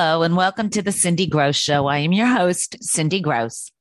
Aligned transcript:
Hello, 0.00 0.22
and 0.22 0.36
welcome 0.36 0.70
to 0.70 0.80
the 0.80 0.92
Cindy 0.92 1.26
Gross 1.26 1.56
Show. 1.56 1.88
I 1.88 1.98
am 1.98 2.12
your 2.12 2.28
host, 2.28 2.76
Cindy 2.80 3.18
Gross. 3.20 3.72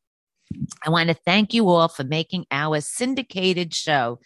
I 0.84 0.90
want 0.90 1.10
to 1.10 1.14
thank 1.14 1.54
you 1.54 1.70
all 1.70 1.90
for 1.90 2.04
making 2.04 2.48
our 2.50 2.82
syndicated 2.82 3.72
show 3.72 4.20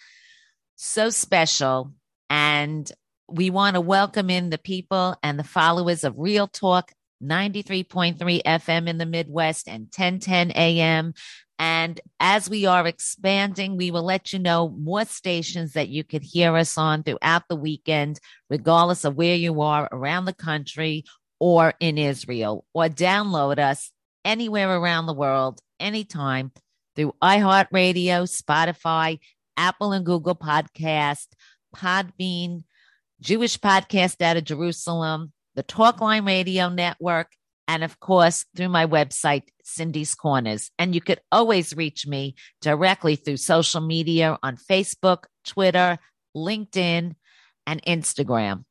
so 0.77 1.09
special. 1.09 1.91
And 2.29 2.89
we 3.27 3.49
want 3.49 3.73
to 3.73 3.81
welcome 3.81 4.29
in 4.29 4.51
the 4.51 4.57
people 4.57 5.17
and 5.21 5.37
the 5.37 5.43
followers 5.43 6.05
of 6.05 6.13
Real 6.17 6.47
Talk 6.47 6.93
93.3 7.21 8.41
FM 8.41 8.87
in 8.87 8.97
the 8.97 9.05
Midwest 9.05 9.67
and 9.67 9.81
1010 9.93 10.51
AM. 10.51 11.13
And 11.59 11.99
as 12.21 12.49
we 12.49 12.65
are 12.67 12.87
expanding, 12.87 13.75
we 13.75 13.91
will 13.91 14.05
let 14.05 14.31
you 14.31 14.39
know 14.39 14.69
more 14.69 15.03
stations 15.03 15.73
that 15.73 15.89
you 15.89 16.05
could 16.05 16.23
hear 16.23 16.55
us 16.55 16.77
on 16.77 17.03
throughout 17.03 17.49
the 17.49 17.57
weekend, 17.57 18.21
regardless 18.49 19.03
of 19.03 19.17
where 19.17 19.35
you 19.35 19.59
are 19.59 19.89
around 19.91 20.23
the 20.23 20.33
country 20.33 21.03
or 21.41 21.73
in 21.79 21.97
Israel, 21.97 22.63
or 22.71 22.85
download 22.85 23.57
us 23.57 23.89
anywhere 24.23 24.77
around 24.77 25.07
the 25.07 25.13
world, 25.13 25.59
anytime 25.79 26.51
through 26.95 27.15
iHeartRadio, 27.19 28.29
Spotify, 28.29 29.19
Apple 29.57 29.91
and 29.91 30.05
Google 30.05 30.35
Podcast, 30.35 31.25
Podbean, 31.75 32.63
Jewish 33.21 33.57
Podcast 33.57 34.21
out 34.21 34.37
of 34.37 34.43
Jerusalem, 34.43 35.33
the 35.55 35.63
Talkline 35.63 36.27
Radio 36.27 36.69
Network, 36.69 37.31
and 37.67 37.83
of 37.83 37.99
course 37.99 38.45
through 38.55 38.69
my 38.69 38.85
website, 38.85 39.45
Cindy's 39.63 40.13
Corners. 40.13 40.69
And 40.77 40.93
you 40.93 41.01
could 41.01 41.21
always 41.31 41.75
reach 41.75 42.05
me 42.05 42.35
directly 42.61 43.15
through 43.15 43.37
social 43.37 43.81
media 43.81 44.37
on 44.43 44.57
Facebook, 44.57 45.23
Twitter, 45.43 45.97
LinkedIn, 46.37 47.15
and 47.65 47.83
Instagram. 47.83 48.65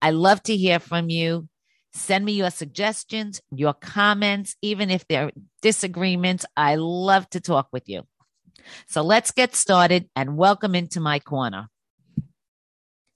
I 0.00 0.10
love 0.12 0.40
to 0.44 0.56
hear 0.56 0.78
from 0.78 1.10
you. 1.10 1.48
Send 1.94 2.24
me 2.24 2.32
your 2.32 2.50
suggestions, 2.50 3.40
your 3.52 3.72
comments, 3.72 4.56
even 4.60 4.90
if 4.90 5.06
they're 5.06 5.30
disagreements. 5.62 6.44
I 6.56 6.74
love 6.74 7.30
to 7.30 7.40
talk 7.40 7.68
with 7.72 7.88
you. 7.88 8.02
So 8.88 9.02
let's 9.02 9.30
get 9.30 9.54
started 9.54 10.10
and 10.16 10.36
welcome 10.36 10.74
into 10.74 10.98
my 10.98 11.20
corner. 11.20 11.68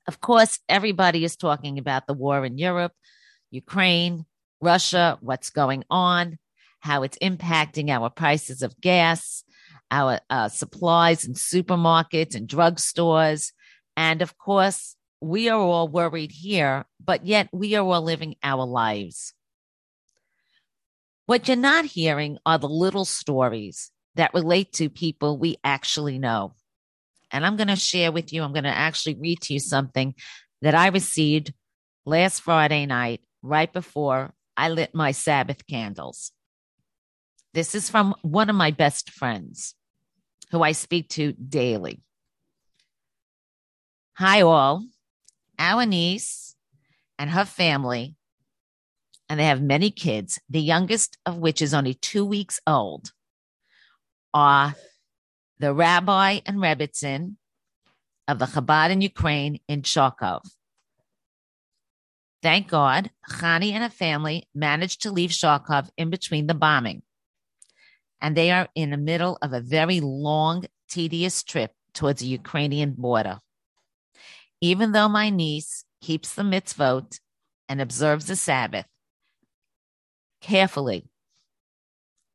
Of 0.07 0.21
course, 0.21 0.61
everybody 0.69 1.25
is 1.25 1.37
talking 1.37 1.79
about 1.79 2.07
the 2.07 2.15
war 2.15 2.45
in 2.45 2.57
Europe, 2.57 2.93
Ukraine, 3.51 4.27
Russia, 4.61 5.19
what's 5.21 5.51
going 5.51 5.83
on, 5.91 6.39
how 6.81 7.03
it's 7.03 7.19
impacting 7.19 7.91
our 7.91 8.09
prices 8.11 8.63
of 8.63 8.81
gas, 8.81 9.43
our 9.91 10.21
uh, 10.31 10.49
supplies 10.49 11.25
in 11.25 11.35
supermarkets 11.35 12.37
and 12.37 12.49
drugstores. 12.49 13.51
And 13.97 14.23
of 14.23 14.39
course, 14.39 14.95
we 15.21 15.49
are 15.49 15.59
all 15.59 15.89
worried 15.89 16.33
here, 16.33 16.85
but 17.05 17.27
yet 17.27 17.49
we 17.53 17.75
are 17.75 17.85
all 17.85 18.03
living 18.03 18.37
our 18.43 18.65
lives. 18.65 19.35
What 21.27 21.49
you're 21.49 21.57
not 21.57 21.85
hearing 21.85 22.39
are 22.47 22.59
the 22.59 22.69
little 22.69 23.05
stories 23.05 23.91
that 24.15 24.33
relate 24.33 24.73
to 24.75 24.89
people 24.89 25.37
we 25.37 25.57
actually 25.63 26.19
know. 26.19 26.55
And 27.31 27.45
I'm 27.45 27.57
going 27.57 27.69
to 27.69 27.77
share 27.77 28.11
with 28.11 28.33
you, 28.33 28.43
I'm 28.43 28.53
going 28.53 28.65
to 28.65 28.71
actually 28.71 29.17
read 29.17 29.41
to 29.43 29.55
you 29.55 29.61
something 29.61 30.15
that 30.63 30.75
I 30.75 30.89
received 30.89 31.53
last 32.07 32.41
Friday 32.41 32.87
night, 32.87 33.21
right 33.43 33.71
before 33.71 34.33
I 34.57 34.71
lit 34.71 34.95
my 34.95 35.11
Sabbath 35.13 35.67
candles. 35.67 36.33
This 37.53 37.75
is 37.75 37.91
from 37.91 38.15
one 38.23 38.49
of 38.49 38.57
my 38.57 38.71
best 38.71 39.11
friends 39.11 39.75
who 40.51 40.63
I 40.63 40.73
speak 40.73 41.11
to 41.11 41.33
daily. 41.33 42.01
Hi, 44.15 44.43
all 44.43 44.85
our 45.59 45.85
niece 45.87 46.55
and 47.19 47.31
her 47.31 47.45
family, 47.45 48.15
and 49.29 49.39
they 49.39 49.45
have 49.45 49.61
many 49.61 49.91
kids, 49.91 50.39
the 50.49 50.61
youngest 50.61 51.19
of 51.27 51.39
which 51.39 51.61
is 51.61 51.75
only 51.75 51.95
two 51.95 52.25
weeks 52.25 52.61
old, 52.67 53.13
are 54.33 54.75
the 55.59 55.75
rabbi 55.75 56.41
and 56.47 56.59
rebbetzin 56.59 57.37
of 58.27 58.39
the 58.39 58.47
Chabad 58.47 58.91
in 58.91 59.01
Ukraine 59.01 59.59
in 59.69 59.83
Charkov. 59.83 60.43
Thank 62.43 62.69
God, 62.69 63.11
Chani 63.29 63.73
and 63.73 63.83
her 63.83 63.91
family 63.91 64.49
managed 64.55 65.03
to 65.03 65.11
leave 65.11 65.31
Charkov 65.31 65.91
in 65.97 66.11
between 66.11 66.47
the 66.47 66.55
bombing. 66.55 67.03
And 68.21 68.37
they 68.37 68.51
are 68.51 68.69
in 68.75 68.91
the 68.91 68.97
middle 68.97 69.39
of 69.43 69.53
a 69.53 69.61
very 69.61 70.01
long, 70.01 70.65
tedious 70.89 71.43
trip 71.43 71.73
towards 71.95 72.21
the 72.21 72.27
Ukrainian 72.27 72.93
border. 72.93 73.39
Even 74.61 74.93
though 74.93 75.09
my 75.09 75.31
niece 75.31 75.85
keeps 76.01 76.35
the 76.35 76.43
mitzvot 76.43 77.21
and 77.69 77.81
observes 77.81 78.27
the 78.27 78.37
Sabbath 78.37 78.87
carefully, 80.41 81.09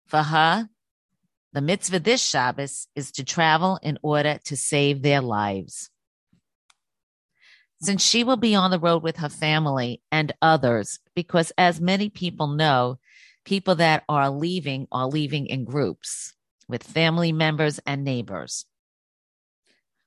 for 0.06 0.24
her, 0.24 0.70
the 1.54 1.62
mitzvah 1.62 2.00
this 2.00 2.22
Shabbos 2.22 2.88
is 2.96 3.12
to 3.14 3.24
travel 3.24 3.80
in 3.82 3.98
order 4.02 4.40
to 4.46 4.58
save 4.58 5.02
their 5.02 5.22
lives. 5.22 5.90
Since 7.82 8.04
she 8.04 8.24
will 8.24 8.38
be 8.38 8.56
on 8.56 8.72
the 8.72 8.80
road 8.80 9.04
with 9.04 9.18
her 9.18 9.30
family 9.30 10.02
and 10.12 10.32
others, 10.42 11.00
because 11.16 11.52
as 11.58 11.82
many 11.82 12.10
people 12.10 12.48
know, 12.48 13.00
people 13.44 13.76
that 13.76 14.04
are 14.08 14.30
leaving 14.30 14.88
are 14.92 15.08
leaving 15.08 15.48
in 15.48 15.66
groups 15.66 16.34
with 16.68 16.82
family 16.82 17.34
members 17.34 17.80
and 17.86 18.04
neighbors. 18.04 18.66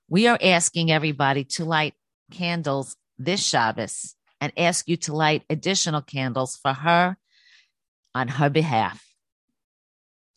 We 0.09 0.27
are 0.27 0.39
asking 0.43 0.91
everybody 0.91 1.45
to 1.45 1.65
light 1.65 1.95
candles 2.31 2.97
this 3.19 3.45
Shabbos 3.45 4.15
and 4.41 4.53
ask 4.57 4.89
you 4.89 4.97
to 4.99 5.15
light 5.15 5.45
additional 5.49 6.03
candles 6.03 6.57
for 6.57 6.73
her 6.73 7.17
on 8.15 8.29
her 8.29 8.51
behalf. 8.51 9.05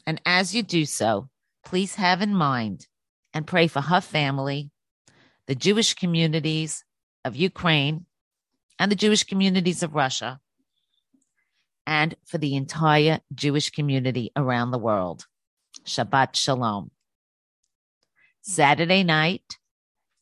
And 0.05 0.21
as 0.25 0.55
you 0.55 0.63
do 0.63 0.85
so, 0.85 1.29
please 1.65 1.95
have 1.95 2.21
in 2.21 2.33
mind 2.33 2.87
and 3.33 3.45
pray 3.45 3.67
for 3.67 3.81
her 3.81 4.01
family, 4.01 4.71
the 5.45 5.55
Jewish 5.55 5.93
communities 5.93 6.83
of 7.23 7.35
Ukraine, 7.35 8.05
and 8.79 8.91
the 8.91 8.95
Jewish 8.95 9.23
communities 9.23 9.83
of 9.83 9.93
Russia, 9.93 10.39
and 11.85 12.15
for 12.25 12.37
the 12.37 12.55
entire 12.55 13.19
Jewish 13.35 13.69
community 13.69 14.31
around 14.35 14.71
the 14.71 14.79
world. 14.79 15.25
Shabbat 15.85 16.35
Shalom. 16.35 16.91
Saturday 18.41 19.03
night, 19.03 19.58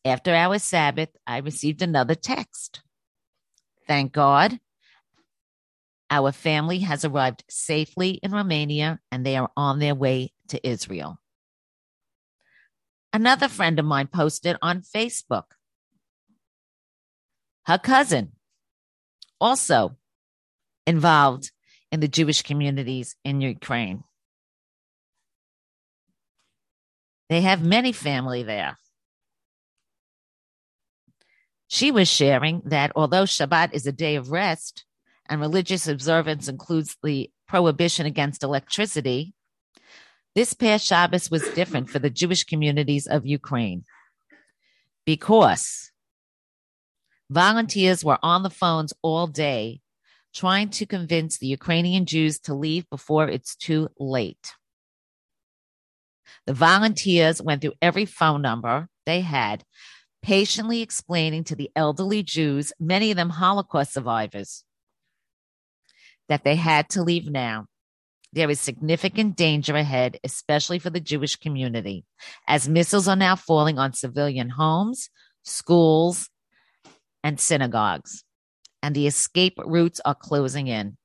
after 0.08 0.34
our 0.34 0.60
Sabbath, 0.60 1.10
I 1.26 1.38
received 1.38 1.82
another 1.82 2.16
text. 2.16 2.82
Thank 3.88 4.14
God. 4.14 4.60
Our 6.10 6.32
family 6.32 6.80
has 6.80 7.04
arrived 7.04 7.44
safely 7.50 8.12
in 8.24 8.32
Romania 8.32 9.00
and 9.12 9.26
they 9.26 9.36
are 9.36 9.50
on 9.58 9.80
their 9.80 9.96
way 9.96 10.32
to 10.50 10.68
Israel. 10.68 11.20
Another 13.12 13.48
friend 13.48 13.80
of 13.80 13.86
mine 13.86 14.08
posted 14.08 14.58
on 14.62 14.82
Facebook. 14.82 15.46
Her 17.66 17.78
cousin, 17.78 18.34
also 19.40 19.98
involved 20.86 21.52
in 21.92 22.00
the 22.00 22.08
Jewish 22.08 22.42
communities 22.42 23.16
in 23.24 23.42
Ukraine. 23.42 24.04
They 27.30 27.42
have 27.42 27.64
many 27.64 27.92
family 27.92 28.44
there. 28.44 28.78
She 31.68 31.92
was 31.92 32.08
sharing 32.08 32.62
that 32.66 32.92
although 32.96 33.24
Shabbat 33.24 33.74
is 33.74 33.86
a 33.86 33.92
day 33.92 34.16
of 34.16 34.32
rest 34.32 34.86
and 35.30 35.42
religious 35.42 35.88
observance 35.88 36.48
includes 36.48 36.98
the 37.04 37.30
prohibition 37.48 38.06
against 38.06 38.44
electricity, 38.44 39.34
this 40.34 40.54
past 40.54 40.86
Shabbos 40.86 41.30
was 41.30 41.48
different 41.50 41.90
for 41.90 42.00
the 42.00 42.10
Jewish 42.10 42.44
communities 42.44 43.08
of 43.08 43.26
Ukraine 43.26 43.84
because 45.06 45.92
volunteers 47.30 48.04
were 48.06 48.20
on 48.22 48.44
the 48.44 48.50
phones 48.50 48.94
all 49.02 49.28
day 49.28 49.82
trying 50.34 50.70
to 50.70 50.86
convince 50.86 51.38
the 51.38 51.48
Ukrainian 51.48 52.06
Jews 52.06 52.40
to 52.42 52.54
leave 52.54 52.90
before 52.90 53.28
it's 53.28 53.56
too 53.56 53.90
late. 53.98 54.54
The 56.46 56.54
volunteers 56.54 57.42
went 57.42 57.62
through 57.62 57.74
every 57.82 58.06
phone 58.06 58.42
number 58.42 58.88
they 59.06 59.22
had 59.22 59.64
patiently 60.22 60.82
explaining 60.82 61.44
to 61.46 61.56
the 61.56 61.70
elderly 61.76 62.24
Jews, 62.24 62.74
many 62.80 63.12
of 63.12 63.18
them 63.18 63.30
Holocaust 63.30 63.94
survivors, 63.94 64.64
that 66.30 66.44
they 66.44 66.56
had 66.56 66.90
to 66.90 67.04
leave 67.04 67.30
now. 67.30 67.68
There 68.34 68.50
is 68.50 68.60
significant 68.60 69.36
danger 69.36 69.76
ahead, 69.76 70.20
especially 70.24 70.80
for 70.80 70.90
the 70.90 71.00
Jewish 71.00 71.38
community, 71.38 72.06
as 72.48 72.68
missiles 72.68 73.08
are 73.08 73.16
now 73.16 73.36
falling 73.36 73.80
on 73.80 73.94
civilian 73.94 74.50
homes, 74.50 75.10
schools, 75.44 76.30
and 77.24 77.40
synagogues, 77.40 78.24
and 78.84 78.96
the 78.96 79.08
escape 79.08 79.58
routes 79.66 80.02
are 80.06 80.16
closing 80.16 80.68
in. 80.68 80.98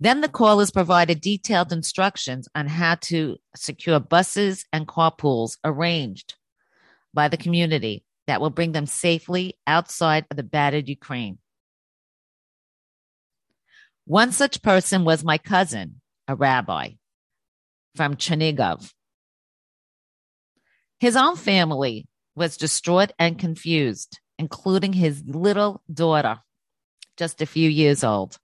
Then 0.00 0.20
the 0.20 0.28
callers 0.28 0.70
provided 0.70 1.20
detailed 1.20 1.72
instructions 1.72 2.48
on 2.54 2.66
how 2.66 2.96
to 3.02 3.36
secure 3.54 4.00
buses 4.00 4.64
and 4.72 4.88
carpools 4.88 5.56
arranged 5.64 6.34
by 7.12 7.28
the 7.28 7.36
community 7.36 8.04
that 8.26 8.40
will 8.40 8.50
bring 8.50 8.72
them 8.72 8.86
safely 8.86 9.56
outside 9.66 10.26
of 10.30 10.36
the 10.36 10.42
battered 10.42 10.88
Ukraine. 10.88 11.38
One 14.06 14.32
such 14.32 14.62
person 14.62 15.04
was 15.04 15.24
my 15.24 15.38
cousin, 15.38 16.00
a 16.28 16.34
rabbi 16.34 16.90
from 17.94 18.16
Chernigov. 18.16 18.92
His 20.98 21.16
own 21.16 21.36
family 21.36 22.06
was 22.34 22.56
distraught 22.56 23.12
and 23.18 23.38
confused, 23.38 24.18
including 24.38 24.94
his 24.94 25.22
little 25.26 25.82
daughter, 25.92 26.40
just 27.16 27.40
a 27.40 27.46
few 27.46 27.70
years 27.70 28.02
old. 28.02 28.38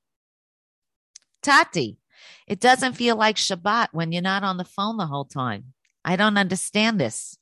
Tati, 1.42 1.98
it 2.46 2.60
doesn't 2.60 2.94
feel 2.94 3.16
like 3.16 3.36
Shabbat 3.36 3.88
when 3.92 4.12
you're 4.12 4.22
not 4.22 4.44
on 4.44 4.56
the 4.56 4.64
phone 4.64 4.96
the 4.96 5.06
whole 5.06 5.24
time. 5.24 5.72
I 6.04 6.16
don't 6.16 6.38
understand 6.38 7.00
this. 7.00 7.36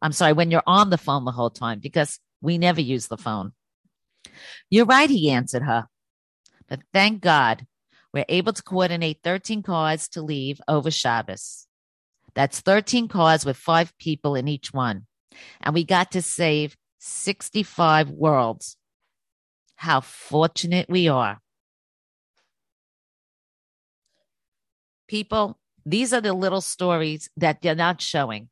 I'm 0.00 0.12
sorry, 0.12 0.32
when 0.32 0.50
you're 0.50 0.62
on 0.66 0.90
the 0.90 0.98
phone 0.98 1.24
the 1.24 1.32
whole 1.32 1.50
time, 1.50 1.80
because 1.80 2.20
we 2.40 2.58
never 2.58 2.80
use 2.80 3.08
the 3.08 3.16
phone. 3.16 3.52
You're 4.70 4.86
right, 4.86 5.10
he 5.10 5.30
answered 5.30 5.62
her. 5.62 5.86
But 6.68 6.80
thank 6.92 7.20
God 7.20 7.66
we're 8.12 8.24
able 8.28 8.52
to 8.52 8.62
coordinate 8.62 9.20
13 9.24 9.62
cars 9.62 10.08
to 10.10 10.22
leave 10.22 10.60
over 10.68 10.90
Shabbos. 10.90 11.66
That's 12.34 12.60
13 12.60 13.08
cars 13.08 13.44
with 13.44 13.56
five 13.56 13.96
people 13.98 14.34
in 14.34 14.46
each 14.46 14.72
one. 14.72 15.06
And 15.60 15.74
we 15.74 15.84
got 15.84 16.12
to 16.12 16.22
save 16.22 16.76
65 16.98 18.10
worlds. 18.10 18.76
How 19.76 20.00
fortunate 20.00 20.88
we 20.88 21.08
are. 21.08 21.40
People, 25.08 25.58
these 25.84 26.12
are 26.12 26.20
the 26.20 26.34
little 26.34 26.60
stories 26.60 27.28
that 27.36 27.62
they're 27.62 27.74
not 27.74 28.00
showing 28.00 28.48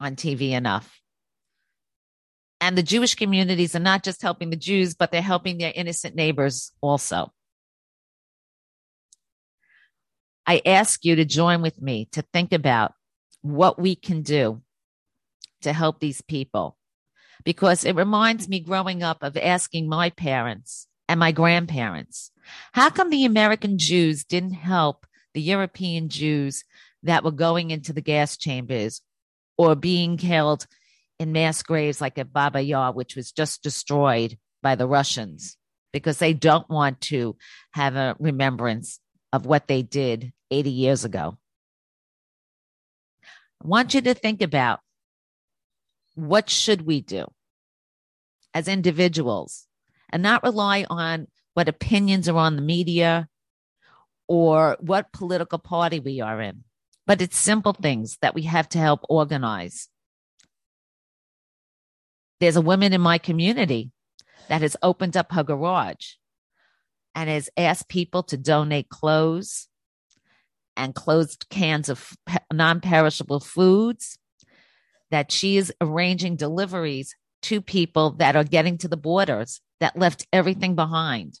on 0.00 0.16
TV 0.16 0.52
enough. 0.52 1.00
And 2.60 2.78
the 2.78 2.82
Jewish 2.82 3.14
communities 3.14 3.74
are 3.76 3.80
not 3.80 4.02
just 4.02 4.22
helping 4.22 4.50
the 4.50 4.56
Jews, 4.56 4.94
but 4.94 5.10
they're 5.10 5.20
helping 5.20 5.58
their 5.58 5.72
innocent 5.74 6.14
neighbors 6.14 6.72
also. 6.80 7.32
I 10.46 10.62
ask 10.64 11.04
you 11.04 11.16
to 11.16 11.24
join 11.24 11.60
with 11.60 11.82
me 11.82 12.08
to 12.12 12.22
think 12.22 12.52
about 12.52 12.94
what 13.42 13.78
we 13.78 13.96
can 13.96 14.22
do 14.22 14.62
to 15.62 15.72
help 15.72 15.98
these 15.98 16.22
people 16.22 16.76
because 17.44 17.84
it 17.84 17.96
reminds 17.96 18.48
me 18.48 18.60
growing 18.60 19.02
up 19.02 19.22
of 19.22 19.36
asking 19.36 19.88
my 19.88 20.10
parents 20.10 20.86
and 21.08 21.20
my 21.20 21.32
grandparents, 21.32 22.30
how 22.72 22.90
come 22.90 23.10
the 23.10 23.24
American 23.24 23.78
Jews 23.78 24.24
didn't 24.24 24.52
help 24.52 25.06
the 25.36 25.42
European 25.42 26.08
Jews 26.08 26.64
that 27.02 27.22
were 27.22 27.30
going 27.30 27.70
into 27.70 27.92
the 27.92 28.00
gas 28.00 28.38
chambers 28.38 29.02
or 29.58 29.76
being 29.76 30.16
killed 30.16 30.66
in 31.18 31.30
mass 31.30 31.62
graves 31.62 32.00
like 32.00 32.16
at 32.16 32.32
Baba 32.32 32.62
Yar, 32.62 32.90
which 32.94 33.14
was 33.14 33.32
just 33.32 33.62
destroyed 33.62 34.38
by 34.62 34.76
the 34.76 34.88
Russians 34.88 35.58
because 35.92 36.16
they 36.16 36.32
don't 36.32 36.68
want 36.70 37.02
to 37.02 37.36
have 37.72 37.96
a 37.96 38.16
remembrance 38.18 38.98
of 39.30 39.44
what 39.44 39.68
they 39.68 39.82
did 39.82 40.32
80 40.50 40.70
years 40.70 41.04
ago. 41.04 41.36
I 43.62 43.68
want 43.68 43.92
you 43.92 44.00
to 44.00 44.14
think 44.14 44.40
about 44.40 44.80
what 46.14 46.48
should 46.48 46.86
we 46.86 47.02
do 47.02 47.26
as 48.54 48.68
individuals 48.68 49.66
and 50.08 50.22
not 50.22 50.42
rely 50.42 50.86
on 50.88 51.26
what 51.52 51.68
opinions 51.68 52.26
are 52.26 52.38
on 52.38 52.56
the 52.56 52.62
media 52.62 53.28
or 54.28 54.76
what 54.80 55.12
political 55.12 55.58
party 55.58 56.00
we 56.00 56.20
are 56.20 56.40
in, 56.40 56.64
but 57.06 57.20
it's 57.20 57.36
simple 57.36 57.72
things 57.72 58.18
that 58.22 58.34
we 58.34 58.42
have 58.42 58.68
to 58.70 58.78
help 58.78 59.00
organize. 59.08 59.88
There's 62.40 62.56
a 62.56 62.60
woman 62.60 62.92
in 62.92 63.00
my 63.00 63.18
community 63.18 63.90
that 64.48 64.62
has 64.62 64.76
opened 64.82 65.16
up 65.16 65.32
her 65.32 65.42
garage 65.42 66.14
and 67.14 67.30
has 67.30 67.48
asked 67.56 67.88
people 67.88 68.22
to 68.24 68.36
donate 68.36 68.88
clothes 68.88 69.68
and 70.76 70.94
closed 70.94 71.46
cans 71.48 71.88
of 71.88 72.12
non 72.52 72.80
perishable 72.80 73.40
foods, 73.40 74.18
that 75.10 75.32
she 75.32 75.56
is 75.56 75.72
arranging 75.80 76.36
deliveries 76.36 77.14
to 77.42 77.60
people 77.60 78.10
that 78.12 78.36
are 78.36 78.44
getting 78.44 78.76
to 78.78 78.88
the 78.88 78.96
borders 78.96 79.60
that 79.80 79.96
left 79.96 80.26
everything 80.32 80.74
behind. 80.74 81.40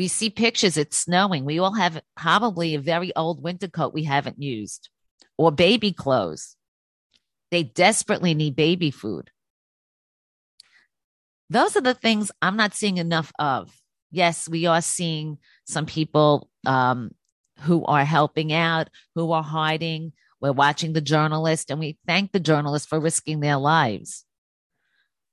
We 0.00 0.08
see 0.08 0.30
pictures, 0.30 0.78
it's 0.78 0.96
snowing. 0.96 1.44
We 1.44 1.58
all 1.58 1.74
have 1.74 2.00
probably 2.16 2.74
a 2.74 2.80
very 2.80 3.14
old 3.14 3.42
winter 3.42 3.68
coat 3.68 3.92
we 3.92 4.04
haven't 4.04 4.40
used 4.40 4.88
or 5.36 5.52
baby 5.52 5.92
clothes. 5.92 6.56
They 7.50 7.64
desperately 7.64 8.32
need 8.32 8.56
baby 8.56 8.90
food. 8.90 9.30
Those 11.50 11.76
are 11.76 11.82
the 11.82 11.92
things 11.92 12.32
I'm 12.40 12.56
not 12.56 12.72
seeing 12.72 12.96
enough 12.96 13.30
of. 13.38 13.70
Yes, 14.10 14.48
we 14.48 14.64
are 14.64 14.80
seeing 14.80 15.36
some 15.66 15.84
people 15.84 16.48
um, 16.64 17.10
who 17.58 17.84
are 17.84 18.06
helping 18.06 18.54
out, 18.54 18.88
who 19.14 19.32
are 19.32 19.42
hiding. 19.42 20.14
We're 20.40 20.52
watching 20.52 20.94
the 20.94 21.02
journalist 21.02 21.70
and 21.70 21.78
we 21.78 21.98
thank 22.06 22.32
the 22.32 22.40
journalists 22.40 22.88
for 22.88 22.98
risking 22.98 23.40
their 23.40 23.58
lives. 23.58 24.24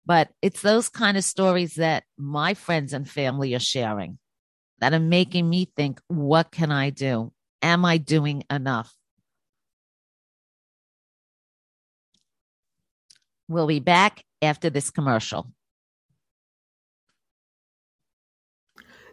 But 0.06 0.28
it's 0.42 0.62
those 0.62 0.90
kind 0.90 1.16
of 1.16 1.24
stories 1.24 1.76
that 1.76 2.04
my 2.18 2.54
friends 2.54 2.92
and 2.92 3.10
family 3.10 3.56
are 3.56 3.60
sharing 3.60 4.20
that 4.80 4.94
are 4.94 5.00
making 5.00 5.50
me 5.50 5.70
think, 5.76 6.00
what 6.08 6.52
can 6.52 6.72
I 6.72 6.90
do? 6.90 7.32
Am 7.62 7.86
I 7.86 7.98
doing 7.98 8.44
enough? 8.50 8.94
We'll 13.48 13.68
be 13.68 13.80
back 13.80 14.24
after 14.42 14.70
this 14.70 14.90
commercial. 14.90 15.48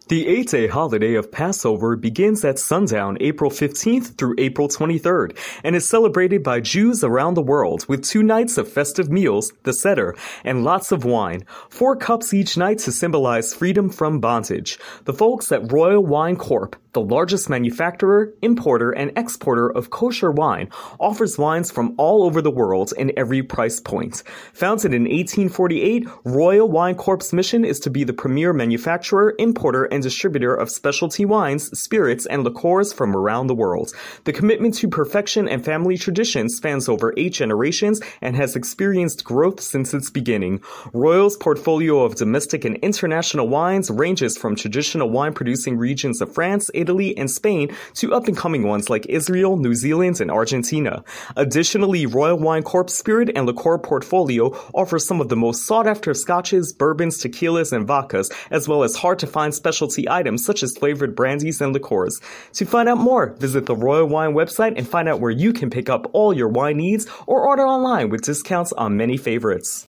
The 0.08 0.28
eight 0.28 0.50
day 0.50 0.66
holiday 0.66 1.14
of 1.14 1.32
Passover 1.32 1.96
begins 1.96 2.44
at 2.44 2.58
sundown 2.58 3.16
April 3.20 3.50
15th 3.50 4.18
through 4.18 4.34
April 4.37 4.68
23rd 4.68 5.34
and 5.64 5.75
is 5.75 5.88
celebrated 5.88 6.42
by 6.42 6.61
Jews 6.61 7.02
around 7.02 7.34
the 7.34 7.42
world 7.42 7.87
with 7.88 8.04
two 8.04 8.23
nights 8.23 8.58
of 8.58 8.70
festive 8.70 9.11
meals, 9.11 9.54
the 9.62 9.73
Seder, 9.73 10.14
and 10.44 10.62
lots 10.62 10.92
of 10.92 11.06
wine. 11.06 11.46
Four 11.70 11.96
cups 11.96 12.34
each 12.34 12.58
night 12.58 12.80
to 12.80 12.92
symbolize 12.92 13.54
freedom 13.54 13.88
from 13.88 14.20
bondage. 14.20 14.78
The 15.04 15.14
folks 15.14 15.50
at 15.50 15.73
Royal 15.73 16.04
Wine 16.04 16.37
Corp 16.37 16.76
the 16.95 17.01
largest 17.01 17.51
manufacturer, 17.51 18.33
importer, 18.41 18.91
and 18.93 19.13
exporter 19.17 19.69
of 19.69 19.91
kosher 19.91 20.31
wine, 20.31 20.71
offers 20.99 21.37
wines 21.37 21.71
from 21.71 21.95
all 21.99 22.25
over 22.25 22.41
the 22.41 22.51
world 22.51 22.93
in 22.97 23.13
every 23.17 23.43
price 23.43 23.81
point. 23.81 24.23
Founded 24.55 24.95
in 24.95 25.03
1848, 25.03 26.09
Royal 26.25 26.69
Wine 26.69 26.95
Corp's 26.95 27.33
mission 27.33 27.65
is 27.65 27.81
to 27.81 27.91
be 27.91 28.05
the 28.05 28.13
premier 28.13 28.53
manufacturer, 28.53 29.35
importer, 29.39 29.85
and 29.85 30.03
distributor 30.03 30.55
of 30.55 30.71
specialty 30.71 31.25
wines, 31.25 31.67
spirits, 31.79 32.27
and 32.27 32.45
liqueurs 32.45 32.93
from 32.93 33.17
around 33.17 33.49
the 33.49 33.55
world. 33.55 33.93
The 34.25 34.33
commitment 34.33 34.75
to 34.77 34.89
perfection 34.89 35.49
and 35.49 35.65
family 35.65 35.99
tradition 35.99 36.49
spans 36.49 36.89
over 36.89 37.13
eight 37.17 37.33
generations 37.33 38.01
and 38.21 38.37
has 38.37 38.57
experienced 38.57 39.25
growth 39.25 39.61
since 39.61 39.93
its 39.93 40.11
beginning. 40.11 40.63
Royal's 40.93 41.37
portfolio 41.37 42.05
of 42.05 42.15
domestic 42.15 42.65
and 42.65 42.77
international 42.77 43.49
wines 43.49 43.91
ranges 43.91 44.39
from 44.39 44.55
traditional 44.55 45.11
wine 45.11 45.33
producing 45.33 45.77
regions 45.77 46.21
of 46.21 46.33
France, 46.33 46.71
Italy, 46.85 47.17
and 47.17 47.31
Spain 47.31 47.75
to 47.95 48.14
up 48.14 48.29
and 48.29 48.37
coming 48.37 48.62
ones 48.62 48.91
like 48.91 49.07
Israel, 49.07 49.57
New 49.57 49.75
Zealand, 49.75 50.21
and 50.21 50.31
Argentina. 50.31 51.03
Additionally, 51.35 52.05
Royal 52.05 52.38
Wine 52.38 52.62
Corp 52.62 52.91
Spirit 52.91 53.31
and 53.35 53.47
Liqueur 53.47 53.79
portfolio 53.79 54.50
offers 54.75 55.07
some 55.07 55.21
of 55.21 55.31
the 55.31 55.37
most 55.37 55.67
sought 55.67 55.87
after 55.87 56.12
scotches, 56.12 56.73
bourbons, 56.73 57.23
tequilas, 57.23 57.73
and 57.73 57.88
vodkas, 57.88 58.31
as 58.50 58.69
well 58.69 58.83
as 58.83 58.97
hard 58.97 59.19
to 59.19 59.26
find 59.26 59.55
specialty 59.55 60.09
items 60.09 60.45
such 60.45 60.62
as 60.62 60.76
flavored 60.76 61.17
brandies 61.17 61.61
and 61.61 61.73
liqueurs. 61.73 62.21
To 62.53 62.67
find 62.67 62.88
out 62.88 62.99
more, 62.99 63.35
visit 63.38 63.64
the 63.64 63.76
Royal 63.76 64.07
Wine 64.07 64.35
website 64.35 64.75
and 64.76 64.87
find 64.87 65.09
out 65.09 65.21
where 65.21 65.31
you 65.31 65.55
can 65.55 65.71
pick 65.71 65.88
up 65.88 66.11
all 66.12 66.35
your 66.35 66.49
wine 66.49 66.76
needs 66.76 67.07
or 67.26 67.47
order 67.47 67.67
online 67.67 68.11
with 68.11 68.23
discounts 68.23 68.73
on 68.73 68.99
many 68.99 69.17
favorites. 69.17 69.88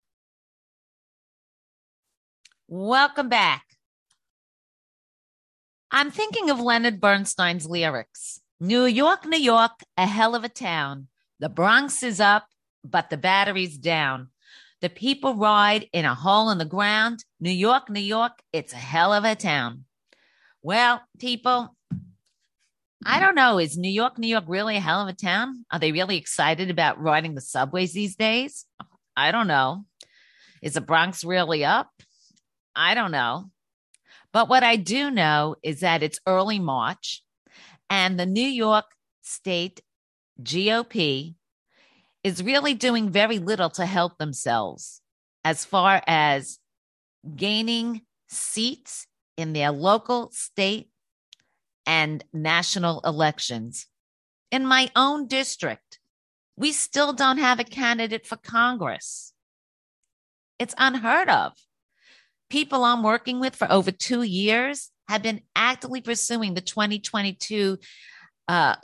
Welcome 2.68 3.28
back. 3.28 3.71
I'm 5.94 6.10
thinking 6.10 6.48
of 6.48 6.58
Leonard 6.58 7.02
Bernstein's 7.02 7.66
lyrics 7.66 8.40
New 8.58 8.86
York, 8.86 9.26
New 9.26 9.38
York, 9.38 9.82
a 9.98 10.06
hell 10.06 10.34
of 10.34 10.42
a 10.42 10.48
town. 10.48 11.08
The 11.38 11.50
Bronx 11.50 12.02
is 12.02 12.18
up, 12.18 12.46
but 12.82 13.10
the 13.10 13.18
battery's 13.18 13.76
down. 13.76 14.28
The 14.80 14.88
people 14.88 15.34
ride 15.34 15.90
in 15.92 16.06
a 16.06 16.14
hole 16.14 16.48
in 16.48 16.56
the 16.56 16.64
ground. 16.64 17.24
New 17.40 17.50
York, 17.50 17.90
New 17.90 18.00
York, 18.00 18.40
it's 18.54 18.72
a 18.72 18.76
hell 18.76 19.12
of 19.12 19.24
a 19.24 19.34
town. 19.34 19.84
Well, 20.62 21.02
people, 21.18 21.76
I 23.04 23.20
don't 23.20 23.34
know. 23.34 23.58
Is 23.58 23.76
New 23.76 23.90
York, 23.90 24.16
New 24.16 24.28
York 24.28 24.44
really 24.46 24.78
a 24.78 24.80
hell 24.80 25.02
of 25.02 25.08
a 25.08 25.12
town? 25.12 25.66
Are 25.70 25.78
they 25.78 25.92
really 25.92 26.16
excited 26.16 26.70
about 26.70 27.02
riding 27.02 27.34
the 27.34 27.42
subways 27.42 27.92
these 27.92 28.16
days? 28.16 28.64
I 29.14 29.30
don't 29.30 29.46
know. 29.46 29.84
Is 30.62 30.72
the 30.74 30.80
Bronx 30.80 31.22
really 31.22 31.66
up? 31.66 31.90
I 32.74 32.94
don't 32.94 33.12
know. 33.12 33.50
But 34.32 34.48
what 34.48 34.62
I 34.62 34.76
do 34.76 35.10
know 35.10 35.56
is 35.62 35.80
that 35.80 36.02
it's 36.02 36.20
early 36.26 36.58
March 36.58 37.22
and 37.90 38.18
the 38.18 38.26
New 38.26 38.40
York 38.40 38.86
State 39.22 39.82
GOP 40.42 41.34
is 42.24 42.42
really 42.42 42.74
doing 42.74 43.10
very 43.10 43.38
little 43.38 43.70
to 43.70 43.84
help 43.84 44.18
themselves 44.18 45.02
as 45.44 45.64
far 45.64 46.02
as 46.06 46.58
gaining 47.36 48.02
seats 48.28 49.06
in 49.36 49.52
their 49.52 49.70
local, 49.70 50.30
state, 50.32 50.88
and 51.86 52.24
national 52.32 53.00
elections. 53.00 53.86
In 54.50 54.64
my 54.64 54.90
own 54.94 55.26
district, 55.26 55.98
we 56.56 56.72
still 56.72 57.12
don't 57.12 57.38
have 57.38 57.58
a 57.58 57.64
candidate 57.64 58.26
for 58.26 58.36
Congress. 58.36 59.32
It's 60.58 60.74
unheard 60.78 61.28
of. 61.28 61.52
People 62.52 62.84
I'm 62.84 63.02
working 63.02 63.40
with 63.40 63.56
for 63.56 63.66
over 63.72 63.90
two 63.90 64.20
years 64.20 64.90
have 65.08 65.22
been 65.22 65.40
actively 65.56 66.02
pursuing 66.02 66.52
the 66.52 66.60
2022 66.60 67.78
uh, 68.46 68.76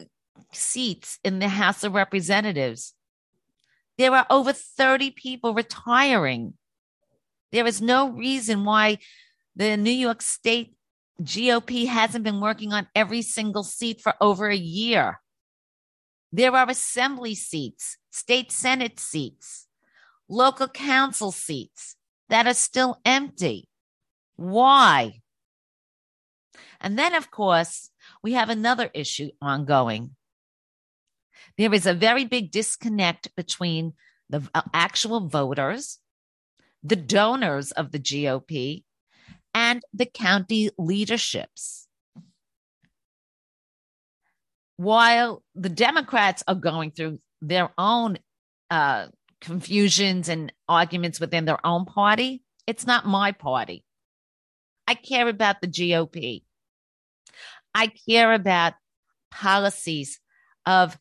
seats 0.54 1.18
in 1.22 1.38
the 1.38 1.48
House 1.48 1.84
of 1.84 1.92
Representatives. 1.92 2.94
There 3.98 4.14
are 4.14 4.24
over 4.30 4.54
30 4.54 5.10
people 5.10 5.52
retiring. 5.52 6.54
There 7.52 7.66
is 7.66 7.82
no 7.82 8.08
reason 8.08 8.64
why 8.64 9.00
the 9.54 9.76
New 9.76 9.90
York 9.90 10.22
State 10.22 10.74
GOP 11.20 11.88
hasn't 11.88 12.24
been 12.24 12.40
working 12.40 12.72
on 12.72 12.88
every 12.94 13.20
single 13.20 13.64
seat 13.64 14.00
for 14.00 14.14
over 14.18 14.48
a 14.48 14.56
year. 14.56 15.20
There 16.32 16.56
are 16.56 16.70
assembly 16.70 17.34
seats, 17.34 17.98
state 18.10 18.50
senate 18.50 18.98
seats, 18.98 19.66
local 20.26 20.68
council 20.68 21.32
seats 21.32 21.96
that 22.28 22.46
are 22.46 22.54
still 22.54 23.00
empty. 23.04 23.68
Why? 24.36 25.20
And 26.80 26.98
then, 26.98 27.14
of 27.14 27.30
course, 27.30 27.90
we 28.22 28.32
have 28.34 28.50
another 28.50 28.90
issue 28.94 29.30
ongoing. 29.42 30.14
There 31.56 31.74
is 31.74 31.86
a 31.86 31.94
very 31.94 32.24
big 32.24 32.50
disconnect 32.50 33.34
between 33.34 33.94
the 34.30 34.48
uh, 34.54 34.62
actual 34.72 35.28
voters, 35.28 35.98
the 36.82 36.96
donors 36.96 37.72
of 37.72 37.90
the 37.90 37.98
GOP, 37.98 38.84
and 39.54 39.82
the 39.92 40.06
county 40.06 40.70
leaderships. 40.78 41.88
While 44.76 45.42
the 45.56 45.68
Democrats 45.68 46.44
are 46.46 46.54
going 46.54 46.92
through 46.92 47.18
their 47.42 47.70
own 47.76 48.18
uh, 48.70 49.08
confusions 49.40 50.28
and 50.28 50.52
arguments 50.68 51.20
within 51.20 51.44
their 51.44 51.64
own 51.64 51.84
party, 51.84 52.42
it's 52.66 52.86
not 52.86 53.06
my 53.06 53.32
party. 53.32 53.84
I 54.86 54.94
care 54.94 55.28
about 55.28 55.60
the 55.60 55.68
GOP. 55.68 56.42
I 57.74 57.92
care 58.08 58.32
about 58.32 58.74
policies 59.30 60.20
of 60.66 60.98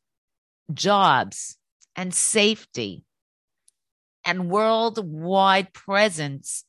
jobs 0.73 1.57
and 1.95 2.13
safety 2.13 3.03
and 4.25 4.49
worldwide 4.49 5.73
presence 5.73 6.65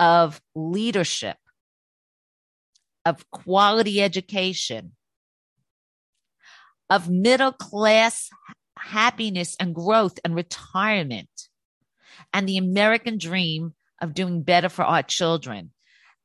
of 0.00 0.40
leadership, 0.54 1.36
of 3.06 3.28
quality 3.30 4.02
education, 4.02 4.92
of 6.90 7.08
middle 7.08 7.52
class 7.52 8.30
happiness 8.78 9.56
and 9.58 9.74
growth 9.74 10.18
and 10.24 10.34
retirement, 10.34 11.28
and 12.32 12.48
the 12.48 12.58
American 12.58 13.18
dream 13.18 13.74
of 14.00 14.14
doing 14.14 14.42
better 14.42 14.68
for 14.68 14.84
our 14.84 15.02
children. 15.02 15.72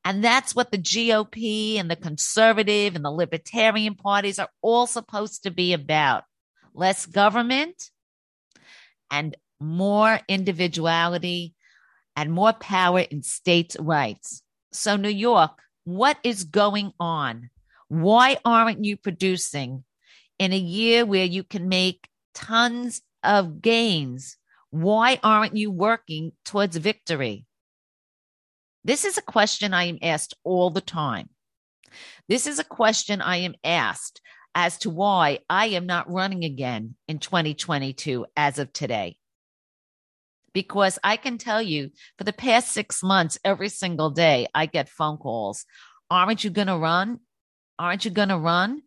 And 0.04 0.22
that's 0.22 0.54
what 0.54 0.70
the 0.70 0.78
GOP 0.78 1.78
and 1.80 1.90
the 1.90 1.96
conservative 1.96 2.94
and 2.94 3.04
the 3.04 3.10
libertarian 3.10 3.94
parties 3.94 4.38
are 4.38 4.50
all 4.60 4.86
supposed 4.86 5.44
to 5.44 5.50
be 5.50 5.72
about 5.72 6.24
less 6.74 7.06
government 7.06 7.90
and 9.10 9.36
more 9.60 10.20
individuality 10.28 11.54
and 12.16 12.32
more 12.32 12.52
power 12.52 13.00
in 13.00 13.22
states' 13.22 13.76
rights. 13.80 14.42
So, 14.72 14.96
New 14.96 15.08
York, 15.08 15.58
what 15.84 16.18
is 16.22 16.44
going 16.44 16.92
on? 17.00 17.50
Why 17.88 18.38
aren't 18.44 18.84
you 18.84 18.96
producing 18.96 19.84
in 20.38 20.52
a 20.52 20.58
year 20.58 21.06
where 21.06 21.24
you 21.24 21.44
can 21.44 21.68
make 21.68 22.08
tons 22.34 23.02
of 23.22 23.62
gains? 23.62 24.36
Why 24.70 25.18
aren't 25.22 25.56
you 25.56 25.70
working 25.70 26.32
towards 26.44 26.76
victory? 26.76 27.46
This 28.84 29.04
is 29.04 29.16
a 29.16 29.22
question 29.22 29.72
I 29.72 29.84
am 29.84 29.98
asked 30.02 30.34
all 30.44 30.70
the 30.70 30.80
time. 30.80 31.30
This 32.28 32.46
is 32.46 32.58
a 32.58 32.64
question 32.64 33.22
I 33.22 33.38
am 33.38 33.54
asked 33.62 34.20
as 34.54 34.78
to 34.78 34.90
why 34.90 35.40
I 35.48 35.66
am 35.66 35.86
not 35.86 36.10
running 36.10 36.44
again 36.44 36.96
in 37.08 37.18
2022 37.18 38.26
as 38.36 38.58
of 38.58 38.72
today 38.72 39.16
because 40.54 40.98
I 41.04 41.18
can 41.18 41.36
tell 41.36 41.60
you 41.60 41.90
for 42.16 42.24
the 42.24 42.32
past 42.32 42.70
six 42.70 43.02
months, 43.02 43.38
every 43.44 43.68
single 43.68 44.08
day, 44.08 44.46
I 44.54 44.64
get 44.66 44.88
phone 44.88 45.18
calls. 45.18 45.66
Aren't 46.10 46.44
you 46.44 46.50
going 46.50 46.68
to 46.68 46.78
run? 46.78 47.20
Aren't 47.78 48.06
you 48.06 48.10
going 48.10 48.30
to 48.30 48.38
run? 48.38 48.82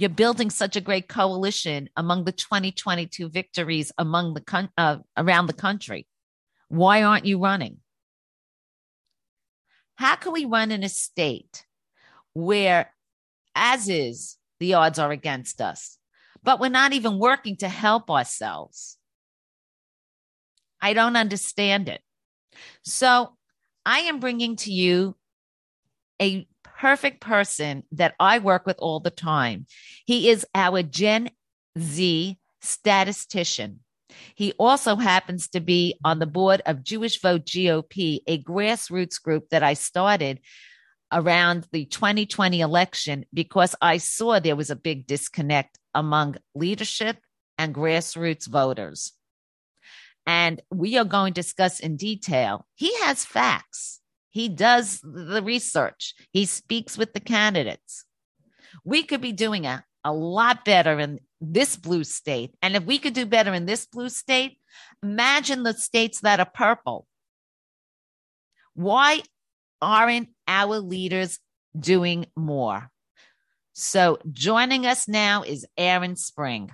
You're 0.00 0.10
building 0.10 0.50
such 0.50 0.76
a 0.76 0.80
great 0.80 1.08
coalition 1.08 1.88
among 1.96 2.24
the 2.24 2.32
2022 2.32 3.28
victories 3.28 3.90
among 3.98 4.34
the 4.34 4.40
con- 4.40 4.70
uh, 4.78 4.98
around 5.16 5.46
the 5.46 5.52
country. 5.52 6.06
Why 6.68 7.02
aren't 7.02 7.24
you 7.24 7.42
running? 7.42 7.78
How 9.96 10.14
can 10.14 10.32
we 10.32 10.44
run 10.44 10.70
in 10.70 10.84
a 10.84 10.88
state 10.88 11.66
where, 12.32 12.94
as 13.56 13.88
is, 13.88 14.36
the 14.60 14.74
odds 14.74 14.98
are 14.98 15.10
against 15.10 15.60
us, 15.60 15.98
but 16.44 16.60
we're 16.60 16.68
not 16.68 16.92
even 16.92 17.18
working 17.18 17.56
to 17.56 17.68
help 17.68 18.08
ourselves? 18.08 18.98
I 20.80 20.92
don't 20.92 21.16
understand 21.16 21.88
it. 21.88 22.02
So 22.84 23.36
I 23.84 24.00
am 24.00 24.20
bringing 24.20 24.56
to 24.56 24.72
you 24.72 25.16
a 26.20 26.47
perfect 26.78 27.20
person 27.20 27.82
that 27.92 28.14
I 28.20 28.38
work 28.38 28.66
with 28.66 28.76
all 28.78 29.00
the 29.00 29.10
time. 29.10 29.66
He 30.06 30.30
is 30.30 30.46
our 30.54 30.82
Gen 30.82 31.30
Z 31.78 32.38
statistician. 32.60 33.80
He 34.34 34.52
also 34.58 34.96
happens 34.96 35.48
to 35.48 35.60
be 35.60 35.98
on 36.04 36.18
the 36.18 36.26
board 36.26 36.62
of 36.64 36.82
Jewish 36.82 37.20
Vote 37.20 37.44
GOP, 37.44 38.20
a 38.26 38.42
grassroots 38.42 39.20
group 39.20 39.48
that 39.50 39.62
I 39.62 39.74
started 39.74 40.40
around 41.12 41.66
the 41.72 41.84
2020 41.84 42.60
election 42.60 43.24
because 43.32 43.74
I 43.80 43.98
saw 43.98 44.38
there 44.38 44.56
was 44.56 44.70
a 44.70 44.76
big 44.76 45.06
disconnect 45.06 45.78
among 45.94 46.36
leadership 46.54 47.18
and 47.56 47.74
grassroots 47.74 48.46
voters 48.46 49.12
and 50.28 50.60
we 50.70 50.98
are 50.98 51.06
going 51.06 51.32
to 51.32 51.40
discuss 51.40 51.80
in 51.80 51.96
detail. 51.96 52.66
He 52.74 52.94
has 52.98 53.24
facts. 53.24 53.97
He 54.38 54.48
does 54.48 55.00
the 55.02 55.42
research. 55.42 56.14
He 56.30 56.44
speaks 56.44 56.96
with 56.96 57.12
the 57.12 57.18
candidates. 57.18 58.04
We 58.84 59.02
could 59.02 59.20
be 59.20 59.32
doing 59.32 59.66
a, 59.66 59.84
a 60.04 60.12
lot 60.12 60.64
better 60.64 61.00
in 61.00 61.18
this 61.40 61.76
blue 61.76 62.04
state. 62.04 62.54
And 62.62 62.76
if 62.76 62.84
we 62.84 63.00
could 63.00 63.14
do 63.14 63.26
better 63.26 63.52
in 63.52 63.66
this 63.66 63.86
blue 63.86 64.08
state, 64.08 64.60
imagine 65.02 65.64
the 65.64 65.74
states 65.74 66.20
that 66.20 66.38
are 66.38 66.48
purple. 66.54 67.08
Why 68.74 69.22
aren't 69.82 70.28
our 70.46 70.78
leaders 70.78 71.40
doing 71.76 72.26
more? 72.36 72.92
So 73.72 74.18
joining 74.30 74.86
us 74.86 75.08
now 75.08 75.42
is 75.42 75.66
Aaron 75.76 76.14
Spring. 76.14 76.70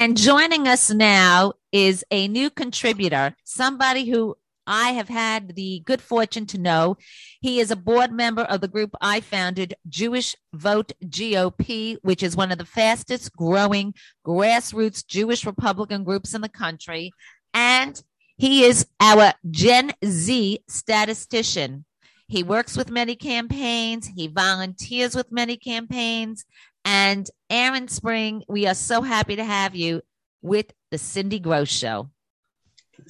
And 0.00 0.16
joining 0.16 0.68
us 0.68 0.90
now 0.92 1.54
is 1.72 2.04
a 2.12 2.28
new 2.28 2.50
contributor, 2.50 3.34
somebody 3.42 4.08
who 4.08 4.36
I 4.64 4.90
have 4.90 5.08
had 5.08 5.56
the 5.56 5.82
good 5.86 6.00
fortune 6.00 6.46
to 6.46 6.58
know. 6.58 6.98
He 7.40 7.58
is 7.58 7.72
a 7.72 7.76
board 7.76 8.12
member 8.12 8.42
of 8.42 8.60
the 8.60 8.68
group 8.68 8.90
I 9.00 9.18
founded, 9.18 9.74
Jewish 9.88 10.36
Vote 10.52 10.92
GOP, 11.04 11.96
which 12.02 12.22
is 12.22 12.36
one 12.36 12.52
of 12.52 12.58
the 12.58 12.64
fastest 12.64 13.34
growing 13.34 13.92
grassroots 14.24 15.04
Jewish 15.04 15.44
Republican 15.44 16.04
groups 16.04 16.32
in 16.32 16.42
the 16.42 16.48
country. 16.48 17.10
And 17.52 18.00
he 18.36 18.62
is 18.62 18.86
our 19.00 19.32
Gen 19.50 19.94
Z 20.04 20.60
statistician. 20.68 21.86
He 22.28 22.44
works 22.44 22.76
with 22.76 22.90
many 22.90 23.16
campaigns, 23.16 24.06
he 24.06 24.28
volunteers 24.28 25.16
with 25.16 25.32
many 25.32 25.56
campaigns, 25.56 26.44
and 26.88 27.30
Aaron 27.50 27.86
Spring, 27.88 28.44
we 28.48 28.66
are 28.66 28.74
so 28.74 29.02
happy 29.02 29.36
to 29.36 29.44
have 29.44 29.76
you 29.76 30.00
with 30.40 30.72
the 30.90 30.96
Cindy 30.96 31.38
Gross 31.38 31.68
Show. 31.68 32.08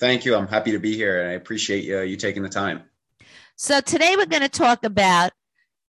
Thank 0.00 0.24
you. 0.24 0.34
I'm 0.34 0.48
happy 0.48 0.72
to 0.72 0.80
be 0.80 0.96
here 0.96 1.20
and 1.20 1.30
I 1.30 1.34
appreciate 1.34 1.88
uh, 1.88 2.00
you 2.00 2.16
taking 2.16 2.42
the 2.42 2.48
time. 2.48 2.82
So, 3.54 3.80
today 3.80 4.16
we're 4.16 4.26
going 4.26 4.42
to 4.42 4.48
talk 4.48 4.84
about 4.84 5.30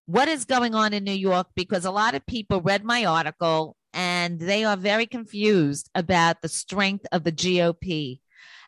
what 0.06 0.28
is 0.28 0.44
going 0.44 0.72
on 0.76 0.92
in 0.92 1.02
New 1.02 1.10
York 1.10 1.48
because 1.56 1.84
a 1.84 1.90
lot 1.90 2.14
of 2.14 2.24
people 2.26 2.60
read 2.60 2.84
my 2.84 3.06
article 3.06 3.76
and 3.92 4.38
they 4.38 4.62
are 4.62 4.76
very 4.76 5.06
confused 5.06 5.90
about 5.92 6.42
the 6.42 6.48
strength 6.48 7.06
of 7.10 7.24
the 7.24 7.32
GOP. 7.32 8.20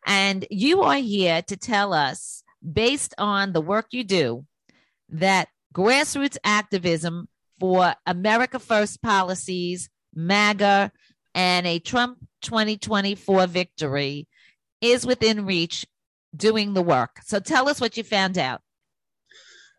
And 0.05 0.45
you 0.50 0.83
are 0.83 0.97
here 0.97 1.43
to 1.43 1.57
tell 1.57 1.93
us, 1.93 2.43
based 2.61 3.14
on 3.19 3.52
the 3.52 3.61
work 3.61 3.87
you 3.93 4.02
do, 4.02 4.47
that 5.11 5.47
grassroots 5.73 6.38
activism 6.43 7.29
for 7.62 7.95
America 8.07 8.59
First 8.59 9.00
policies, 9.02 9.88
MAGA, 10.16 10.90
and 11.33 11.64
a 11.64 11.78
Trump 11.78 12.19
2024 12.42 13.47
victory 13.47 14.26
is 14.81 15.07
within 15.07 15.47
reach 15.47 15.87
doing 16.35 16.75
the 16.75 16.83
work. 16.83 17.21
So 17.25 17.38
tell 17.38 17.69
us 17.69 17.81
what 17.81 17.97
you 17.97 18.02
found 18.02 18.37
out. 18.37 18.62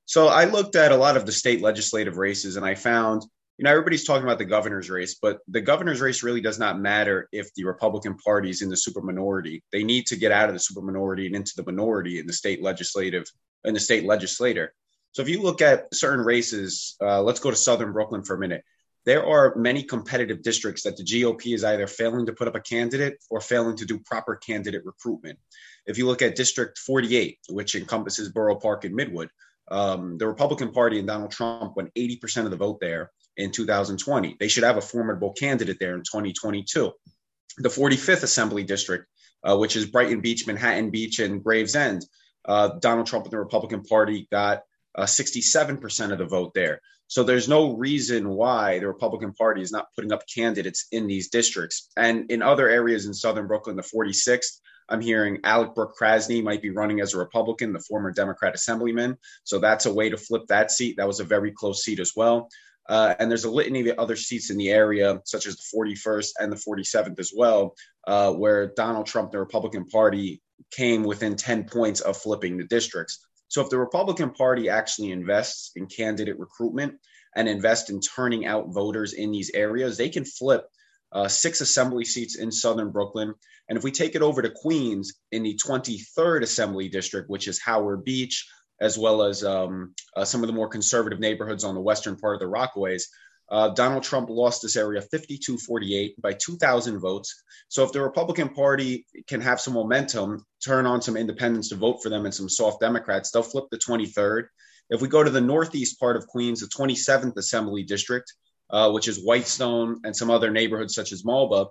So 0.05 0.29
I 0.29 0.45
looked 0.45 0.77
at 0.77 0.93
a 0.93 0.95
lot 0.95 1.17
of 1.17 1.25
the 1.25 1.33
state 1.33 1.61
legislative 1.61 2.15
races 2.15 2.55
and 2.55 2.65
I 2.65 2.75
found, 2.75 3.23
you 3.57 3.65
know, 3.65 3.71
everybody's 3.71 4.05
talking 4.05 4.23
about 4.23 4.37
the 4.37 4.45
governor's 4.45 4.89
race, 4.89 5.17
but 5.21 5.39
the 5.49 5.59
governor's 5.59 5.99
race 5.99 6.23
really 6.23 6.39
does 6.39 6.57
not 6.57 6.79
matter 6.79 7.27
if 7.33 7.53
the 7.53 7.65
Republican 7.65 8.15
Party 8.15 8.49
is 8.49 8.61
in 8.61 8.69
the 8.69 8.77
super 8.77 9.01
minority. 9.01 9.61
They 9.73 9.83
need 9.83 10.07
to 10.07 10.15
get 10.15 10.31
out 10.31 10.47
of 10.47 10.55
the 10.55 10.59
super 10.59 10.81
minority 10.81 11.25
and 11.25 11.35
into 11.35 11.51
the 11.57 11.65
minority 11.65 12.19
in 12.19 12.27
the 12.27 12.33
state 12.33 12.63
legislative 12.63 13.25
in 13.65 13.73
the 13.73 13.79
state 13.81 14.05
legislature. 14.05 14.73
So 15.13 15.21
if 15.21 15.29
you 15.29 15.41
look 15.41 15.61
at 15.61 15.93
certain 15.93 16.25
races, 16.25 16.95
uh, 16.99 17.21
let's 17.21 17.39
go 17.39 17.51
to 17.51 17.55
Southern 17.55 17.93
Brooklyn 17.93 18.23
for 18.23 18.35
a 18.35 18.39
minute. 18.39 18.63
There 19.05 19.25
are 19.25 19.55
many 19.55 19.83
competitive 19.83 20.41
districts 20.41 20.83
that 20.83 20.97
the 20.97 21.03
GOP 21.03 21.53
is 21.53 21.63
either 21.63 21.87
failing 21.87 22.25
to 22.25 22.33
put 22.33 22.47
up 22.47 22.55
a 22.55 22.61
candidate 22.61 23.17
or 23.29 23.39
failing 23.39 23.75
to 23.77 23.85
do 23.85 23.99
proper 23.99 24.35
candidate 24.35 24.85
recruitment. 24.85 25.37
If 25.85 25.97
you 25.97 26.07
look 26.07 26.21
at 26.21 26.35
District 26.35 26.77
48, 26.77 27.39
which 27.49 27.75
encompasses 27.75 28.29
Borough 28.29 28.55
Park 28.55 28.85
and 28.85 28.97
Midwood, 28.97 29.27
um, 29.69 30.17
the 30.17 30.27
Republican 30.27 30.71
Party 30.71 30.99
and 30.99 31.07
Donald 31.07 31.31
Trump 31.31 31.75
won 31.75 31.91
80% 31.95 32.45
of 32.45 32.51
the 32.51 32.57
vote 32.57 32.79
there 32.79 33.11
in 33.37 33.51
2020. 33.51 34.37
They 34.39 34.47
should 34.47 34.63
have 34.63 34.77
a 34.77 34.81
formidable 34.81 35.33
candidate 35.33 35.77
there 35.79 35.95
in 35.95 36.01
2022. 36.01 36.91
The 37.57 37.69
45th 37.69 38.23
Assembly 38.23 38.63
District, 38.63 39.05
uh, 39.43 39.57
which 39.57 39.75
is 39.75 39.85
Brighton 39.85 40.21
Beach, 40.21 40.47
Manhattan 40.47 40.89
Beach, 40.89 41.19
and 41.19 41.43
Gravesend, 41.43 42.05
uh, 42.45 42.69
Donald 42.79 43.07
Trump 43.07 43.25
and 43.25 43.33
the 43.33 43.39
Republican 43.39 43.83
Party 43.83 44.27
got 44.31 44.63
uh, 44.95 45.03
67% 45.03 46.11
of 46.11 46.17
the 46.17 46.25
vote 46.25 46.53
there. 46.53 46.81
So 47.07 47.23
there's 47.23 47.49
no 47.49 47.75
reason 47.75 48.29
why 48.29 48.79
the 48.79 48.87
Republican 48.87 49.33
Party 49.33 49.61
is 49.61 49.71
not 49.71 49.87
putting 49.95 50.11
up 50.11 50.23
candidates 50.33 50.87
in 50.91 51.07
these 51.07 51.29
districts. 51.29 51.89
And 51.97 52.31
in 52.31 52.41
other 52.41 52.69
areas 52.69 53.05
in 53.05 53.13
Southern 53.13 53.47
Brooklyn, 53.47 53.75
the 53.75 53.83
46th, 53.83 54.59
I'm 54.89 55.01
hearing 55.01 55.39
Alec 55.43 55.75
Brook-Krasny 55.75 56.43
might 56.43 56.61
be 56.61 56.69
running 56.69 57.01
as 57.01 57.13
a 57.13 57.17
Republican, 57.17 57.73
the 57.73 57.79
former 57.79 58.11
Democrat 58.11 58.55
assemblyman. 58.55 59.17
So 59.43 59.59
that's 59.59 59.85
a 59.85 59.93
way 59.93 60.09
to 60.09 60.17
flip 60.17 60.43
that 60.47 60.71
seat. 60.71 60.97
That 60.97 61.07
was 61.07 61.19
a 61.19 61.23
very 61.25 61.51
close 61.51 61.83
seat 61.83 61.99
as 61.99 62.13
well. 62.15 62.49
Uh, 62.89 63.15
and 63.17 63.29
there's 63.29 63.45
a 63.45 63.51
litany 63.51 63.87
of 63.89 63.97
other 63.97 64.15
seats 64.15 64.49
in 64.49 64.57
the 64.57 64.71
area, 64.71 65.21
such 65.25 65.47
as 65.47 65.55
the 65.55 65.77
41st 65.77 66.31
and 66.39 66.51
the 66.51 66.57
47th 66.57 67.19
as 67.19 67.31
well, 67.35 67.75
uh, 68.07 68.33
where 68.33 68.73
Donald 68.75 69.05
Trump, 69.05 69.31
the 69.31 69.39
Republican 69.39 69.85
Party, 69.85 70.41
came 70.71 71.03
within 71.03 71.35
10 71.35 71.65
points 71.65 72.01
of 72.01 72.17
flipping 72.17 72.57
the 72.57 72.65
districts. 72.65 73.25
So 73.53 73.61
if 73.61 73.69
the 73.69 73.77
Republican 73.77 74.31
Party 74.31 74.67
actually 74.67 75.11
invests 75.11 75.73
in 75.75 75.85
candidate 75.85 76.39
recruitment 76.39 76.95
and 77.35 77.47
invest 77.47 77.91
in 77.91 78.01
turning 78.01 78.47
out 78.47 78.73
voters 78.73 79.13
in 79.13 79.31
these 79.31 79.51
areas, 79.53 79.95
they 79.95 80.09
can 80.09 80.25
flip 80.25 80.65
uh, 81.11 81.27
six 81.27 81.61
assembly 81.61 82.03
seats 82.03 82.35
in 82.35 82.51
southern 82.51 82.89
Brooklyn. 82.89 83.35
And 83.69 83.77
if 83.77 83.83
we 83.83 83.91
take 83.91 84.15
it 84.15 84.23
over 84.23 84.41
to 84.41 84.49
Queens 84.49 85.13
in 85.31 85.43
the 85.43 85.55
23rd 85.63 86.41
Assembly 86.41 86.89
District, 86.89 87.29
which 87.29 87.47
is 87.47 87.61
Howard 87.61 88.03
Beach, 88.03 88.43
as 88.81 88.97
well 88.97 89.21
as 89.21 89.43
um, 89.43 89.93
uh, 90.17 90.25
some 90.25 90.41
of 90.41 90.47
the 90.47 90.53
more 90.53 90.67
conservative 90.67 91.19
neighborhoods 91.19 91.63
on 91.63 91.75
the 91.75 91.81
western 91.81 92.17
part 92.17 92.33
of 92.33 92.39
the 92.39 92.51
Rockaways, 92.51 93.03
uh, 93.53 93.69
Donald 93.69 94.01
Trump 94.01 94.29
lost 94.31 94.63
this 94.63 94.75
area 94.75 94.99
52 94.99 95.59
48 95.59 96.19
by 96.19 96.33
2,000 96.33 96.99
votes. 96.99 97.43
So, 97.67 97.83
if 97.83 97.91
the 97.91 98.01
Republican 98.01 98.49
Party 98.49 99.05
can 99.27 99.41
have 99.41 99.61
some 99.61 99.75
momentum, 99.75 100.43
turn 100.65 100.87
on 100.87 101.03
some 101.03 101.15
independents 101.15 101.69
to 101.69 101.75
vote 101.75 102.01
for 102.01 102.09
them 102.09 102.25
and 102.25 102.33
some 102.33 102.49
soft 102.49 102.81
Democrats, 102.81 103.29
they'll 103.29 103.43
flip 103.43 103.65
the 103.69 103.77
23rd. 103.77 104.45
If 104.89 105.01
we 105.01 105.07
go 105.07 105.23
to 105.23 105.29
the 105.29 105.39
northeast 105.39 105.99
part 105.99 106.15
of 106.15 106.25
Queens, 106.25 106.61
the 106.61 106.67
27th 106.67 107.37
Assembly 107.37 107.83
District, 107.83 108.33
uh, 108.71 108.89
which 108.89 109.07
is 109.07 109.23
Whitestone 109.23 110.01
and 110.03 110.15
some 110.15 110.31
other 110.31 110.49
neighborhoods 110.49 110.95
such 110.95 111.11
as 111.11 111.21
Malba, 111.21 111.67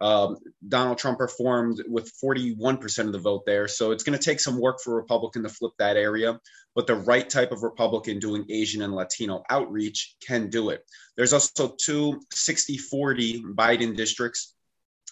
um, 0.00 0.36
Donald 0.68 0.98
Trump 0.98 1.18
performed 1.18 1.82
with 1.88 2.12
41% 2.22 2.98
of 3.06 3.12
the 3.12 3.18
vote 3.18 3.44
there. 3.46 3.66
So 3.66 3.92
it's 3.92 4.02
going 4.02 4.18
to 4.18 4.24
take 4.24 4.40
some 4.40 4.60
work 4.60 4.78
for 4.82 4.92
a 4.92 4.96
Republican 4.96 5.42
to 5.44 5.48
flip 5.48 5.72
that 5.78 5.96
area, 5.96 6.38
but 6.74 6.86
the 6.86 6.96
right 6.96 7.28
type 7.28 7.50
of 7.50 7.62
Republican 7.62 8.18
doing 8.18 8.44
Asian 8.50 8.82
and 8.82 8.94
Latino 8.94 9.42
outreach 9.48 10.16
can 10.26 10.50
do 10.50 10.70
it. 10.70 10.84
There's 11.16 11.32
also 11.32 11.74
two 11.80 12.20
60 12.32 12.76
40 12.76 13.42
Biden 13.54 13.96
districts 13.96 14.54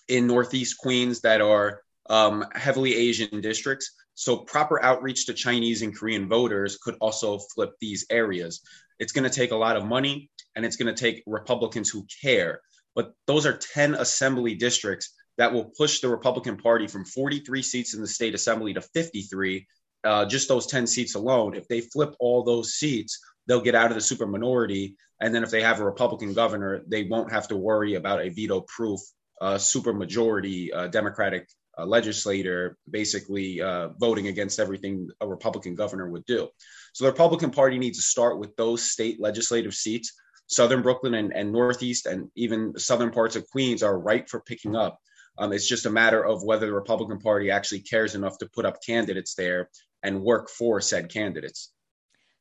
in 0.09 0.27
Northeast 0.27 0.77
Queens 0.79 1.21
that 1.23 1.41
are 1.41 1.81
um, 2.11 2.45
heavily 2.55 2.95
Asian 2.95 3.41
districts. 3.41 3.93
So 4.15 4.37
proper 4.37 4.83
outreach 4.83 5.27
to 5.27 5.35
Chinese 5.35 5.83
and 5.83 5.97
Korean 5.97 6.29
voters 6.29 6.77
could 6.77 6.97
also 7.01 7.39
flip 7.39 7.73
these 7.81 8.07
areas. 8.11 8.61
It's 8.99 9.13
going 9.13 9.29
to 9.29 9.35
take 9.35 9.51
a 9.51 9.57
lot 9.57 9.77
of 9.77 9.85
money 9.85 10.31
and 10.55 10.65
it's 10.65 10.77
going 10.77 10.95
to 10.95 11.01
take 11.01 11.25
Republicans 11.27 11.91
who 11.91 12.07
care. 12.23 12.61
But 12.95 13.15
those 13.27 13.47
are 13.47 13.57
10 13.57 13.95
assembly 13.95 14.55
districts 14.55 15.15
that 15.37 15.53
will 15.53 15.65
push 15.65 16.01
the 16.01 16.09
Republican 16.09 16.57
Party 16.57 16.87
from 16.87 17.05
43 17.05 17.63
seats 17.63 17.95
in 17.95 18.01
the 18.01 18.07
state 18.07 18.35
assembly 18.35 18.75
to 18.75 18.81
53. 18.81 19.67
Uh, 20.05 20.27
just 20.27 20.49
those 20.49 20.67
10 20.67 20.87
seats 20.87 21.15
alone. 21.15 21.55
If 21.55 21.67
they 21.67 21.81
flip 21.81 22.15
all 22.21 22.45
those 22.45 22.75
seats, 22.75 23.19
they'll 23.47 23.61
get 23.61 23.75
out 23.75 23.91
of 23.91 23.95
the 23.95 24.01
super 24.01 24.27
minority. 24.27 24.97
And 25.21 25.35
then 25.35 25.43
if 25.43 25.51
they 25.51 25.63
have 25.63 25.81
a 25.81 25.85
Republican 25.85 26.35
governor, 26.35 26.83
they 26.87 27.05
won't 27.05 27.33
have 27.33 27.49
to 27.49 27.57
worry 27.57 27.95
about 27.95 28.21
a 28.21 28.29
veto 28.29 28.61
proof 28.61 29.01
uh, 29.41 29.59
super 29.59 29.93
majority 29.93 30.73
uh, 30.73 30.89
Democratic 30.89 31.49
uh, 31.77 31.85
legislator 31.85 32.77
basically 32.89 33.61
uh, 33.61 33.89
voting 33.99 34.29
against 34.29 34.61
everything 34.61 35.09
a 35.21 35.27
Republican 35.27 35.75
governor 35.75 36.09
would 36.09 36.25
do. 36.27 36.49
So 36.93 37.05
the 37.05 37.11
Republican 37.11 37.51
Party 37.51 37.79
needs 37.79 37.99
to 37.99 38.05
start 38.05 38.39
with 38.39 38.55
those 38.57 38.91
state 38.91 39.21
legislative 39.21 39.75
seats 39.75 40.13
southern 40.47 40.83
Brooklyn 40.83 41.15
and, 41.15 41.33
and 41.35 41.53
Northeast 41.53 42.07
and 42.07 42.31
even 42.35 42.79
southern 42.79 43.11
parts 43.11 43.37
of 43.37 43.49
Queens 43.51 43.83
are 43.83 43.99
ripe 43.99 44.29
for 44.29 44.41
picking 44.41 44.77
up. 44.77 44.99
Um, 45.39 45.53
it's 45.53 45.69
just 45.69 45.87
a 45.87 45.91
matter 45.91 46.25
of 46.25 46.45
whether 46.45 46.67
the 46.67 46.73
Republican 46.73 47.19
Party 47.19 47.51
actually 47.51 47.81
cares 47.81 48.15
enough 48.15 48.39
to 48.39 48.49
put 48.49 48.65
up 48.65 48.83
candidates 48.85 49.35
there 49.35 49.69
and 50.03 50.23
work 50.23 50.49
for 50.49 50.81
said 50.81 51.09
candidates. 51.09 51.73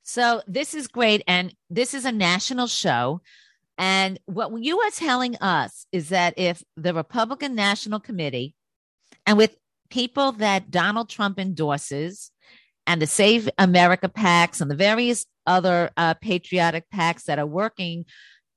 So 0.04 0.42
this 0.48 0.74
is 0.74 0.88
great. 0.88 1.24
And 1.28 1.56
this 1.70 1.94
is 1.94 2.06
a 2.06 2.12
national 2.12 2.68
show. 2.68 3.22
And 3.78 4.20
what 4.26 4.52
you 4.62 4.80
are 4.82 4.92
telling 4.92 5.36
us 5.38 5.88
is 5.92 6.10
that 6.10 6.36
if 6.38 6.64
the 6.78 6.94
Republican 6.94 7.56
National 7.56 8.00
Committee 8.00 8.54
and 9.26 9.38
with 9.38 9.58
people 9.90 10.34
that 10.34 10.70
Donald 10.70 11.10
Trump 11.10 11.40
endorses 11.40 12.32
and 12.86 13.02
the 13.02 13.08
Save 13.08 13.50
America 13.58 14.10
PACs 14.10 14.62
and 14.62 14.70
the 14.70 14.76
various 14.76 15.26
other 15.46 15.92
uh, 15.98 16.14
patriotic 16.16 16.86
PACs 16.94 17.24
that 17.24 17.40
are 17.40 17.46
working 17.46 18.06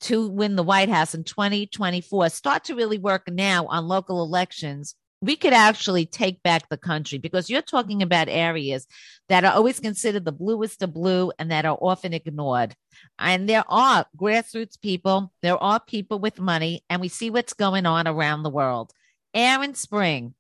to 0.03 0.29
win 0.29 0.57
the 0.57 0.63
White 0.63 0.89
House 0.89 1.15
in 1.15 1.25
2024 1.25 2.29
start 2.29 2.65
to 2.65 2.75
really 2.75 2.99
work 2.99 3.31
now 3.31 3.67
on 3.67 3.89
local 3.89 4.23
elections, 4.23 4.95
we 5.23 5.37
could 5.37 5.55
actually 5.55 6.05
take 6.05 6.43
back 6.43 6.69
the 6.69 6.77
country 6.77 7.19
because 7.19 7.49
you're 7.49 7.63
talking 7.63 8.03
about 8.03 8.29
areas 8.29 8.87
that 9.29 9.45
are 9.45 9.55
always 9.55 9.81
considered 9.81 10.25
the 10.25 10.33
bluest 10.33 10.83
of 10.83 10.93
blue 10.93 11.33
and 11.39 11.51
that 11.51 11.65
are 11.65 11.79
often 11.81 12.13
ignored. 12.13 12.75
And 13.19 13.49
there 13.49 13.65
are 13.69 14.07
grassroots 14.17 14.81
people, 14.81 15.33
there 15.43 15.57
are 15.63 15.81
people 15.81 16.19
with 16.19 16.39
money, 16.39 16.85
and 16.91 17.01
we 17.01 17.09
see 17.09 17.31
what's 17.31 17.55
going 17.55 17.87
on 17.87 18.07
around 18.07 18.43
the 18.43 18.51
world. 18.51 18.93
Aaron 19.33 19.75
Spring, 19.75 20.35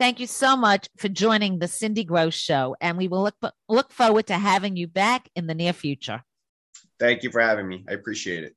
Thank 0.00 0.18
you 0.18 0.26
so 0.26 0.56
much 0.56 0.88
for 0.96 1.10
joining 1.10 1.58
the 1.58 1.68
Cindy 1.68 2.04
Gross 2.04 2.32
Show, 2.32 2.74
and 2.80 2.96
we 2.96 3.06
will 3.06 3.22
look, 3.22 3.34
look 3.68 3.92
forward 3.92 4.28
to 4.28 4.38
having 4.38 4.74
you 4.74 4.86
back 4.86 5.28
in 5.36 5.46
the 5.46 5.54
near 5.54 5.74
future. 5.74 6.24
Thank 6.98 7.22
you 7.22 7.30
for 7.30 7.42
having 7.42 7.68
me. 7.68 7.84
I 7.86 7.92
appreciate 7.92 8.44
it. 8.44 8.56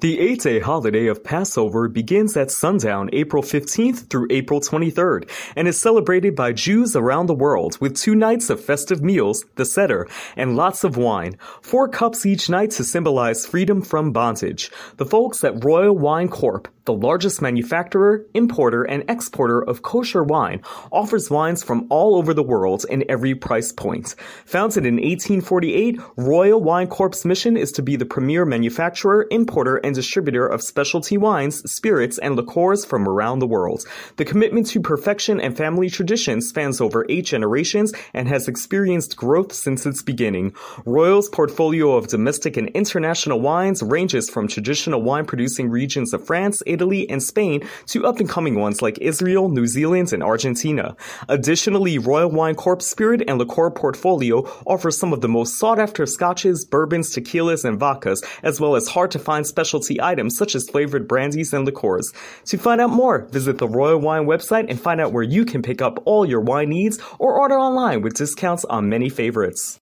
The 0.00 0.20
eight 0.20 0.40
day 0.40 0.60
holiday 0.60 1.06
of 1.06 1.24
Passover 1.24 1.88
begins 1.88 2.36
at 2.36 2.50
sundown 2.50 3.08
April 3.14 3.42
15th 3.42 4.10
through 4.10 4.26
April 4.30 4.60
23rd 4.60 5.30
and 5.56 5.66
is 5.66 5.80
celebrated 5.80 6.34
by 6.34 6.52
Jews 6.52 6.94
around 6.94 7.26
the 7.26 7.34
world 7.34 7.78
with 7.80 7.96
two 7.96 8.14
nights 8.14 8.50
of 8.50 8.62
festive 8.62 9.02
meals, 9.02 9.46
the 9.56 9.64
Seder, 9.64 10.06
and 10.36 10.56
lots 10.56 10.84
of 10.84 10.98
wine, 10.98 11.38
four 11.62 11.88
cups 11.88 12.26
each 12.26 12.50
night 12.50 12.70
to 12.72 12.84
symbolize 12.84 13.46
freedom 13.46 13.80
from 13.80 14.12
bondage. 14.12 14.70
The 14.98 15.06
folks 15.06 15.44
at 15.44 15.64
Royal 15.64 15.96
Wine 15.96 16.28
Corp 16.28 16.68
the 16.90 17.06
largest 17.06 17.40
manufacturer, 17.40 18.26
importer, 18.34 18.82
and 18.82 19.04
exporter 19.08 19.62
of 19.62 19.80
kosher 19.80 20.24
wine, 20.24 20.60
offers 20.90 21.30
wines 21.30 21.62
from 21.62 21.86
all 21.88 22.16
over 22.16 22.34
the 22.34 22.42
world 22.42 22.84
in 22.90 23.08
every 23.08 23.32
price 23.32 23.70
point. 23.70 24.16
Founded 24.44 24.84
in 24.84 24.94
1848, 24.94 26.00
Royal 26.16 26.60
Wine 26.60 26.88
Corp's 26.88 27.24
mission 27.24 27.56
is 27.56 27.70
to 27.70 27.82
be 27.82 27.94
the 27.94 28.04
premier 28.04 28.44
manufacturer, 28.44 29.28
importer, 29.30 29.76
and 29.76 29.94
distributor 29.94 30.48
of 30.48 30.64
specialty 30.64 31.16
wines, 31.16 31.62
spirits, 31.70 32.18
and 32.18 32.34
liqueurs 32.34 32.84
from 32.84 33.06
around 33.06 33.38
the 33.38 33.46
world. 33.46 33.86
The 34.16 34.24
commitment 34.24 34.66
to 34.70 34.80
perfection 34.80 35.40
and 35.40 35.56
family 35.56 35.90
tradition 35.90 36.40
spans 36.40 36.80
over 36.80 37.06
eight 37.08 37.26
generations 37.26 37.92
and 38.14 38.26
has 38.26 38.48
experienced 38.48 39.16
growth 39.16 39.52
since 39.52 39.86
its 39.86 40.02
beginning. 40.02 40.54
Royal's 40.84 41.28
portfolio 41.28 41.96
of 41.96 42.08
domestic 42.08 42.56
and 42.56 42.68
international 42.70 43.40
wines 43.40 43.80
ranges 43.80 44.28
from 44.28 44.48
traditional 44.48 45.00
wine 45.00 45.24
producing 45.24 45.70
regions 45.70 46.12
of 46.12 46.26
France, 46.26 46.64
Italy, 46.66 46.79
Italy, 46.80 47.08
and 47.10 47.22
Spain 47.22 47.62
to 47.86 48.06
up 48.06 48.20
and 48.20 48.28
coming 48.28 48.58
ones 48.58 48.80
like 48.80 48.96
Israel, 48.98 49.50
New 49.50 49.66
Zealand, 49.66 50.14
and 50.14 50.22
Argentina. 50.22 50.96
Additionally, 51.28 51.98
Royal 51.98 52.30
Wine 52.30 52.54
Corp 52.54 52.80
Spirit 52.80 53.22
and 53.28 53.38
Liqueur 53.38 53.70
Portfolio 53.70 54.38
offers 54.66 54.96
some 54.96 55.12
of 55.12 55.20
the 55.20 55.28
most 55.28 55.58
sought 55.58 55.78
after 55.78 56.06
scotches, 56.06 56.64
bourbons, 56.64 57.14
tequilas, 57.14 57.66
and 57.66 57.78
vodkas, 57.78 58.24
as 58.42 58.60
well 58.60 58.76
as 58.76 58.88
hard 58.88 59.10
to 59.10 59.18
find 59.18 59.46
specialty 59.46 60.00
items 60.00 60.38
such 60.38 60.54
as 60.54 60.70
flavored 60.70 61.06
brandies 61.06 61.52
and 61.52 61.66
liqueurs. 61.66 62.14
To 62.46 62.56
find 62.56 62.80
out 62.80 62.90
more, 62.90 63.26
visit 63.26 63.58
the 63.58 63.68
Royal 63.68 64.00
Wine 64.00 64.24
website 64.24 64.70
and 64.70 64.80
find 64.80 65.02
out 65.02 65.12
where 65.12 65.22
you 65.22 65.44
can 65.44 65.60
pick 65.60 65.82
up 65.82 66.02
all 66.06 66.24
your 66.24 66.40
wine 66.40 66.70
needs 66.70 66.98
or 67.18 67.38
order 67.38 67.58
online 67.58 68.00
with 68.00 68.14
discounts 68.14 68.64
on 68.64 68.88
many 68.88 69.10
favorites. 69.10 69.78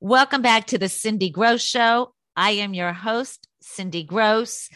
Welcome 0.00 0.42
back 0.42 0.66
to 0.68 0.78
the 0.78 0.88
Cindy 0.88 1.28
Gross 1.28 1.60
Show. 1.60 2.12
I 2.36 2.52
am 2.52 2.72
your 2.72 2.92
host, 2.92 3.47
Cindy 3.68 4.02
Gross. 4.02 4.68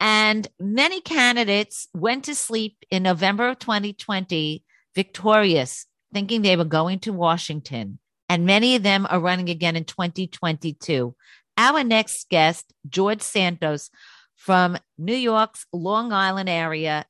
And 0.00 0.46
many 0.58 1.00
candidates 1.00 1.88
went 1.94 2.24
to 2.24 2.34
sleep 2.34 2.76
in 2.90 3.02
November 3.02 3.48
of 3.48 3.58
2020 3.58 4.64
victorious, 4.94 5.86
thinking 6.12 6.42
they 6.42 6.56
were 6.56 6.64
going 6.64 6.98
to 7.00 7.12
Washington. 7.12 7.98
And 8.28 8.46
many 8.46 8.76
of 8.76 8.82
them 8.82 9.06
are 9.10 9.20
running 9.20 9.48
again 9.48 9.76
in 9.76 9.84
2022. 9.84 11.14
Our 11.56 11.84
next 11.84 12.28
guest, 12.28 12.72
George 12.88 13.22
Santos 13.22 13.90
from 14.36 14.76
New 14.98 15.14
York's 15.14 15.66
Long 15.72 16.12
Island 16.12 16.48
area, 16.48 17.06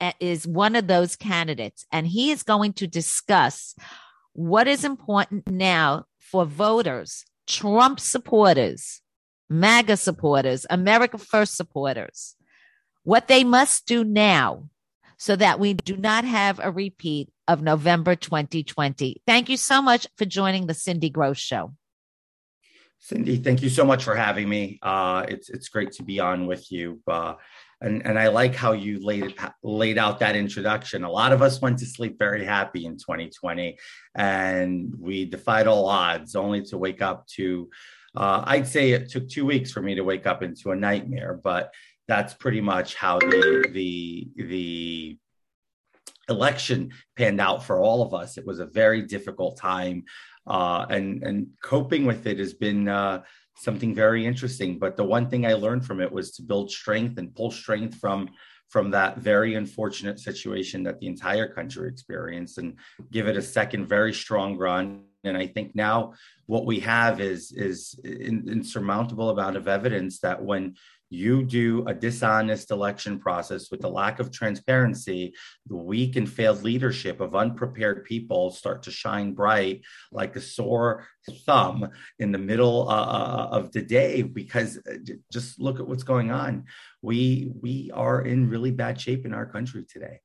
eh, 0.00 0.12
is 0.20 0.46
one 0.46 0.76
of 0.76 0.86
those 0.86 1.16
candidates. 1.16 1.86
And 1.90 2.06
he 2.06 2.30
is 2.30 2.42
going 2.42 2.74
to 2.74 2.86
discuss 2.86 3.74
what 4.32 4.68
is 4.68 4.84
important 4.84 5.48
now 5.48 6.06
for 6.18 6.44
voters, 6.44 7.24
Trump 7.46 8.00
supporters, 8.00 9.00
MAGA 9.52 9.96
supporters, 9.96 10.66
America 10.70 11.18
First 11.18 11.56
supporters, 11.56 12.36
what 13.04 13.28
they 13.28 13.44
must 13.44 13.86
do 13.86 14.04
now 14.04 14.68
so 15.18 15.36
that 15.36 15.60
we 15.60 15.74
do 15.74 15.96
not 15.96 16.24
have 16.24 16.58
a 16.60 16.72
repeat 16.72 17.28
of 17.46 17.62
November 17.62 18.16
2020. 18.16 19.22
Thank 19.26 19.48
you 19.48 19.56
so 19.56 19.80
much 19.80 20.06
for 20.16 20.24
joining 20.24 20.66
the 20.66 20.74
Cindy 20.74 21.10
Gross 21.10 21.38
Show. 21.38 21.74
Cindy, 22.98 23.36
thank 23.36 23.62
you 23.62 23.68
so 23.68 23.84
much 23.84 24.04
for 24.04 24.14
having 24.14 24.48
me. 24.48 24.78
Uh, 24.80 25.24
it's 25.28 25.50
it's 25.50 25.68
great 25.68 25.90
to 25.92 26.04
be 26.04 26.20
on 26.20 26.46
with 26.46 26.70
you. 26.70 27.00
Uh, 27.06 27.34
and 27.80 28.06
and 28.06 28.16
I 28.18 28.28
like 28.28 28.54
how 28.54 28.72
you 28.72 29.04
laid 29.04 29.34
laid 29.62 29.98
out 29.98 30.20
that 30.20 30.36
introduction. 30.36 31.02
A 31.02 31.10
lot 31.10 31.32
of 31.32 31.42
us 31.42 31.60
went 31.60 31.78
to 31.80 31.86
sleep 31.86 32.16
very 32.18 32.44
happy 32.44 32.86
in 32.86 32.92
2020, 32.92 33.76
and 34.14 34.94
we 34.98 35.24
defied 35.24 35.66
all 35.66 35.86
odds, 35.86 36.36
only 36.36 36.62
to 36.62 36.78
wake 36.78 37.02
up 37.02 37.26
to. 37.34 37.68
Uh, 38.16 38.42
I'd 38.44 38.66
say 38.66 38.92
it 38.92 39.10
took 39.10 39.28
two 39.28 39.46
weeks 39.46 39.72
for 39.72 39.80
me 39.80 39.94
to 39.94 40.04
wake 40.04 40.26
up 40.26 40.42
into 40.42 40.70
a 40.70 40.76
nightmare, 40.76 41.40
but 41.42 41.72
that's 42.08 42.34
pretty 42.34 42.60
much 42.60 42.94
how 42.94 43.18
the 43.18 43.68
the 43.72 44.28
the 44.36 45.18
election 46.28 46.92
panned 47.16 47.40
out 47.40 47.64
for 47.64 47.80
all 47.80 48.02
of 48.02 48.14
us. 48.14 48.36
It 48.36 48.46
was 48.46 48.58
a 48.58 48.66
very 48.66 49.02
difficult 49.02 49.56
time, 49.56 50.04
uh, 50.46 50.86
and 50.90 51.22
and 51.22 51.46
coping 51.62 52.04
with 52.04 52.26
it 52.26 52.38
has 52.38 52.54
been. 52.54 52.88
Uh, 52.88 53.22
something 53.54 53.94
very 53.94 54.26
interesting. 54.26 54.78
But 54.78 54.96
the 54.96 55.04
one 55.04 55.28
thing 55.28 55.46
I 55.46 55.52
learned 55.54 55.86
from 55.86 56.00
it 56.00 56.10
was 56.10 56.32
to 56.32 56.42
build 56.42 56.70
strength 56.70 57.18
and 57.18 57.34
pull 57.34 57.50
strength 57.50 57.96
from 57.98 58.30
from 58.68 58.90
that 58.90 59.18
very 59.18 59.54
unfortunate 59.54 60.18
situation 60.18 60.82
that 60.82 60.98
the 60.98 61.06
entire 61.06 61.46
country 61.46 61.86
experienced 61.86 62.56
and 62.56 62.78
give 63.10 63.28
it 63.28 63.36
a 63.36 63.42
second 63.42 63.86
very 63.86 64.14
strong 64.14 64.56
run 64.56 65.04
and 65.24 65.36
i 65.36 65.46
think 65.46 65.74
now 65.74 66.12
what 66.46 66.66
we 66.66 66.80
have 66.80 67.20
is 67.20 67.52
is 67.52 67.98
an 68.04 68.44
insurmountable 68.48 69.30
amount 69.30 69.56
of 69.56 69.68
evidence 69.68 70.20
that 70.20 70.42
when 70.42 70.74
you 71.12 71.44
do 71.44 71.84
a 71.86 71.94
dishonest 71.94 72.70
election 72.70 73.18
process 73.18 73.70
with 73.70 73.80
the 73.80 73.88
lack 73.88 74.18
of 74.18 74.30
transparency, 74.30 75.34
the 75.66 75.76
weak 75.76 76.16
and 76.16 76.28
failed 76.28 76.62
leadership 76.62 77.20
of 77.20 77.36
unprepared 77.36 78.04
people 78.04 78.50
start 78.50 78.84
to 78.84 78.90
shine 78.90 79.34
bright 79.34 79.82
like 80.10 80.34
a 80.36 80.40
sore 80.40 81.06
thumb 81.44 81.90
in 82.18 82.32
the 82.32 82.38
middle 82.38 82.88
uh, 82.88 82.94
uh 82.94 83.48
of 83.52 83.72
the 83.72 83.82
day. 83.82 84.22
Because 84.22 84.78
uh, 84.78 84.96
just 85.30 85.60
look 85.60 85.80
at 85.80 85.86
what's 85.86 86.02
going 86.02 86.30
on. 86.30 86.64
We 87.02 87.50
we 87.60 87.90
are 87.92 88.22
in 88.22 88.48
really 88.48 88.70
bad 88.70 88.98
shape 88.98 89.26
in 89.26 89.34
our 89.34 89.46
country 89.46 89.84
today. 89.84 90.20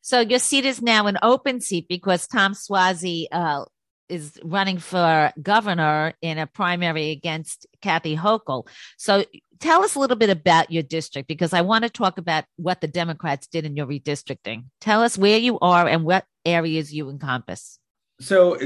So 0.00 0.20
your 0.20 0.38
seat 0.38 0.64
is 0.64 0.80
now 0.80 1.08
an 1.08 1.18
open 1.22 1.60
seat 1.60 1.86
because 1.88 2.26
Tom 2.26 2.54
Suozzi 2.54 3.26
uh, 3.32 3.64
is 4.10 4.38
running 4.42 4.78
for 4.78 5.32
governor 5.40 6.14
in 6.20 6.38
a 6.38 6.46
primary 6.46 7.10
against 7.10 7.66
Kathy 7.80 8.16
Hochul. 8.16 8.66
So 8.98 9.24
tell 9.60 9.82
us 9.84 9.94
a 9.94 9.98
little 9.98 10.16
bit 10.16 10.30
about 10.30 10.70
your 10.70 10.82
district 10.82 11.28
because 11.28 11.52
I 11.52 11.60
want 11.60 11.84
to 11.84 11.90
talk 11.90 12.18
about 12.18 12.44
what 12.56 12.80
the 12.80 12.88
Democrats 12.88 13.46
did 13.46 13.64
in 13.64 13.76
your 13.76 13.86
redistricting. 13.86 14.64
Tell 14.80 15.02
us 15.02 15.16
where 15.16 15.38
you 15.38 15.58
are 15.60 15.86
and 15.86 16.04
what 16.04 16.24
areas 16.44 16.92
you 16.92 17.08
encompass. 17.08 17.78
So 18.20 18.58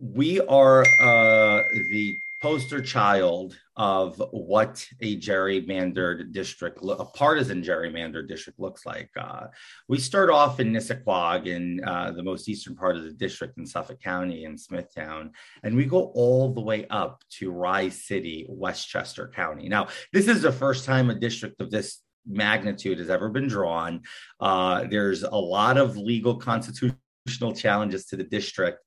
we 0.00 0.40
are 0.40 0.82
uh, 1.00 1.62
the 1.90 2.18
poster 2.44 2.82
child 2.82 3.58
of 3.78 4.22
what 4.30 4.86
a 5.00 5.18
gerrymandered 5.18 6.30
district, 6.30 6.78
a 6.86 7.04
partisan 7.06 7.62
gerrymandered 7.62 8.28
district 8.28 8.60
looks 8.60 8.84
like. 8.84 9.08
Uh, 9.18 9.46
we 9.88 9.98
start 9.98 10.28
off 10.28 10.60
in 10.60 10.70
Nissequogue 10.70 11.46
in 11.46 11.82
uh, 11.86 12.10
the 12.10 12.22
most 12.22 12.46
eastern 12.46 12.76
part 12.76 12.96
of 12.96 13.04
the 13.04 13.12
district 13.12 13.56
in 13.56 13.64
Suffolk 13.64 13.98
County 14.02 14.44
in 14.44 14.58
Smithtown, 14.58 15.30
and 15.62 15.74
we 15.74 15.86
go 15.86 16.12
all 16.14 16.52
the 16.52 16.60
way 16.60 16.86
up 16.90 17.22
to 17.38 17.50
Rye 17.50 17.88
City, 17.88 18.44
Westchester 18.50 19.32
County. 19.34 19.70
Now, 19.70 19.88
this 20.12 20.28
is 20.28 20.42
the 20.42 20.52
first 20.52 20.84
time 20.84 21.08
a 21.08 21.14
district 21.14 21.62
of 21.62 21.70
this 21.70 22.02
magnitude 22.26 22.98
has 22.98 23.08
ever 23.08 23.30
been 23.30 23.48
drawn. 23.48 24.02
Uh, 24.38 24.84
there's 24.90 25.22
a 25.22 25.30
lot 25.30 25.78
of 25.78 25.96
legal 25.96 26.36
constitutional 26.36 27.54
challenges 27.54 28.04
to 28.04 28.16
the 28.16 28.24
district 28.24 28.80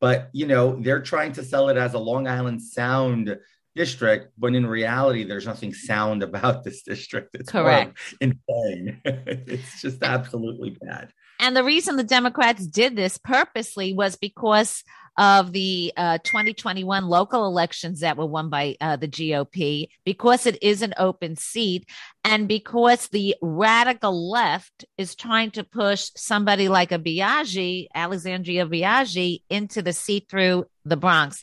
but 0.00 0.30
you 0.32 0.46
know 0.46 0.76
they're 0.80 1.02
trying 1.02 1.32
to 1.32 1.44
sell 1.44 1.68
it 1.68 1.76
as 1.76 1.94
a 1.94 1.98
long 1.98 2.26
island 2.26 2.62
sound 2.62 3.36
district 3.74 4.32
when 4.38 4.54
in 4.54 4.66
reality 4.66 5.24
there's 5.24 5.46
nothing 5.46 5.72
sound 5.72 6.22
about 6.22 6.64
this 6.64 6.82
district. 6.82 7.34
It's 7.34 7.50
correct. 7.50 7.96
insane 8.20 9.00
it's 9.04 9.80
just 9.80 10.02
absolutely 10.02 10.76
bad 10.80 11.12
and 11.38 11.56
the 11.56 11.64
reason 11.64 11.96
the 11.96 12.04
democrats 12.04 12.66
did 12.66 12.96
this 12.96 13.18
purposely 13.18 13.92
was 13.92 14.16
because 14.16 14.84
of 15.18 15.50
the 15.50 15.92
uh, 15.96 16.18
2021 16.18 17.04
local 17.04 17.44
elections 17.44 18.00
that 18.00 18.16
were 18.16 18.24
won 18.24 18.48
by 18.48 18.76
uh, 18.80 18.94
the 18.94 19.08
GOP 19.08 19.88
because 20.04 20.46
it 20.46 20.62
is 20.62 20.80
an 20.80 20.94
open 20.96 21.34
seat 21.34 21.88
and 22.22 22.46
because 22.46 23.08
the 23.08 23.34
radical 23.42 24.30
left 24.30 24.84
is 24.96 25.16
trying 25.16 25.50
to 25.50 25.64
push 25.64 26.10
somebody 26.14 26.68
like 26.68 26.92
a 26.92 27.00
Biaggi, 27.00 27.88
Alexandria 27.92 28.64
Biaggi, 28.64 29.42
into 29.50 29.82
the 29.82 29.92
seat 29.92 30.28
through 30.30 30.66
the 30.84 30.96
Bronx. 30.96 31.42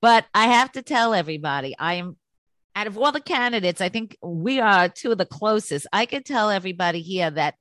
But 0.00 0.24
I 0.32 0.46
have 0.46 0.70
to 0.72 0.82
tell 0.82 1.12
everybody, 1.12 1.74
I 1.76 1.94
am 1.94 2.16
out 2.76 2.86
of 2.86 2.96
all 2.96 3.10
the 3.10 3.20
candidates, 3.20 3.80
I 3.80 3.88
think 3.88 4.16
we 4.22 4.60
are 4.60 4.88
two 4.88 5.10
of 5.10 5.18
the 5.18 5.26
closest. 5.26 5.86
I 5.92 6.06
could 6.06 6.26
tell 6.26 6.50
everybody 6.50 7.00
here 7.00 7.30
that 7.30 7.54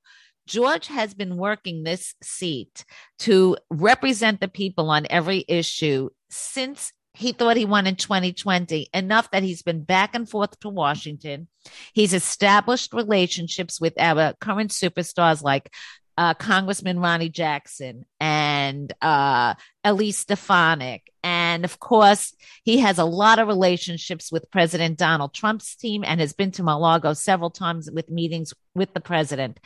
George 0.48 0.88
has 0.88 1.14
been 1.14 1.38
working 1.38 1.84
this 1.84 2.14
seat 2.22 2.86
to 3.20 3.58
represent 3.70 4.40
the 4.40 4.48
people 4.48 4.90
on 4.90 5.08
every 5.10 5.44
issue 5.48 6.10
since 6.30 6.92
he 7.16 7.32
thought 7.32 7.58
he 7.58 7.66
won 7.66 7.88
in 7.88 7.96
2020, 7.96 8.90
enough 8.94 9.32
that 9.32 9.44
he's 9.44 9.62
been 9.62 9.84
back 9.84 10.16
and 10.16 10.30
forth 10.30 10.60
to 10.60 10.70
Washington. 10.70 11.48
He's 11.94 12.14
established 12.14 12.94
relationships 12.94 13.80
with 13.80 13.94
our 14.00 14.34
current 14.40 14.72
superstars 14.72 15.42
like 15.42 15.72
uh, 16.18 16.34
Congressman 16.34 17.00
Ronny 17.00 17.30
Jackson 17.30 18.06
and 18.20 18.92
uh, 19.02 19.56
Elise 19.84 20.20
Stefanik. 20.20 21.12
And 21.24 21.66
of 21.66 21.80
course, 21.80 22.34
he 22.64 22.80
has 22.80 23.00
a 23.00 23.06
lot 23.06 23.40
of 23.40 23.48
relationships 23.48 24.32
with 24.32 24.52
President 24.52 24.98
Donald 24.98 25.34
Trump's 25.34 25.76
team 25.76 26.04
and 26.06 26.20
has 26.20 26.34
been 26.34 26.52
to 26.52 26.64
Mar-Lago 26.64 27.14
several 27.14 27.50
times 27.50 27.90
with 27.92 28.10
meetings 28.10 28.54
with 28.74 28.94
the 28.94 29.02
president. 29.02 29.60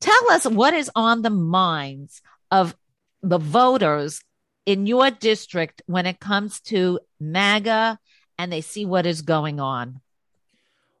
Tell 0.00 0.30
us 0.30 0.46
what 0.46 0.74
is 0.74 0.90
on 0.94 1.22
the 1.22 1.30
minds 1.30 2.20
of 2.50 2.76
the 3.22 3.38
voters 3.38 4.20
in 4.66 4.86
your 4.86 5.10
district 5.10 5.82
when 5.86 6.06
it 6.06 6.20
comes 6.20 6.60
to 6.60 7.00
MAGA 7.20 7.98
and 8.38 8.52
they 8.52 8.60
see 8.60 8.84
what 8.84 9.06
is 9.06 9.22
going 9.22 9.60
on. 9.60 10.00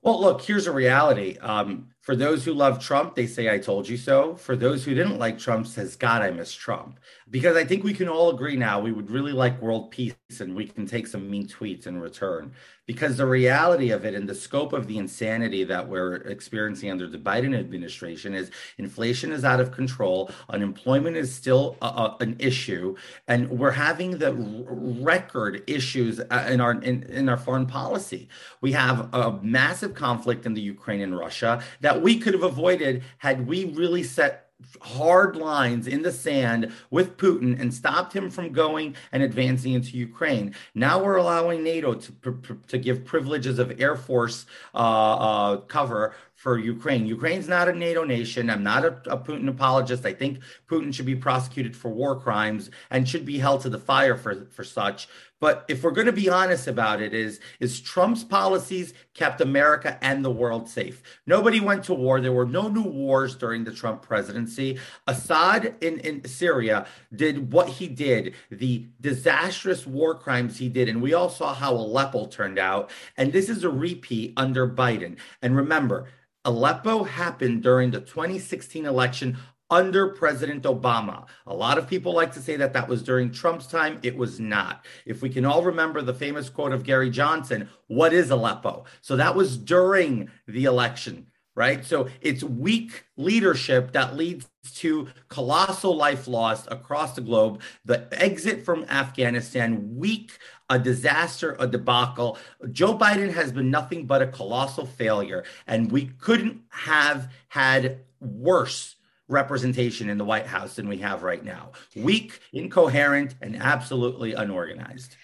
Well, 0.02 0.20
look, 0.20 0.42
here's 0.42 0.66
a 0.66 0.72
reality. 0.72 1.38
Um, 1.38 1.93
For 2.04 2.14
those 2.14 2.44
who 2.44 2.52
love 2.52 2.80
Trump, 2.80 3.14
they 3.14 3.26
say, 3.26 3.50
I 3.50 3.56
told 3.56 3.88
you 3.88 3.96
so. 3.96 4.34
For 4.34 4.56
those 4.56 4.84
who 4.84 4.92
didn't 4.92 5.18
like 5.18 5.38
Trump, 5.38 5.66
says, 5.66 5.96
God, 5.96 6.20
I 6.20 6.32
miss 6.32 6.52
Trump. 6.52 7.00
Because 7.30 7.56
I 7.56 7.64
think 7.64 7.82
we 7.82 7.94
can 7.94 8.10
all 8.10 8.28
agree 8.28 8.56
now 8.56 8.78
we 8.78 8.92
would 8.92 9.10
really 9.10 9.32
like 9.32 9.62
world 9.62 9.90
peace 9.90 10.14
and 10.38 10.54
we 10.54 10.66
can 10.66 10.86
take 10.86 11.06
some 11.06 11.30
mean 11.30 11.46
tweets 11.46 11.86
in 11.86 11.98
return. 11.98 12.52
Because 12.86 13.16
the 13.16 13.24
reality 13.24 13.90
of 13.92 14.04
it 14.04 14.14
and 14.14 14.28
the 14.28 14.34
scope 14.34 14.74
of 14.74 14.86
the 14.86 14.98
insanity 14.98 15.64
that 15.64 15.88
we're 15.88 16.16
experiencing 16.16 16.90
under 16.90 17.08
the 17.08 17.16
Biden 17.16 17.58
administration 17.58 18.34
is 18.34 18.50
inflation 18.76 19.32
is 19.32 19.42
out 19.42 19.58
of 19.58 19.72
control, 19.72 20.30
unemployment 20.50 21.16
is 21.16 21.34
still 21.34 21.78
a, 21.80 21.86
a, 21.86 22.16
an 22.20 22.36
issue, 22.38 22.94
and 23.26 23.48
we're 23.48 23.70
having 23.70 24.18
the 24.18 24.34
record 24.34 25.64
issues 25.66 26.20
uh, 26.20 26.46
in 26.50 26.60
our 26.60 26.72
in, 26.82 27.04
in 27.04 27.30
our 27.30 27.38
foreign 27.38 27.64
policy. 27.64 28.28
We 28.60 28.72
have 28.72 29.08
a 29.14 29.38
massive 29.40 29.94
conflict 29.94 30.44
in 30.44 30.52
the 30.52 30.60
Ukraine 30.60 31.00
and 31.00 31.16
Russia 31.16 31.62
that 31.80 31.93
we 32.02 32.18
could 32.18 32.34
have 32.34 32.42
avoided 32.42 33.02
had 33.18 33.46
we 33.46 33.66
really 33.66 34.02
set 34.02 34.44
hard 34.80 35.36
lines 35.36 35.86
in 35.86 36.02
the 36.02 36.12
sand 36.12 36.72
with 36.90 37.16
Putin 37.16 37.60
and 37.60 37.72
stopped 37.72 38.14
him 38.14 38.30
from 38.30 38.52
going 38.52 38.94
and 39.12 39.22
advancing 39.22 39.72
into 39.72 39.96
Ukraine. 39.96 40.54
Now 40.74 41.02
we're 41.02 41.16
allowing 41.16 41.62
NATO 41.62 41.94
to, 41.94 42.58
to 42.68 42.78
give 42.78 43.04
privileges 43.04 43.58
of 43.58 43.80
Air 43.80 43.96
Force 43.96 44.46
uh, 44.74 44.78
uh, 44.78 45.56
cover 45.62 46.14
for 46.44 46.58
Ukraine. 46.58 47.06
Ukraine's 47.06 47.48
not 47.48 47.70
a 47.70 47.72
NATO 47.72 48.04
nation. 48.04 48.50
I'm 48.50 48.62
not 48.62 48.84
a, 48.84 48.88
a, 49.06 49.16
Putin 49.16 49.48
apologist. 49.48 50.04
I 50.04 50.12
think 50.12 50.40
Putin 50.68 50.92
should 50.92 51.06
be 51.06 51.16
prosecuted 51.16 51.74
for 51.74 51.88
war 51.88 52.20
crimes 52.20 52.70
and 52.90 53.08
should 53.08 53.24
be 53.24 53.38
held 53.38 53.62
to 53.62 53.70
the 53.70 53.78
fire 53.78 54.14
for, 54.14 54.44
for 54.50 54.62
such. 54.62 55.08
But 55.40 55.64
if 55.68 55.82
we're 55.82 55.90
going 55.90 56.06
to 56.06 56.12
be 56.12 56.28
honest 56.28 56.66
about 56.66 57.00
it, 57.00 57.14
is 57.14 57.40
is 57.60 57.80
Trump's 57.80 58.24
policies 58.24 58.92
kept 59.14 59.40
America 59.40 59.98
and 60.02 60.22
the 60.22 60.30
world 60.30 60.68
safe? 60.68 61.02
Nobody 61.26 61.60
went 61.60 61.84
to 61.84 61.94
war. 61.94 62.20
There 62.20 62.30
were 62.30 62.44
no 62.44 62.68
new 62.68 62.82
wars 62.82 63.34
during 63.36 63.64
the 63.64 63.72
Trump 63.72 64.02
presidency. 64.02 64.78
Assad 65.06 65.76
in, 65.80 65.98
in 66.00 66.24
Syria 66.26 66.86
did 67.14 67.52
what 67.54 67.68
he 67.68 67.88
did, 67.88 68.34
the 68.50 68.86
disastrous 69.00 69.86
war 69.86 70.14
crimes 70.14 70.58
he 70.58 70.68
did, 70.68 70.90
and 70.90 71.00
we 71.00 71.14
all 71.14 71.30
saw 71.30 71.54
how 71.54 71.74
Aleppo 71.74 72.26
turned 72.26 72.58
out. 72.58 72.90
And 73.16 73.32
this 73.32 73.48
is 73.48 73.64
a 73.64 73.70
repeat 73.70 74.34
under 74.36 74.68
Biden. 74.68 75.16
And 75.40 75.56
remember, 75.56 76.08
Aleppo 76.44 77.04
happened 77.04 77.62
during 77.62 77.90
the 77.90 78.00
2016 78.00 78.84
election 78.84 79.38
under 79.70 80.08
President 80.08 80.64
Obama. 80.64 81.24
A 81.46 81.54
lot 81.54 81.78
of 81.78 81.88
people 81.88 82.14
like 82.14 82.32
to 82.34 82.40
say 82.40 82.56
that 82.56 82.74
that 82.74 82.86
was 82.86 83.02
during 83.02 83.32
Trump's 83.32 83.66
time. 83.66 83.98
It 84.02 84.16
was 84.16 84.38
not. 84.38 84.84
If 85.06 85.22
we 85.22 85.30
can 85.30 85.46
all 85.46 85.64
remember 85.64 86.02
the 86.02 86.12
famous 86.12 86.50
quote 86.50 86.72
of 86.72 86.84
Gary 86.84 87.08
Johnson, 87.08 87.68
what 87.86 88.12
is 88.12 88.30
Aleppo? 88.30 88.84
So 89.00 89.16
that 89.16 89.34
was 89.34 89.56
during 89.56 90.30
the 90.46 90.64
election, 90.64 91.28
right? 91.54 91.84
So 91.84 92.08
it's 92.20 92.42
weak 92.42 93.04
leadership 93.16 93.92
that 93.92 94.16
leads 94.16 94.46
to 94.76 95.08
colossal 95.28 95.96
life 95.96 96.26
loss 96.26 96.66
across 96.68 97.14
the 97.14 97.20
globe, 97.20 97.60
the 97.84 98.08
exit 98.12 98.64
from 98.64 98.84
Afghanistan, 98.84 99.96
weak 99.96 100.32
a 100.70 100.78
disaster, 100.78 101.56
a 101.58 101.66
debacle. 101.66 102.38
Joe 102.72 102.96
Biden 102.96 103.32
has 103.32 103.52
been 103.52 103.70
nothing 103.70 104.06
but 104.06 104.22
a 104.22 104.26
colossal 104.26 104.86
failure, 104.86 105.44
and 105.66 105.92
we 105.92 106.06
couldn't 106.18 106.62
have 106.70 107.30
had 107.48 108.00
worse 108.20 108.96
representation 109.28 110.08
in 110.10 110.18
the 110.18 110.24
White 110.24 110.46
House 110.46 110.76
than 110.76 110.88
we 110.88 110.98
have 110.98 111.22
right 111.22 111.44
now. 111.44 111.72
Weak, 111.96 112.40
incoherent, 112.52 113.34
and 113.40 113.56
absolutely 113.56 114.34
unorganized. 114.34 115.16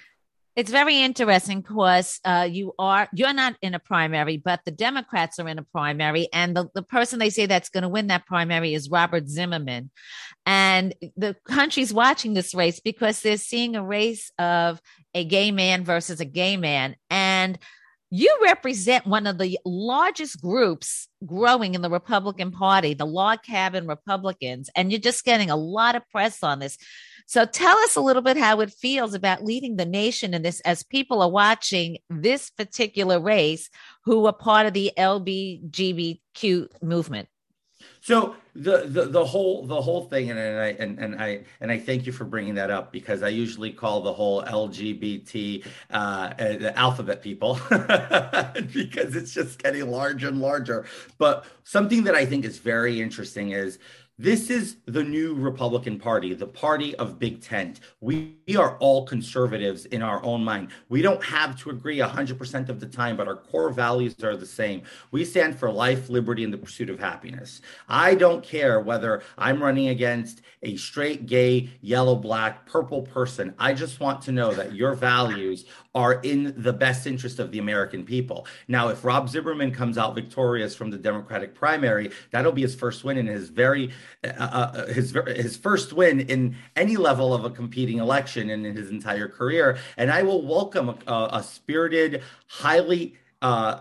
It's 0.60 0.70
very 0.70 1.00
interesting 1.00 1.62
because 1.62 2.20
uh, 2.22 2.46
you 2.50 2.74
are 2.78 3.08
you're 3.14 3.32
not 3.32 3.56
in 3.62 3.74
a 3.74 3.78
primary, 3.78 4.36
but 4.36 4.60
the 4.66 4.70
Democrats 4.70 5.38
are 5.38 5.48
in 5.48 5.58
a 5.58 5.62
primary, 5.62 6.28
and 6.34 6.54
the, 6.54 6.68
the 6.74 6.82
person 6.82 7.18
they 7.18 7.30
say 7.30 7.46
that's 7.46 7.70
going 7.70 7.80
to 7.80 7.88
win 7.88 8.08
that 8.08 8.26
primary 8.26 8.74
is 8.74 8.90
Robert 8.90 9.26
Zimmerman, 9.26 9.90
and 10.44 10.94
the 11.16 11.34
country's 11.46 11.94
watching 11.94 12.34
this 12.34 12.54
race 12.54 12.78
because 12.78 13.22
they're 13.22 13.38
seeing 13.38 13.74
a 13.74 13.82
race 13.82 14.30
of 14.38 14.82
a 15.14 15.24
gay 15.24 15.50
man 15.50 15.82
versus 15.82 16.20
a 16.20 16.26
gay 16.26 16.58
man, 16.58 16.94
and 17.08 17.58
you 18.10 18.40
represent 18.44 19.06
one 19.06 19.26
of 19.26 19.38
the 19.38 19.58
largest 19.64 20.42
groups 20.42 21.08
growing 21.24 21.74
in 21.74 21.80
the 21.80 21.88
Republican 21.88 22.50
Party, 22.50 22.92
the 22.92 23.06
log 23.06 23.42
cabin 23.42 23.86
Republicans, 23.86 24.68
and 24.76 24.92
you're 24.92 25.00
just 25.00 25.24
getting 25.24 25.48
a 25.48 25.56
lot 25.56 25.96
of 25.96 26.06
press 26.10 26.42
on 26.42 26.58
this. 26.58 26.76
So 27.30 27.44
tell 27.44 27.78
us 27.78 27.94
a 27.94 28.00
little 28.00 28.22
bit 28.22 28.36
how 28.36 28.58
it 28.58 28.72
feels 28.72 29.14
about 29.14 29.44
leading 29.44 29.76
the 29.76 29.86
nation 29.86 30.34
in 30.34 30.42
this 30.42 30.58
as 30.62 30.82
people 30.82 31.22
are 31.22 31.30
watching 31.30 31.98
this 32.10 32.50
particular 32.50 33.20
race 33.20 33.70
who 34.04 34.26
are 34.26 34.32
part 34.32 34.66
of 34.66 34.72
the 34.72 34.90
LBGBQ 34.98 36.66
movement. 36.82 37.28
So 38.00 38.34
the, 38.54 38.84
the 38.86 39.04
the 39.06 39.24
whole 39.24 39.66
the 39.66 39.80
whole 39.80 40.04
thing, 40.06 40.30
and, 40.30 40.38
and 40.38 40.58
I 40.58 40.66
and, 40.78 40.98
and 40.98 41.22
I 41.22 41.44
and 41.60 41.70
I 41.70 41.78
thank 41.78 42.04
you 42.04 42.12
for 42.12 42.24
bringing 42.24 42.54
that 42.56 42.70
up 42.70 42.92
because 42.92 43.22
I 43.22 43.28
usually 43.28 43.70
call 43.70 44.00
the 44.00 44.12
whole 44.12 44.42
LGBT 44.42 45.64
uh, 45.90 45.94
uh, 45.94 46.32
the 46.36 46.76
alphabet 46.76 47.22
people 47.22 47.60
because 48.72 49.14
it's 49.14 49.32
just 49.32 49.62
getting 49.62 49.88
larger 49.90 50.28
and 50.28 50.40
larger. 50.40 50.86
But 51.18 51.44
something 51.64 52.04
that 52.04 52.14
I 52.14 52.26
think 52.26 52.44
is 52.44 52.58
very 52.58 53.00
interesting 53.00 53.52
is 53.52 53.78
this 54.20 54.50
is 54.50 54.76
the 54.84 55.02
new 55.02 55.32
Republican 55.32 55.98
Party, 55.98 56.34
the 56.34 56.46
party 56.46 56.94
of 56.96 57.18
big 57.18 57.40
tent. 57.40 57.80
We, 58.02 58.36
we, 58.46 58.54
are 58.54 58.76
all 58.76 59.06
conservatives 59.06 59.86
in 59.86 60.02
our 60.02 60.22
own 60.22 60.44
mind. 60.44 60.68
We 60.90 61.00
don't 61.00 61.24
have 61.24 61.58
to 61.60 61.70
agree 61.70 61.98
100% 61.98 62.68
of 62.68 62.80
the 62.80 62.86
time, 62.86 63.16
but 63.16 63.28
our 63.28 63.36
core 63.36 63.70
values 63.70 64.22
are 64.22 64.36
the 64.36 64.44
same. 64.44 64.82
We 65.10 65.24
stand 65.24 65.58
for 65.58 65.70
life, 65.70 66.10
liberty, 66.10 66.44
and 66.44 66.52
the 66.52 66.58
pursuit 66.58 66.90
of 66.90 66.98
happiness. 66.98 67.62
I 67.88 68.14
don't 68.14 68.44
care 68.44 68.80
whether 68.80 69.22
I'm 69.38 69.62
running 69.62 69.88
against 69.88 70.42
a 70.62 70.76
straight, 70.76 71.24
gay, 71.24 71.70
yellow, 71.80 72.14
black, 72.14 72.66
purple 72.66 73.02
person. 73.02 73.54
I 73.58 73.72
just 73.72 74.00
want 74.00 74.20
to 74.22 74.32
know 74.32 74.52
that 74.52 74.74
your 74.74 74.94
values 74.94 75.64
are 75.94 76.20
in 76.20 76.54
the 76.56 76.72
best 76.72 77.06
interest 77.06 77.38
of 77.38 77.50
the 77.50 77.58
American 77.58 78.04
people. 78.04 78.46
Now, 78.68 78.88
if 78.88 79.04
Rob 79.04 79.28
Zimmerman 79.28 79.72
comes 79.72 79.96
out 79.96 80.14
victorious 80.14 80.74
from 80.74 80.90
the 80.90 80.98
Democratic 80.98 81.54
primary, 81.54 82.10
that'll 82.30 82.52
be 82.52 82.62
his 82.62 82.74
first 82.74 83.02
win 83.02 83.16
in 83.16 83.26
his 83.26 83.48
very 83.48 83.90
uh, 84.24 84.28
uh, 84.28 84.86
his 84.86 85.16
his 85.28 85.56
first 85.56 85.92
win 85.92 86.20
in 86.20 86.56
any 86.76 86.96
level 86.96 87.32
of 87.32 87.44
a 87.44 87.50
competing 87.50 87.98
election 87.98 88.50
in 88.50 88.64
his 88.64 88.90
entire 88.90 89.28
career. 89.28 89.78
And 89.96 90.10
I 90.10 90.22
will 90.22 90.46
welcome 90.46 90.90
a, 91.06 91.28
a 91.32 91.42
spirited, 91.42 92.22
highly 92.46 93.16
uh, 93.42 93.80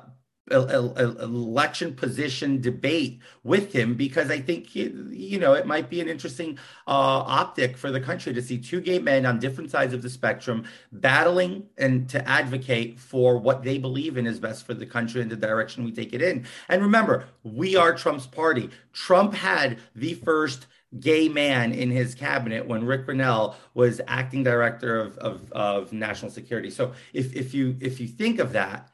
election 0.51 1.93
position 1.93 2.61
debate 2.61 3.19
with 3.43 3.73
him 3.73 3.95
because 3.95 4.29
I 4.31 4.39
think 4.39 4.75
you 4.75 5.39
know 5.39 5.53
it 5.53 5.65
might 5.65 5.89
be 5.89 6.01
an 6.01 6.09
interesting 6.09 6.57
uh, 6.87 6.91
optic 7.25 7.77
for 7.77 7.91
the 7.91 8.01
country 8.01 8.33
to 8.33 8.41
see 8.41 8.57
two 8.57 8.81
gay 8.81 8.99
men 8.99 9.25
on 9.25 9.39
different 9.39 9.71
sides 9.71 9.93
of 9.93 10.01
the 10.01 10.09
spectrum 10.09 10.65
battling 10.91 11.67
and 11.77 12.09
to 12.09 12.27
advocate 12.27 12.99
for 12.99 13.37
what 13.37 13.63
they 13.63 13.77
believe 13.77 14.17
in 14.17 14.27
is 14.27 14.39
best 14.39 14.65
for 14.65 14.73
the 14.73 14.85
country 14.85 15.21
and 15.21 15.31
the 15.31 15.35
direction 15.35 15.83
we 15.83 15.91
take 15.91 16.13
it 16.13 16.21
in. 16.21 16.45
And 16.67 16.81
remember, 16.81 17.25
we 17.43 17.75
are 17.75 17.93
Trump's 17.93 18.27
party. 18.27 18.69
Trump 18.93 19.33
had 19.33 19.79
the 19.95 20.15
first 20.15 20.67
gay 20.99 21.29
man 21.29 21.71
in 21.71 21.91
his 21.91 22.15
cabinet 22.15 22.67
when 22.67 22.83
Rick 22.83 23.05
Grenell 23.05 23.55
was 23.75 24.01
acting 24.07 24.43
director 24.43 24.99
of, 24.99 25.17
of, 25.19 25.51
of 25.51 25.93
national 25.93 26.31
security. 26.31 26.71
So 26.71 26.93
if, 27.13 27.35
if 27.35 27.53
you 27.53 27.77
if 27.79 27.99
you 27.99 28.07
think 28.07 28.39
of 28.39 28.53
that 28.53 28.89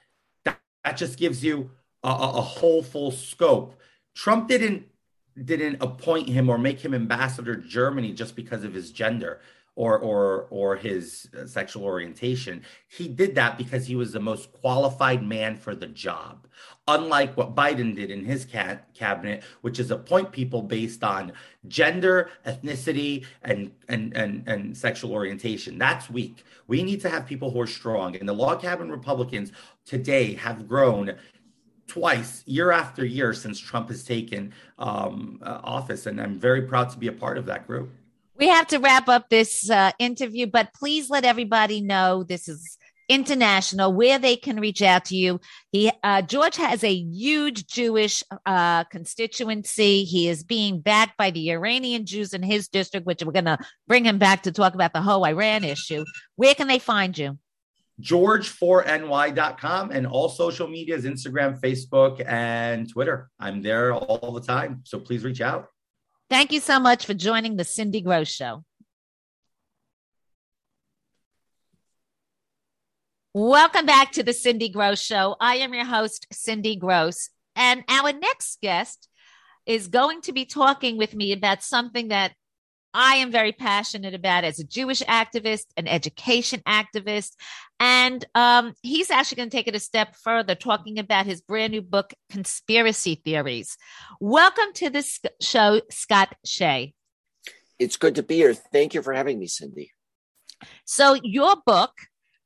that 0.85 0.97
just 0.97 1.17
gives 1.17 1.43
you 1.43 1.71
a, 2.03 2.09
a 2.09 2.41
whole 2.41 2.83
full 2.83 3.11
scope. 3.11 3.77
Trump 4.13 4.47
didn't 4.47 4.85
didn't 5.43 5.81
appoint 5.81 6.29
him 6.29 6.47
or 6.47 6.57
make 6.57 6.79
him 6.79 6.93
ambassador 6.93 7.57
to 7.57 7.67
Germany 7.67 8.13
just 8.13 8.37
because 8.37 8.63
of 8.63 8.73
his 8.73 8.91
gender 8.91 9.41
or 9.75 9.99
or 9.99 10.47
or 10.49 10.75
his 10.75 11.29
uh, 11.37 11.45
sexual 11.45 11.83
orientation. 11.83 12.63
He 12.87 13.07
did 13.07 13.35
that 13.35 13.57
because 13.57 13.85
he 13.85 13.95
was 13.95 14.13
the 14.13 14.19
most 14.19 14.51
qualified 14.53 15.23
man 15.23 15.57
for 15.57 15.75
the 15.75 15.87
job. 15.87 16.47
Unlike 16.87 17.35
what 17.35 17.55
Biden 17.55 17.95
did 17.95 18.11
in 18.11 18.23
his 18.23 18.45
cabinet, 18.45 19.43
which 19.61 19.79
is 19.79 19.91
appoint 19.91 20.31
people 20.31 20.61
based 20.61 21.03
on 21.03 21.33
gender, 21.67 22.29
ethnicity, 22.45 23.25
and 23.43 23.71
and 23.89 24.15
and 24.15 24.47
and 24.47 24.77
sexual 24.77 25.11
orientation. 25.11 25.77
That's 25.77 26.09
weak. 26.09 26.43
We 26.67 26.81
need 26.81 27.01
to 27.01 27.09
have 27.09 27.25
people 27.25 27.51
who 27.51 27.59
are 27.61 27.67
strong. 27.67 28.15
And 28.15 28.27
the 28.27 28.33
log 28.33 28.61
cabin 28.61 28.89
Republicans 28.89 29.51
today 29.85 30.33
have 30.35 30.67
grown 30.67 31.15
twice 31.87 32.43
year 32.47 32.71
after 32.71 33.05
year 33.05 33.33
since 33.33 33.59
Trump 33.59 33.89
has 33.89 34.03
taken 34.03 34.53
um, 34.79 35.39
uh, 35.43 35.59
office, 35.63 36.05
and 36.05 36.19
I'm 36.19 36.39
very 36.39 36.63
proud 36.63 36.89
to 36.91 36.97
be 36.97 37.07
a 37.07 37.11
part 37.11 37.37
of 37.37 37.45
that 37.47 37.67
group. 37.67 37.91
We 38.37 38.47
have 38.49 38.67
to 38.67 38.79
wrap 38.79 39.07
up 39.07 39.29
this 39.29 39.69
uh, 39.69 39.91
interview, 39.97 40.47
but 40.47 40.73
please 40.73 41.09
let 41.09 41.23
everybody 41.23 41.81
know 41.81 42.23
this 42.23 42.47
is 42.47 42.77
international 43.07 43.93
where 43.93 44.17
they 44.17 44.35
can 44.35 44.59
reach 44.59 44.81
out 44.81 45.05
to 45.05 45.15
you 45.15 45.39
he 45.71 45.91
uh, 46.03 46.23
george 46.23 46.55
has 46.55 46.83
a 46.83 46.91
huge 46.91 47.67
jewish 47.67 48.23
uh, 48.47 48.83
constituency 48.85 50.03
he 50.03 50.27
is 50.27 50.43
being 50.43 50.79
backed 50.79 51.15
by 51.15 51.29
the 51.29 51.51
iranian 51.51 52.03
jews 52.03 52.33
in 52.33 52.41
his 52.41 52.67
district 52.67 53.05
which 53.05 53.23
we're 53.23 53.31
going 53.31 53.45
to 53.45 53.59
bring 53.87 54.05
him 54.05 54.17
back 54.17 54.41
to 54.41 54.51
talk 54.51 54.73
about 54.73 54.91
the 54.91 55.01
whole 55.01 55.23
iran 55.23 55.63
issue 55.63 56.03
where 56.35 56.55
can 56.55 56.67
they 56.67 56.79
find 56.79 57.15
you 57.15 57.37
george4ny.com 58.01 59.91
and 59.91 60.05
all 60.07 60.27
social 60.27 60.67
medias 60.67 61.05
Instagram, 61.05 61.57
Facebook, 61.59 62.21
and 62.27 62.91
Twitter. 62.91 63.29
I'm 63.39 63.61
there 63.61 63.93
all 63.93 64.33
the 64.33 64.41
time. 64.41 64.81
So 64.83 64.99
please 64.99 65.23
reach 65.23 65.39
out. 65.39 65.69
Thank 66.27 66.51
you 66.51 66.59
so 66.59 66.79
much 66.79 67.05
for 67.05 67.13
joining 67.13 67.55
the 67.55 67.63
Cindy 67.63 68.01
Gross 68.01 68.29
Show. 68.29 68.63
Welcome 73.33 73.85
back 73.85 74.11
to 74.13 74.23
the 74.23 74.33
Cindy 74.33 74.69
Gross 74.69 74.99
Show. 74.99 75.35
I 75.39 75.57
am 75.57 75.73
your 75.73 75.85
host, 75.85 76.25
Cindy 76.31 76.77
Gross. 76.77 77.29
And 77.55 77.83
our 77.87 78.11
next 78.11 78.59
guest 78.59 79.07
is 79.67 79.87
going 79.87 80.21
to 80.21 80.31
be 80.31 80.45
talking 80.45 80.97
with 80.97 81.13
me 81.13 81.31
about 81.31 81.61
something 81.61 82.07
that 82.07 82.33
I 82.95 83.15
am 83.15 83.29
very 83.29 83.51
passionate 83.51 84.13
about 84.13 84.45
as 84.45 84.57
a 84.57 84.63
Jewish 84.63 85.01
activist, 85.03 85.65
an 85.75 85.85
education 85.85 86.61
activist. 86.65 87.31
And 87.77 88.23
um, 88.35 88.73
he's 88.83 89.11
actually 89.11 89.35
going 89.35 89.49
to 89.49 89.57
take 89.57 89.67
it 89.67 89.75
a 89.75 89.81
step 89.81 90.15
further, 90.15 90.55
talking 90.55 90.97
about 90.97 91.25
his 91.25 91.41
brand 91.41 91.71
new 91.71 91.81
book, 91.81 92.13
Conspiracy 92.29 93.15
Theories. 93.15 93.75
Welcome 94.21 94.71
to 94.75 94.89
this 94.89 95.19
show, 95.41 95.81
Scott 95.91 96.35
Shay. 96.45 96.93
It's 97.77 97.97
good 97.97 98.15
to 98.15 98.23
be 98.23 98.35
here. 98.35 98.53
Thank 98.53 98.93
you 98.93 99.01
for 99.01 99.11
having 99.11 99.39
me, 99.39 99.47
Cindy. 99.47 99.91
So, 100.85 101.15
your 101.21 101.57
book 101.65 101.91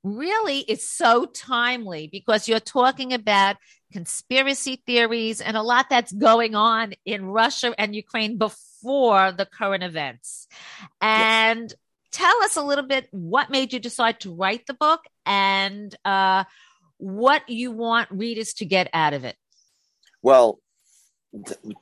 really 0.04 0.62
is 0.62 0.90
so 0.90 1.26
timely 1.26 2.10
because 2.12 2.48
you're 2.48 2.60
talking 2.60 3.14
about 3.14 3.58
conspiracy 3.94 4.82
theories 4.88 5.42
and 5.42 5.56
a 5.56 5.62
lot 5.62 5.92
that's 5.92 6.12
going 6.12 6.56
on 6.56 6.94
in 7.06 7.26
Russia 7.26 7.76
and 7.78 7.96
Ukraine 7.96 8.40
before 8.40 8.58
the 8.84 9.48
current 9.52 9.84
events. 9.84 10.48
And 11.02 11.62
yes. 11.62 11.76
tell 12.12 12.44
us 12.44 12.56
a 12.56 12.64
little 12.64 12.86
bit 12.86 13.08
what 13.12 13.50
made 13.50 13.74
you 13.74 13.80
decide 13.80 14.20
to 14.22 14.34
write 14.34 14.66
the 14.68 14.74
book 14.74 15.02
and 15.26 15.96
uh, 16.06 16.44
what 16.98 17.50
you 17.50 17.72
want 17.72 18.10
readers 18.12 18.54
to 18.56 18.66
get 18.66 18.90
out 18.94 19.14
of 19.14 19.26
it. 19.26 19.36
Well, 20.22 20.60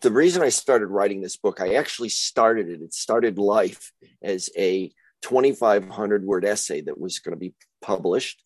the 0.02 0.12
reason 0.12 0.44
I 0.44 0.50
started 0.50 0.88
writing 0.88 1.22
this 1.22 1.38
book, 1.38 1.62
I 1.62 1.76
actually 1.76 2.10
started 2.10 2.70
it. 2.70 2.82
It 2.82 2.94
started 2.94 3.40
life 3.40 3.92
as 4.22 4.50
a 4.58 4.92
2,500 5.22 6.26
word 6.26 6.46
essay 6.46 6.82
that 6.82 7.00
was 7.00 7.20
going 7.20 7.34
to 7.34 7.40
be 7.40 7.54
published 7.82 8.44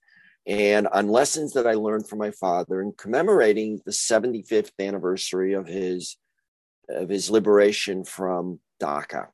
and 0.48 0.88
on 0.88 1.08
lessons 1.10 1.54
that 1.54 1.68
I 1.68 1.74
learned 1.74 2.10
from 2.10 2.20
my 2.20 2.32
father 2.32 2.82
and 2.82 2.98
commemorating 2.98 3.80
the 3.86 3.92
75th 3.92 4.72
anniversary 4.80 5.54
of 5.54 5.68
his 5.68 6.18
of 6.96 7.10
his 7.10 7.30
liberation 7.30 8.04
from 8.04 8.60
Dachau. 8.82 9.28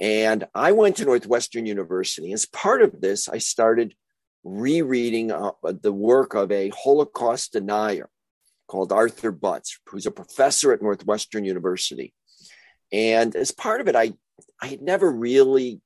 And 0.00 0.46
I 0.54 0.72
went 0.72 0.96
to 0.96 1.04
Northwestern 1.04 1.66
University. 1.66 2.32
As 2.32 2.46
part 2.46 2.82
of 2.82 3.00
this, 3.00 3.28
I 3.28 3.38
started 3.38 3.94
rereading 4.44 5.32
uh, 5.32 5.52
the 5.82 5.92
work 5.92 6.34
of 6.34 6.52
a 6.52 6.70
Holocaust 6.70 7.52
denier 7.52 8.08
called 8.68 8.92
Arthur 8.92 9.32
Butz, 9.32 9.78
who's 9.86 10.06
a 10.06 10.10
professor 10.10 10.72
at 10.72 10.82
Northwestern 10.82 11.44
University. 11.44 12.14
And 12.92 13.34
as 13.34 13.50
part 13.50 13.80
of 13.80 13.88
it, 13.88 13.96
I, 13.96 14.12
I 14.62 14.68
had 14.68 14.82
never 14.82 15.10
really 15.10 15.80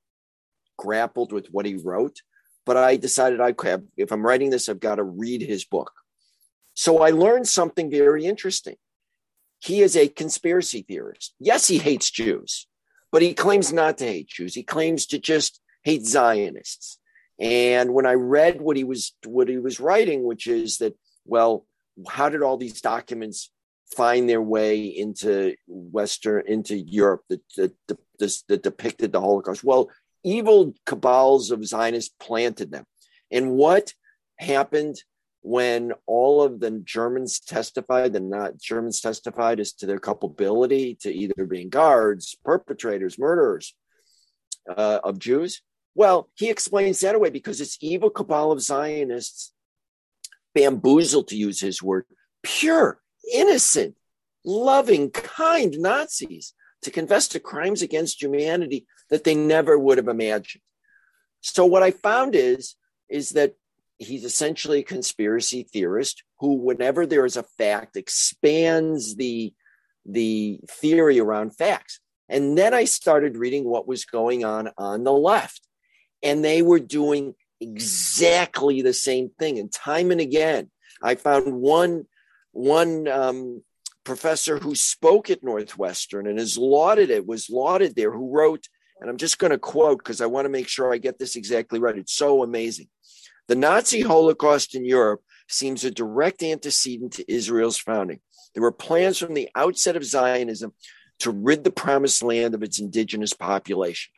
grappled 0.77 1.31
with 1.31 1.47
what 1.47 1.65
he 1.65 1.75
wrote 1.75 2.19
but 2.65 2.77
I 2.77 2.95
decided 2.95 3.41
I 3.41 3.51
could, 3.51 3.87
if 3.97 4.11
I'm 4.11 4.25
writing 4.25 4.49
this, 4.49 4.69
I've 4.69 4.79
got 4.79 4.95
to 4.95 5.03
read 5.03 5.41
his 5.41 5.65
book. 5.65 5.91
So 6.75 6.99
I 6.99 7.11
learned 7.11 7.47
something 7.47 7.91
very 7.91 8.25
interesting. 8.25 8.75
He 9.63 9.81
is 9.81 9.95
a 9.95 10.09
conspiracy 10.09 10.81
theorist. 10.81 11.33
Yes, 11.39 11.67
he 11.67 11.77
hates 11.77 12.11
Jews, 12.11 12.67
but 13.13 13.21
he 13.21 13.33
claims 13.33 13.71
not 13.71 13.97
to 13.99 14.05
hate 14.05 14.27
Jews. 14.27 14.53
He 14.53 14.63
claims 14.63 15.05
to 15.07 15.19
just 15.19 15.61
hate 15.83 16.05
Zionists. 16.05 16.99
And 17.39 17.93
when 17.93 18.05
I 18.05 18.13
read 18.13 18.61
what 18.61 18.75
he 18.75 18.83
was 18.83 19.13
what 19.25 19.47
he 19.47 19.57
was 19.57 19.79
writing, 19.79 20.23
which 20.23 20.47
is 20.47 20.79
that, 20.79 20.95
well, 21.25 21.65
how 22.09 22.27
did 22.27 22.41
all 22.41 22.57
these 22.57 22.81
documents 22.81 23.51
find 23.95 24.27
their 24.27 24.41
way 24.41 24.83
into 24.83 25.55
Western 25.67 26.43
into 26.45 26.75
Europe 26.75 27.21
that, 27.29 27.41
that, 27.55 27.71
that, 27.87 28.43
that 28.49 28.63
depicted 28.63 29.13
the 29.13 29.21
Holocaust? 29.21 29.63
Well, 29.63 29.89
evil 30.25 30.73
cabals 30.85 31.51
of 31.51 31.65
Zionists 31.65 32.13
planted 32.19 32.69
them. 32.71 32.85
And 33.31 33.51
what 33.51 33.93
happened 34.37 34.97
when 35.43 35.91
all 36.07 36.41
of 36.41 36.61
the 36.61 36.71
Germans 36.71 37.39
testified, 37.39 38.13
the 38.13 38.21
not 38.21 38.57
Germans 38.57 39.01
testified 39.01 39.59
as 39.59 39.73
to 39.73 39.85
their 39.85 39.99
culpability 39.99 40.97
to 41.01 41.13
either 41.13 41.45
being 41.45 41.69
guards, 41.69 42.35
perpetrators, 42.45 43.19
murderers 43.19 43.75
uh, 44.69 44.99
of 45.03 45.19
Jews? 45.19 45.61
Well, 45.95 46.29
he 46.35 46.49
explains 46.49 47.01
that 47.01 47.15
away 47.15 47.29
because 47.29 47.59
it's 47.59 47.77
evil 47.81 48.09
cabal 48.09 48.53
of 48.53 48.61
Zionists, 48.61 49.51
bamboozled, 50.55 51.27
to 51.27 51.35
use 51.35 51.59
his 51.59 51.83
word, 51.83 52.05
pure, 52.41 53.01
innocent, 53.33 53.95
loving, 54.45 55.11
kind 55.11 55.77
Nazis 55.77 56.53
to 56.83 56.91
confess 56.91 57.27
to 57.29 57.39
crimes 57.41 57.81
against 57.81 58.21
humanity 58.21 58.85
that 59.09 59.25
they 59.25 59.35
never 59.35 59.77
would 59.77 59.97
have 59.97 60.07
imagined. 60.07 60.61
So 61.41 61.65
what 61.65 61.83
I 61.83 61.91
found 61.91 62.33
is 62.33 62.75
is 63.09 63.31
that 63.31 63.55
he's 64.03 64.25
essentially 64.25 64.79
a 64.79 64.83
conspiracy 64.83 65.63
theorist 65.63 66.23
who 66.39 66.55
whenever 66.55 67.05
there 67.05 67.25
is 67.25 67.37
a 67.37 67.43
fact 67.43 67.95
expands 67.95 69.15
the 69.15 69.53
the 70.05 70.59
theory 70.69 71.19
around 71.19 71.55
facts. 71.55 71.99
And 72.29 72.57
then 72.57 72.73
I 72.73 72.85
started 72.85 73.37
reading 73.37 73.63
what 73.63 73.87
was 73.87 74.05
going 74.05 74.43
on 74.43 74.69
on 74.77 75.03
the 75.03 75.13
left. 75.13 75.67
And 76.21 76.43
they 76.43 76.61
were 76.61 76.79
doing 76.79 77.35
exactly 77.59 78.81
the 78.81 78.93
same 78.93 79.29
thing. 79.39 79.59
And 79.59 79.71
time 79.71 80.11
and 80.11 80.21
again, 80.21 80.69
I 81.01 81.15
found 81.15 81.53
one 81.53 82.05
one 82.51 83.07
um, 83.07 83.63
professor 84.03 84.57
who 84.59 84.75
spoke 84.75 85.29
at 85.29 85.43
Northwestern 85.43 86.27
and 86.27 86.39
is 86.39 86.57
lauded 86.57 87.09
it, 87.09 87.25
was 87.25 87.49
lauded 87.49 87.95
there, 87.95 88.11
who 88.11 88.31
wrote, 88.31 88.67
and 88.99 89.09
I'm 89.09 89.17
just 89.17 89.39
going 89.39 89.51
to 89.51 89.57
quote 89.57 89.97
because 89.97 90.21
I 90.21 90.27
want 90.27 90.45
to 90.45 90.49
make 90.49 90.67
sure 90.67 90.93
I 90.93 90.97
get 90.97 91.17
this 91.17 91.35
exactly 91.35 91.79
right. 91.79 91.97
It's 91.97 92.13
so 92.13 92.43
amazing. 92.43 92.87
The 93.47 93.55
Nazi 93.55 94.01
Holocaust 94.01 94.75
in 94.75 94.85
Europe 94.85 95.21
seems 95.49 95.83
a 95.83 95.91
direct 95.91 96.41
antecedent 96.43 97.13
to 97.13 97.31
Israel's 97.31 97.77
founding. 97.77 98.19
There 98.53 98.63
were 98.63 98.71
plans 98.71 99.17
from 99.17 99.33
the 99.33 99.49
outset 99.55 99.95
of 99.95 100.05
Zionism 100.05 100.73
to 101.19 101.31
rid 101.31 101.63
the 101.63 101.71
promised 101.71 102.23
land 102.23 102.55
of 102.55 102.63
its 102.63 102.79
indigenous 102.79 103.33
population. 103.33 104.11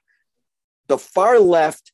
The 0.88 0.98
far 0.98 1.40
left, 1.40 1.92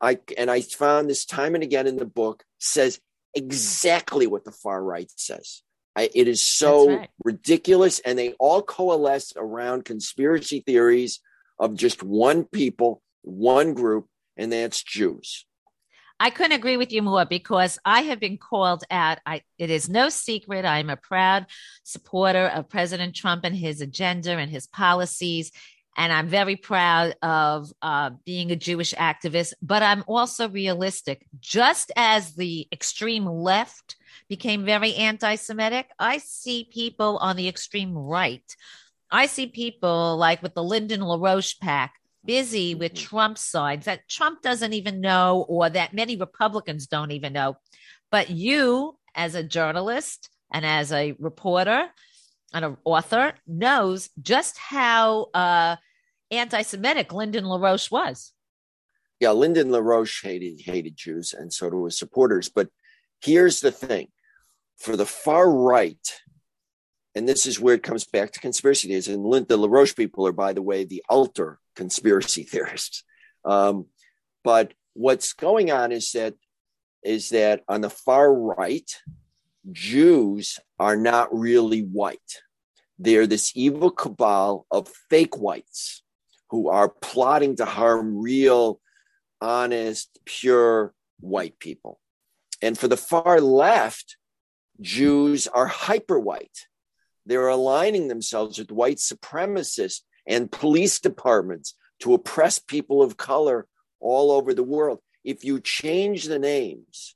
I 0.00 0.18
and 0.36 0.50
I 0.50 0.60
found 0.60 1.08
this 1.08 1.24
time 1.24 1.54
and 1.54 1.62
again 1.62 1.86
in 1.86 1.96
the 1.96 2.04
book, 2.04 2.44
says 2.58 3.00
exactly 3.34 4.26
what 4.26 4.44
the 4.44 4.52
far 4.52 4.82
right 4.82 5.10
says. 5.16 5.62
I, 5.96 6.10
it 6.12 6.26
is 6.26 6.44
so 6.44 6.96
right. 6.96 7.10
ridiculous, 7.24 8.00
and 8.00 8.18
they 8.18 8.32
all 8.40 8.62
coalesce 8.62 9.32
around 9.36 9.84
conspiracy 9.84 10.60
theories 10.60 11.20
of 11.58 11.76
just 11.76 12.02
one 12.02 12.44
people, 12.44 13.00
one 13.22 13.74
group, 13.74 14.08
and 14.36 14.52
that's 14.52 14.82
Jews. 14.82 15.46
I 16.20 16.30
couldn't 16.30 16.52
agree 16.52 16.76
with 16.76 16.92
you 16.92 17.02
more 17.02 17.24
because 17.24 17.78
I 17.84 18.02
have 18.02 18.20
been 18.20 18.38
called 18.38 18.84
out. 18.90 19.18
I, 19.26 19.42
it 19.58 19.70
is 19.70 19.88
no 19.88 20.08
secret. 20.08 20.64
I'm 20.64 20.88
a 20.88 20.96
proud 20.96 21.46
supporter 21.82 22.46
of 22.46 22.68
President 22.68 23.16
Trump 23.16 23.44
and 23.44 23.54
his 23.54 23.80
agenda 23.80 24.30
and 24.32 24.50
his 24.50 24.66
policies. 24.66 25.50
And 25.96 26.12
I'm 26.12 26.28
very 26.28 26.56
proud 26.56 27.14
of 27.22 27.72
uh, 27.82 28.10
being 28.24 28.50
a 28.50 28.56
Jewish 28.56 28.94
activist, 28.94 29.54
but 29.62 29.82
I'm 29.82 30.04
also 30.06 30.48
realistic. 30.48 31.24
Just 31.40 31.92
as 31.96 32.34
the 32.34 32.66
extreme 32.72 33.26
left 33.26 33.96
became 34.28 34.64
very 34.64 34.94
anti 34.94 35.36
Semitic, 35.36 35.90
I 35.98 36.18
see 36.18 36.68
people 36.72 37.18
on 37.18 37.36
the 37.36 37.48
extreme 37.48 37.96
right. 37.96 38.44
I 39.10 39.26
see 39.26 39.46
people 39.46 40.16
like 40.16 40.42
with 40.42 40.54
the 40.54 40.64
Lyndon 40.64 41.00
LaRouche 41.00 41.60
PAC 41.60 41.94
busy 42.24 42.74
with 42.74 42.94
mm-hmm. 42.94 43.06
Trump 43.06 43.38
signs 43.38 43.84
that 43.84 44.08
Trump 44.08 44.42
doesn't 44.42 44.72
even 44.72 45.00
know, 45.00 45.44
or 45.48 45.70
that 45.70 45.94
many 45.94 46.16
Republicans 46.16 46.86
don't 46.86 47.10
even 47.12 47.32
know. 47.32 47.56
But 48.10 48.30
you, 48.30 48.96
as 49.14 49.34
a 49.34 49.42
journalist 49.42 50.30
and 50.52 50.64
as 50.64 50.92
a 50.92 51.12
reporter 51.18 51.88
and 52.52 52.64
an 52.64 52.76
author, 52.84 53.34
knows 53.46 54.10
just 54.20 54.58
how 54.58 55.30
uh, 55.34 55.76
anti-Semitic 56.30 57.12
Lyndon 57.12 57.44
LaRouche 57.44 57.90
was. 57.90 58.32
Yeah, 59.20 59.30
Lyndon 59.30 59.68
LaRouche 59.68 60.22
hated 60.22 60.60
hated 60.60 60.96
Jews, 60.96 61.32
and 61.32 61.52
so 61.52 61.70
do 61.70 61.84
his 61.84 61.98
supporters. 61.98 62.48
But 62.48 62.68
here's 63.22 63.60
the 63.60 63.72
thing: 63.72 64.08
for 64.76 64.96
the 64.96 65.06
far 65.06 65.50
right, 65.50 66.20
and 67.14 67.28
this 67.28 67.46
is 67.46 67.60
where 67.60 67.74
it 67.74 67.82
comes 67.82 68.04
back 68.04 68.32
to 68.32 68.40
conspiracy 68.40 68.88
theories. 68.88 69.08
And 69.08 69.24
the 69.24 69.58
LaRouche 69.58 69.96
people 69.96 70.26
are, 70.26 70.32
by 70.32 70.52
the 70.52 70.62
way, 70.62 70.84
the 70.84 71.02
ultra 71.08 71.58
conspiracy 71.74 72.42
theorists. 72.52 73.04
Um, 73.44 73.86
but 74.42 74.72
what's 74.94 75.32
going 75.32 75.70
on 75.70 75.92
is 75.92 76.12
that 76.12 76.34
is 77.02 77.30
that 77.30 77.62
on 77.68 77.82
the 77.82 77.90
far 77.90 78.32
right, 78.32 78.90
Jews 79.70 80.58
are 80.78 80.96
not 80.96 81.28
really 81.36 81.82
white. 81.82 82.42
They're 82.98 83.26
this 83.26 83.52
evil 83.54 83.90
cabal 83.90 84.66
of 84.70 84.88
fake 85.10 85.36
whites 85.36 86.02
who 86.48 86.68
are 86.68 86.88
plotting 86.88 87.56
to 87.56 87.66
harm 87.66 88.16
real, 88.22 88.80
honest, 89.40 90.18
pure 90.24 90.94
white 91.20 91.58
people. 91.58 92.00
and 92.62 92.78
for 92.78 92.88
the 92.88 92.96
far 92.96 93.40
left, 93.40 94.16
Jews 94.80 95.46
are 95.48 95.66
hyper 95.66 96.18
white. 96.18 96.66
They're 97.26 97.48
aligning 97.48 98.08
themselves 98.08 98.58
with 98.58 98.70
white 98.70 98.98
supremacists 98.98 100.02
and 100.26 100.50
police 100.50 101.00
departments 101.00 101.74
to 102.00 102.14
oppress 102.14 102.58
people 102.58 103.02
of 103.02 103.16
color 103.16 103.66
all 104.00 104.30
over 104.30 104.54
the 104.54 104.62
world. 104.62 105.00
If 105.24 105.44
you 105.44 105.60
change 105.60 106.24
the 106.24 106.38
names 106.38 107.14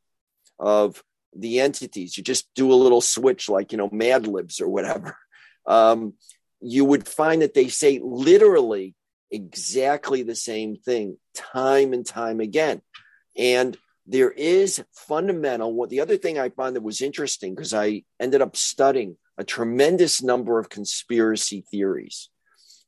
of 0.58 1.02
the 1.34 1.60
entities, 1.60 2.16
you 2.16 2.24
just 2.24 2.48
do 2.54 2.72
a 2.72 2.74
little 2.74 3.00
switch 3.00 3.48
like, 3.48 3.72
you 3.72 3.78
know, 3.78 3.90
Mad 3.92 4.26
Libs 4.26 4.60
or 4.60 4.68
whatever, 4.68 5.16
um, 5.66 6.14
you 6.60 6.84
would 6.84 7.06
find 7.06 7.42
that 7.42 7.54
they 7.54 7.68
say 7.68 8.00
literally 8.02 8.94
exactly 9.30 10.22
the 10.22 10.34
same 10.34 10.76
thing 10.76 11.18
time 11.34 11.92
and 11.92 12.04
time 12.04 12.40
again. 12.40 12.80
And 13.36 13.76
there 14.06 14.30
is 14.30 14.82
fundamental, 14.92 15.72
what 15.74 15.90
the 15.90 16.00
other 16.00 16.16
thing 16.16 16.38
I 16.38 16.48
found 16.48 16.76
that 16.76 16.82
was 16.82 17.02
interesting, 17.02 17.54
because 17.54 17.74
I 17.74 18.04
ended 18.18 18.40
up 18.40 18.56
studying 18.56 19.16
a 19.36 19.44
tremendous 19.44 20.22
number 20.22 20.58
of 20.58 20.70
conspiracy 20.70 21.64
theories. 21.70 22.30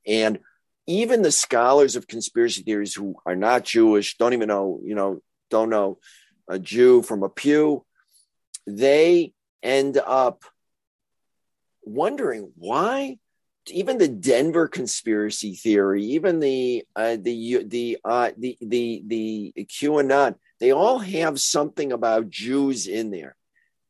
And 0.07 0.39
even 0.87 1.23
the 1.23 1.33
scholars 1.33 1.97
of 1.97 2.07
conspiracy 2.07 2.63
theories 2.63 2.95
who 2.95 3.17
are 3.27 3.37
not 3.37 3.65
Jewish, 3.65 4.17
don't 4.17 4.33
even 4.33 4.49
know, 4.49 4.81
you 4.83 4.95
know, 4.95 5.23
don't 5.51 5.71
know 5.71 5.99
a 6.49 6.59
Jew 6.59 7.03
from 7.03 7.23
a 7.23 7.29
pew, 7.29 7.85
they 8.67 9.33
end 9.63 9.99
up 9.99 10.45
wondering 11.83 12.53
why 12.57 13.19
even 13.69 13.99
the 13.99 14.09
Denver 14.09 14.69
conspiracy 14.69 15.55
theory, 15.55 16.05
even 16.05 16.41
the 16.41 16.85
uh, 16.97 17.17
the 17.21 17.65
the 17.65 17.99
uh, 18.05 18.31
the 18.37 18.57
the 18.61 19.03
the 19.07 19.55
QAnon, 19.59 20.35
they 20.59 20.73
all 20.73 20.99
have 20.99 21.41
something 21.41 21.93
about 21.93 22.31
Jews 22.31 22.87
in 22.87 23.11
there. 23.11 23.37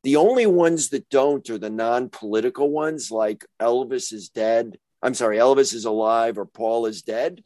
The 0.02 0.16
only 0.16 0.46
ones 0.46 0.90
that 0.90 1.08
don't 1.08 1.48
are 1.50 1.58
the 1.58 1.70
non-political 1.70 2.70
ones, 2.70 3.10
like 3.10 3.44
Elvis 3.60 4.12
is 4.12 4.28
dead. 4.30 4.78
I'm 5.02 5.14
sorry, 5.14 5.38
Elvis 5.38 5.74
is 5.74 5.84
alive 5.84 6.38
or 6.38 6.44
Paul 6.46 6.86
is 6.86 7.02
dead. 7.02 7.42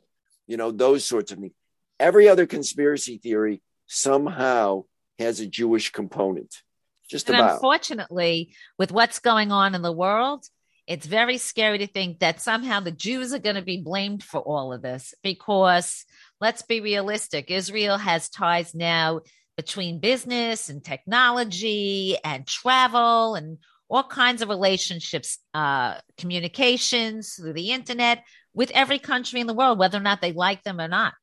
You 0.46 0.57
know, 0.57 0.70
those 0.70 1.05
sorts 1.05 1.32
of 1.32 1.38
things. 1.38 1.52
Every 2.00 2.28
other 2.28 2.46
conspiracy 2.46 3.18
theory 3.18 3.62
somehow 3.86 4.84
has 5.18 5.40
a 5.40 5.46
Jewish 5.46 5.90
component. 5.90 6.62
Just 7.09 7.28
and 7.28 7.38
about. 7.38 7.55
Unfortunately, 7.55 8.55
with 8.78 8.90
what's 8.90 9.20
going 9.20 9.52
on 9.52 9.74
in 9.74 9.82
the 9.82 9.92
world, 9.92 10.46
it's 10.86 11.07
very 11.07 11.38
scary 11.38 11.78
to 11.78 11.86
think 11.86 12.18
that 12.18 12.40
somehow 12.40 12.80
the 12.80 12.90
Jews 12.90 13.32
are 13.32 13.38
going 13.38 13.57
to 13.57 13.62
be 13.62 13.80
blamed 13.80 14.22
for 14.22 14.40
all 14.40 14.72
of 14.72 14.82
this 14.82 15.14
because 15.22 16.05
let's 16.40 16.62
be 16.62 16.80
realistic. 16.80 17.50
Israel 17.50 17.96
has 17.96 18.28
ties 18.28 18.74
now 18.74 19.20
between 19.57 20.00
business 20.00 20.68
and 20.68 20.84
technology 20.84 22.18
and 22.24 22.46
travel 22.46 23.34
and 23.34 23.59
all 23.95 24.03
kinds 24.03 24.42
of 24.42 24.49
relationships, 24.49 25.38
uh, 25.55 25.95
communications 26.18 27.34
through 27.34 27.53
the 27.53 27.70
internet 27.70 28.24
with 28.53 28.70
every 28.72 28.99
country 28.99 29.40
in 29.40 29.47
the 29.47 29.55
world, 29.55 29.78
whether 29.78 29.99
or 29.99 30.03
not 30.03 30.20
they 30.20 30.32
like 30.32 30.62
them 30.64 30.80
or 30.80 30.88
not. 30.88 31.14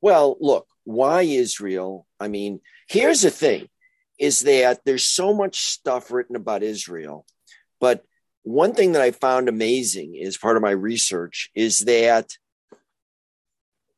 Well, 0.00 0.36
look, 0.40 0.66
why 0.84 1.22
Israel? 1.22 2.06
I 2.20 2.28
mean, 2.28 2.60
here's 2.88 3.22
the 3.22 3.30
thing 3.30 3.68
is 4.18 4.40
that 4.40 4.80
there's 4.84 5.04
so 5.04 5.34
much 5.34 5.58
stuff 5.58 6.10
written 6.10 6.36
about 6.36 6.62
Israel, 6.62 7.26
but 7.80 8.04
one 8.44 8.72
thing 8.72 8.92
that 8.92 9.02
I 9.02 9.10
found 9.10 9.48
amazing 9.48 10.16
as 10.24 10.36
part 10.36 10.56
of 10.56 10.62
my 10.62 10.70
research 10.70 11.50
is 11.54 11.80
that 11.80 12.30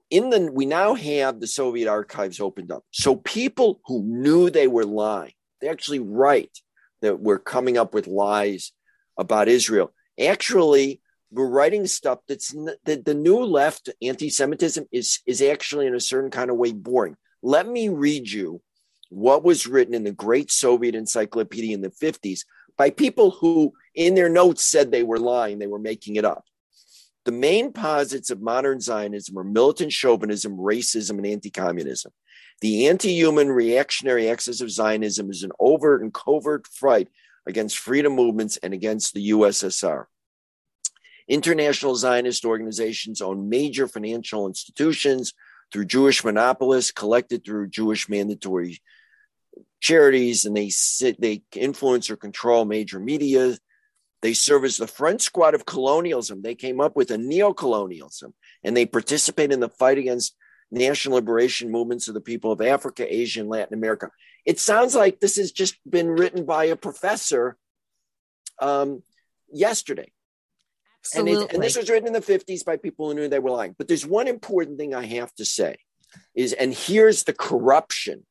in 0.08 0.30
the 0.30 0.50
we 0.50 0.64
now 0.64 0.94
have 0.94 1.38
the 1.38 1.46
Soviet 1.46 1.88
archives 1.88 2.40
opened 2.40 2.72
up. 2.72 2.84
So 2.90 3.16
people 3.16 3.80
who 3.84 4.02
knew 4.02 4.48
they 4.48 4.66
were 4.66 4.86
lying, 4.86 5.34
they 5.60 5.68
actually 5.68 5.98
write 5.98 6.58
that 7.02 7.20
we're 7.20 7.38
coming 7.38 7.78
up 7.78 7.94
with 7.94 8.06
lies 8.06 8.72
about 9.16 9.48
Israel. 9.48 9.92
Actually, 10.20 11.00
we're 11.30 11.48
writing 11.48 11.86
stuff 11.86 12.20
that's 12.26 12.52
the, 12.52 13.02
the 13.04 13.14
new 13.14 13.44
left 13.44 13.90
anti-Semitism 14.00 14.86
is 14.90 15.20
is 15.26 15.42
actually 15.42 15.86
in 15.86 15.94
a 15.94 16.00
certain 16.00 16.30
kind 16.30 16.50
of 16.50 16.56
way 16.56 16.72
boring. 16.72 17.16
Let 17.42 17.68
me 17.68 17.88
read 17.88 18.30
you 18.30 18.62
what 19.10 19.44
was 19.44 19.66
written 19.66 19.94
in 19.94 20.04
the 20.04 20.12
Great 20.12 20.50
Soviet 20.50 20.94
Encyclopedia 20.94 21.74
in 21.74 21.80
the 21.80 21.90
50s 21.90 22.40
by 22.76 22.90
people 22.90 23.30
who, 23.30 23.72
in 23.94 24.14
their 24.14 24.28
notes, 24.28 24.64
said 24.64 24.90
they 24.90 25.02
were 25.02 25.18
lying, 25.18 25.58
they 25.58 25.66
were 25.66 25.78
making 25.78 26.16
it 26.16 26.24
up. 26.24 26.44
The 27.24 27.32
main 27.32 27.72
posits 27.72 28.30
of 28.30 28.40
modern 28.40 28.80
Zionism 28.80 29.36
are 29.38 29.44
militant 29.44 29.92
chauvinism, 29.92 30.56
racism, 30.56 31.18
and 31.18 31.26
anti 31.26 31.50
communism. 31.50 32.12
The 32.60 32.88
anti 32.88 33.12
human 33.12 33.50
reactionary 33.50 34.28
axis 34.28 34.60
of 34.60 34.70
Zionism 34.70 35.30
is 35.30 35.42
an 35.42 35.52
overt 35.60 36.02
and 36.02 36.12
covert 36.12 36.66
fight 36.66 37.08
against 37.46 37.78
freedom 37.78 38.14
movements 38.14 38.56
and 38.58 38.74
against 38.74 39.14
the 39.14 39.30
USSR. 39.30 40.06
International 41.28 41.94
Zionist 41.94 42.44
organizations 42.44 43.20
own 43.20 43.48
major 43.48 43.86
financial 43.86 44.46
institutions 44.46 45.34
through 45.72 45.84
Jewish 45.84 46.24
monopolists, 46.24 46.90
collected 46.90 47.44
through 47.44 47.68
Jewish 47.68 48.08
mandatory 48.08 48.80
charities, 49.80 50.44
and 50.44 50.56
they 50.56 50.70
sit, 50.70 51.20
they 51.20 51.42
influence 51.54 52.10
or 52.10 52.16
control 52.16 52.64
major 52.64 52.98
media. 52.98 53.56
They 54.22 54.32
serve 54.32 54.64
as 54.64 54.78
the 54.78 54.86
front 54.86 55.22
squad 55.22 55.54
of 55.54 55.66
colonialism. 55.66 56.42
They 56.42 56.54
came 56.54 56.80
up 56.80 56.96
with 56.96 57.10
a 57.10 57.18
neo-colonialism, 57.18 58.34
and 58.64 58.76
they 58.76 58.86
participate 58.86 59.52
in 59.52 59.60
the 59.60 59.68
fight 59.68 59.98
against 59.98 60.34
national 60.70 61.16
liberation 61.16 61.70
movements 61.70 62.08
of 62.08 62.14
the 62.14 62.20
people 62.20 62.52
of 62.52 62.60
Africa, 62.60 63.06
Asia, 63.08 63.40
and 63.40 63.48
Latin 63.48 63.74
America. 63.74 64.10
It 64.44 64.60
sounds 64.60 64.94
like 64.94 65.20
this 65.20 65.36
has 65.36 65.52
just 65.52 65.76
been 65.88 66.08
written 66.08 66.44
by 66.44 66.66
a 66.66 66.76
professor 66.76 67.56
um, 68.60 69.02
yesterday. 69.52 70.10
And, 71.14 71.28
it, 71.28 71.52
and, 71.52 71.62
this 71.62 71.76
was 71.76 71.88
written 71.88 72.08
in 72.08 72.12
the 72.12 72.20
50s 72.20 72.64
by 72.64 72.76
people 72.76 73.08
who 73.08 73.14
knew 73.14 73.28
they 73.28 73.38
were 73.38 73.50
lying. 73.50 73.74
But 73.78 73.88
there's 73.88 74.04
one 74.04 74.28
important 74.28 74.78
thing 74.78 74.94
I 74.94 75.06
have 75.06 75.32
to 75.36 75.44
say 75.44 75.76
is, 76.34 76.52
and 76.52 76.74
here's 76.74 77.24
the 77.24 77.32
corruption 77.32 78.26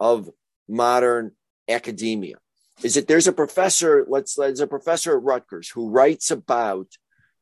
of 0.00 0.28
modern 0.68 1.32
academia 1.68 2.36
is 2.82 2.94
that 2.94 3.08
there's 3.08 3.26
a 3.26 3.32
professor, 3.32 4.04
let's 4.08 4.34
there's 4.34 4.60
a 4.60 4.66
professor 4.66 5.16
at 5.16 5.22
Rutgers 5.22 5.68
who 5.68 5.90
writes 5.90 6.30
about 6.30 6.86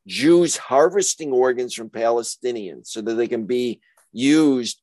Jews 0.07 0.57
harvesting 0.57 1.31
organs 1.31 1.73
from 1.73 1.89
Palestinians 1.89 2.87
so 2.87 3.01
that 3.01 3.15
they 3.15 3.27
can 3.27 3.45
be 3.45 3.81
used 4.11 4.81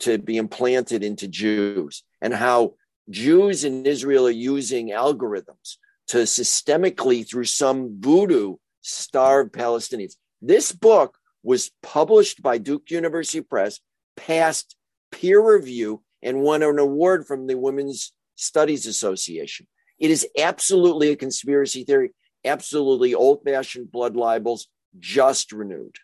to 0.00 0.18
be 0.18 0.36
implanted 0.36 1.02
into 1.02 1.26
Jews, 1.28 2.04
and 2.20 2.34
how 2.34 2.74
Jews 3.08 3.64
in 3.64 3.86
Israel 3.86 4.26
are 4.26 4.30
using 4.30 4.90
algorithms 4.90 5.76
to 6.08 6.18
systemically, 6.18 7.28
through 7.28 7.44
some 7.44 8.00
voodoo, 8.00 8.56
starve 8.82 9.50
Palestinians. 9.50 10.16
This 10.40 10.72
book 10.72 11.16
was 11.42 11.70
published 11.82 12.42
by 12.42 12.58
Duke 12.58 12.90
University 12.90 13.40
Press, 13.40 13.80
passed 14.16 14.76
peer 15.10 15.40
review, 15.40 16.02
and 16.22 16.42
won 16.42 16.62
an 16.62 16.78
award 16.78 17.26
from 17.26 17.46
the 17.46 17.56
Women's 17.56 18.12
Studies 18.36 18.86
Association. 18.86 19.66
It 19.98 20.10
is 20.10 20.26
absolutely 20.38 21.10
a 21.10 21.16
conspiracy 21.16 21.84
theory, 21.84 22.12
absolutely 22.44 23.14
old 23.14 23.42
fashioned 23.44 23.90
blood 23.90 24.16
libels, 24.16 24.68
just 24.98 25.52
renewed. 25.52 25.96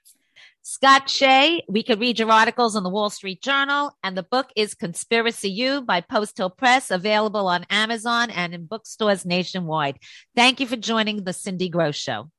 Scott 0.71 1.09
Shay, 1.09 1.63
we 1.67 1.83
could 1.83 1.99
read 1.99 2.19
your 2.19 2.31
articles 2.31 2.77
in 2.77 2.83
the 2.83 2.91
Wall 2.91 3.09
Street 3.09 3.41
Journal, 3.41 3.97
and 4.05 4.15
the 4.15 4.23
book 4.23 4.51
is 4.55 4.75
Conspiracy 4.75 5.49
U 5.49 5.81
by 5.81 6.03
Post 6.03 6.37
Hill 6.37 6.51
Press, 6.51 6.91
available 6.91 7.49
on 7.49 7.65
Amazon 7.71 8.29
and 8.29 8.53
in 8.53 8.67
bookstores 8.67 9.25
nationwide. 9.25 9.99
Thank 10.37 10.61
you 10.61 10.67
for 10.67 10.77
joining 10.77 11.25
the 11.25 11.33
Cindy 11.33 11.71
Gross 11.71 11.97
Show. 11.97 12.31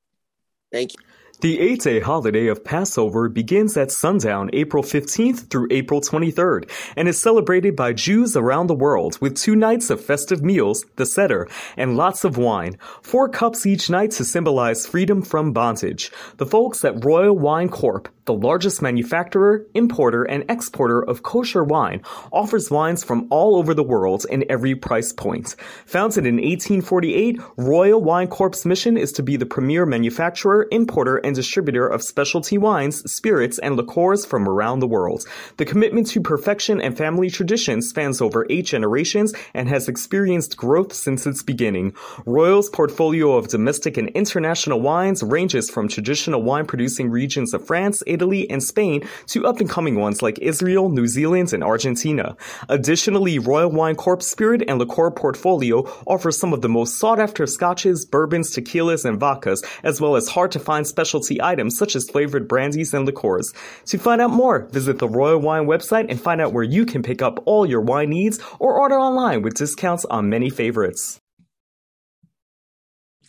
Thank 0.72 0.94
you. 0.94 1.00
The 1.42 1.62
eight 1.62 1.84
day 1.84 2.02
holiday 2.02 2.48
of 2.48 2.66
Passover 2.66 3.30
begins 3.30 3.78
at 3.78 3.94
sundown 3.94 4.50
April 4.52 4.84
15th 4.84 5.50
through 5.50 5.70
April 5.72 6.02
23rd 6.02 6.70
and 6.98 7.08
is 7.08 7.22
celebrated 7.22 7.78
by 7.78 7.94
Jews 7.94 8.36
around 8.36 8.68
the 8.68 8.76
world 8.76 9.18
with 9.22 9.38
two 9.38 9.56
nights 9.56 9.90
of 9.90 10.04
festive 10.04 10.44
meals, 10.44 10.86
the 10.98 11.06
Seder, 11.06 11.48
and 11.78 11.96
lots 11.96 12.26
of 12.26 12.36
wine, 12.36 12.78
four 13.02 13.30
cups 13.30 13.66
each 13.66 13.90
night 13.90 14.12
to 14.12 14.26
symbolize 14.26 14.86
freedom 14.86 15.22
from 15.22 15.54
bondage. 15.54 16.12
The 16.36 16.46
folks 16.46 16.84
at 16.84 17.06
Royal 17.06 17.38
Wine 17.38 17.70
Corp 17.70 18.10
the 18.30 18.34
largest 18.36 18.80
manufacturer, 18.80 19.66
importer, 19.74 20.24
and 20.24 20.46
exporter 20.50 21.02
of 21.02 21.24
kosher 21.24 21.64
wine, 21.64 22.00
offers 22.32 22.70
wines 22.70 23.04
from 23.04 23.26
all 23.32 23.56
over 23.56 23.74
the 23.74 23.82
world 23.82 24.24
in 24.30 24.46
every 24.52 24.76
price 24.76 25.12
point. 25.12 25.56
Founded 25.88 26.28
in 26.28 26.36
1848, 26.36 27.40
Royal 27.58 28.00
Wine 28.00 28.28
Corp's 28.28 28.68
mission 28.68 28.98
is 28.98 29.12
to 29.14 29.24
be 29.24 29.36
the 29.36 29.48
premier 29.48 29.84
manufacturer, 29.84 30.68
importer, 30.72 31.18
and 31.18 31.29
distributor 31.34 31.88
of 31.88 32.04
specialty 32.04 32.58
wines, 32.58 33.10
spirits, 33.12 33.60
and 33.60 33.76
liqueurs 33.76 34.26
from 34.26 34.48
around 34.48 34.80
the 34.80 34.88
world. 34.88 35.26
The 35.58 35.66
commitment 35.66 36.08
to 36.08 36.22
perfection 36.22 36.82
and 36.82 36.98
family 36.98 37.30
tradition 37.30 37.82
spans 37.82 38.22
over 38.22 38.46
eight 38.50 38.66
generations 38.66 39.34
and 39.54 39.68
has 39.70 39.88
experienced 39.88 40.58
growth 40.58 40.94
since 40.94 41.26
its 41.26 41.44
beginning. 41.44 41.94
Royal's 42.26 42.70
portfolio 42.70 43.36
of 43.36 43.48
domestic 43.48 43.98
and 43.98 44.10
international 44.10 44.82
wines 44.82 45.24
ranges 45.24 45.70
from 45.70 45.88
traditional 45.88 46.44
wine 46.44 46.66
producing 46.66 47.10
regions 47.10 47.54
of 47.54 47.66
France, 47.66 48.04
Italy, 48.06 48.50
and 48.50 48.64
Spain 48.64 49.08
to 49.28 49.48
up 49.48 49.60
and 49.60 49.70
coming 49.70 49.96
ones 49.96 50.22
like 50.22 50.40
Israel, 50.40 50.90
New 50.90 51.08
Zealand, 51.08 51.54
and 51.54 51.64
Argentina. 51.64 52.36
Additionally, 52.68 53.40
Royal 53.40 53.70
Wine 53.70 53.96
Corp 53.96 54.22
Spirit 54.22 54.64
and 54.68 54.80
Liqueur 54.80 55.12
Portfolio 55.12 55.84
offers 56.06 56.38
some 56.38 56.54
of 56.54 56.62
the 56.62 56.70
most 56.70 56.98
sought 57.00 57.20
after 57.20 57.46
scotches, 57.48 58.06
bourbons, 58.06 58.54
tequilas, 58.54 59.06
and 59.06 59.20
vodkas, 59.20 59.64
as 59.84 60.02
well 60.02 60.16
as 60.16 60.28
hard 60.28 60.52
to 60.52 60.60
find 60.60 60.86
specialty 61.10 61.42
items 61.42 61.76
such 61.76 61.96
as 61.96 62.08
flavored 62.08 62.48
brandies 62.48 62.94
and 62.94 63.06
liqueurs. 63.06 63.52
To 63.88 63.98
find 63.98 64.22
out 64.22 64.30
more, 64.30 64.68
visit 64.70 65.00
the 65.00 65.10
Royal 65.10 65.40
Wine 65.40 65.66
website 65.66 66.06
and 66.08 66.22
find 66.22 66.40
out 66.40 66.54
where 66.54 66.64
you 66.64 66.86
can 66.86 67.02
pick 67.02 67.24
up 67.24 67.42
all 67.46 67.66
your 67.66 67.82
wine 67.82 68.12
needs 68.12 68.40
or 68.60 68.80
order 68.80 69.00
online 69.00 69.42
with 69.42 69.56
discounts 69.56 70.06
on 70.06 70.30
many 70.30 70.52
favorites. 70.52 71.20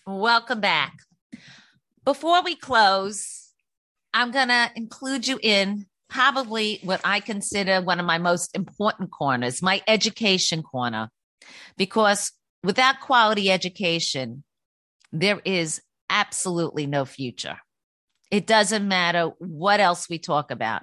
Welcome 0.07 0.61
back. 0.61 0.93
Before 2.05 2.43
we 2.43 2.55
close, 2.55 3.51
I'm 4.13 4.31
going 4.31 4.49
to 4.49 4.71
include 4.77 5.27
you 5.27 5.39
in 5.43 5.87
probably 6.11 6.81
what 6.83 7.01
I 7.03 7.21
consider 7.21 7.81
one 7.81 7.99
of 7.99 8.05
my 8.05 8.19
most 8.19 8.55
important 8.55 9.11
corners, 9.11 9.63
my 9.63 9.81
education 9.89 10.63
corner. 10.63 11.09
Because 11.79 12.33
without 12.63 13.01
quality 13.01 13.51
education, 13.51 14.45
there 15.13 15.41
is 15.47 15.81
absolutely 16.11 16.87
no 16.87 17.05
future. 17.05 17.57
It 18.31 18.47
doesn't 18.47 18.87
matter 18.87 19.31
what 19.39 19.81
else 19.81 20.09
we 20.09 20.19
talk 20.19 20.51
about. 20.51 20.83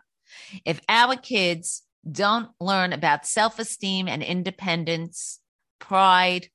If 0.65 0.81
our 0.89 1.15
kids 1.15 1.83
don't 2.09 2.49
learn 2.59 2.93
about 2.93 3.25
self 3.25 3.59
esteem 3.59 4.07
and 4.07 4.21
independence, 4.21 5.39
pride 5.79 6.47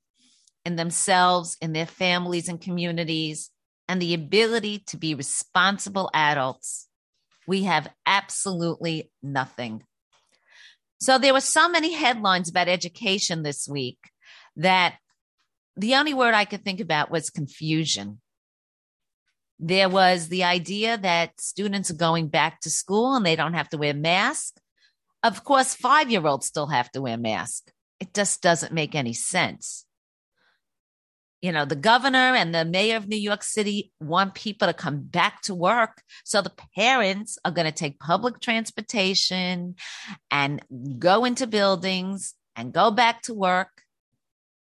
in 0.65 0.77
themselves, 0.77 1.57
in 1.61 1.73
their 1.73 1.87
families 1.87 2.49
and 2.49 2.61
communities, 2.61 3.51
and 3.89 4.01
the 4.01 4.15
ability 4.15 4.79
to 4.87 4.97
be 4.97 5.15
responsible 5.15 6.11
adults, 6.15 6.89
we 7.47 7.65
have 7.65 7.89
absolutely 8.07 9.11
nothing. 9.23 9.83
So 11.01 11.19
there 11.19 11.33
were 11.33 11.41
so 11.41 11.69
many 11.69 11.93
headlines 11.93 12.49
about 12.49 12.69
education 12.69 13.43
this 13.43 13.69
week 13.69 13.99
that 14.57 14.95
the 15.77 15.97
only 15.97 16.15
word 16.15 16.35
I 16.35 16.45
could 16.45 16.65
think 16.65 16.81
about 16.81 17.11
was 17.11 17.31
confusion. 17.31 18.21
There 19.65 19.89
was 19.89 20.29
the 20.29 20.43
idea 20.43 20.99
that 20.99 21.41
students 21.41 21.89
are 21.89 21.95
going 21.95 22.27
back 22.27 22.61
to 22.63 22.71
school 22.71 23.15
and 23.15 23.25
they 23.25 23.37
don't 23.37 23.55
have 23.55 23.69
to 23.69 23.79
wear 23.79 23.95
masks. 23.95 24.61
Of 25.23 25.45
course, 25.45 25.73
five 25.73 26.11
year 26.11 26.27
olds 26.27 26.47
still 26.47 26.67
have 26.67 26.91
to 26.91 27.01
wear 27.01 27.17
masks. 27.17 27.73
It 28.01 28.13
just 28.13 28.43
doesn't 28.43 28.73
make 28.73 28.97
any 28.97 29.13
sense. 29.13 29.87
You 31.43 31.53
know, 31.53 31.65
the 31.65 31.77
governor 31.77 32.35
and 32.35 32.53
the 32.53 32.65
mayor 32.65 32.97
of 32.97 33.07
New 33.07 33.17
York 33.17 33.45
City 33.45 33.93
want 34.01 34.35
people 34.35 34.67
to 34.67 34.75
come 34.75 34.99
back 34.99 35.43
to 35.43 35.55
work. 35.55 36.03
So 36.25 36.43
the 36.43 36.53
parents 36.77 37.39
are 37.45 37.53
going 37.53 37.67
to 37.67 37.73
take 37.73 38.01
public 38.01 38.41
transportation 38.41 39.77
and 40.29 40.61
go 40.99 41.25
into 41.25 41.47
buildings 41.47 42.35
and 42.57 42.73
go 42.73 42.91
back 42.91 43.23
to 43.23 43.35
work 43.35 43.83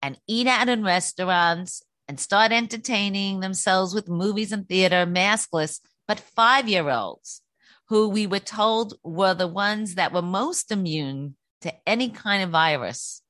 and 0.02 0.20
eat 0.28 0.47
out 0.47 0.68
in 0.68 0.84
restaurants 0.84 1.84
and 2.10 2.20
start 2.20 2.51
entertaining 2.51 3.39
themselves 3.39 3.93
with 3.93 4.10
movies 4.10 4.51
and 4.51 4.68
theater 4.68 5.05
maskless, 5.05 5.80
but 6.07 6.20
five 6.20 6.68
year 6.68 6.89
olds 6.89 7.43
who 7.88 8.10
we 8.10 8.26
were 8.26 8.39
told 8.39 8.95
were 9.03 9.36
the 9.36 9.47
ones 9.47 9.93
that 9.93 10.12
were 10.12 10.24
most 10.24 10.72
immune 10.72 11.36
to 11.62 11.72
any 11.88 12.10
kind 12.10 12.43
of 12.43 12.49
virus 12.49 13.22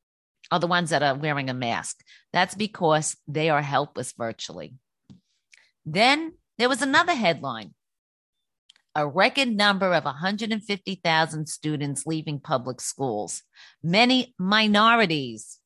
are 0.50 0.60
the 0.60 0.68
ones 0.68 0.92
that 0.92 1.04
are 1.04 1.16
wearing 1.16 1.50
a 1.50 1.54
mask. 1.54 1.98
That's 2.32 2.56
because 2.56 3.18
they 3.28 3.50
are 3.50 3.62
helpless 3.62 4.14
virtually. 4.14 4.76
Then 5.86 6.34
there 6.58 6.70
was 6.70 6.82
another 6.82 7.14
headline 7.14 7.74
a 8.96 9.08
record 9.08 9.50
number 9.50 9.94
of 9.94 10.04
150,000 10.04 11.48
students 11.48 12.06
leaving 12.08 12.40
public 12.40 12.82
schools, 12.82 13.44
many 13.84 14.34
minorities 14.40 15.60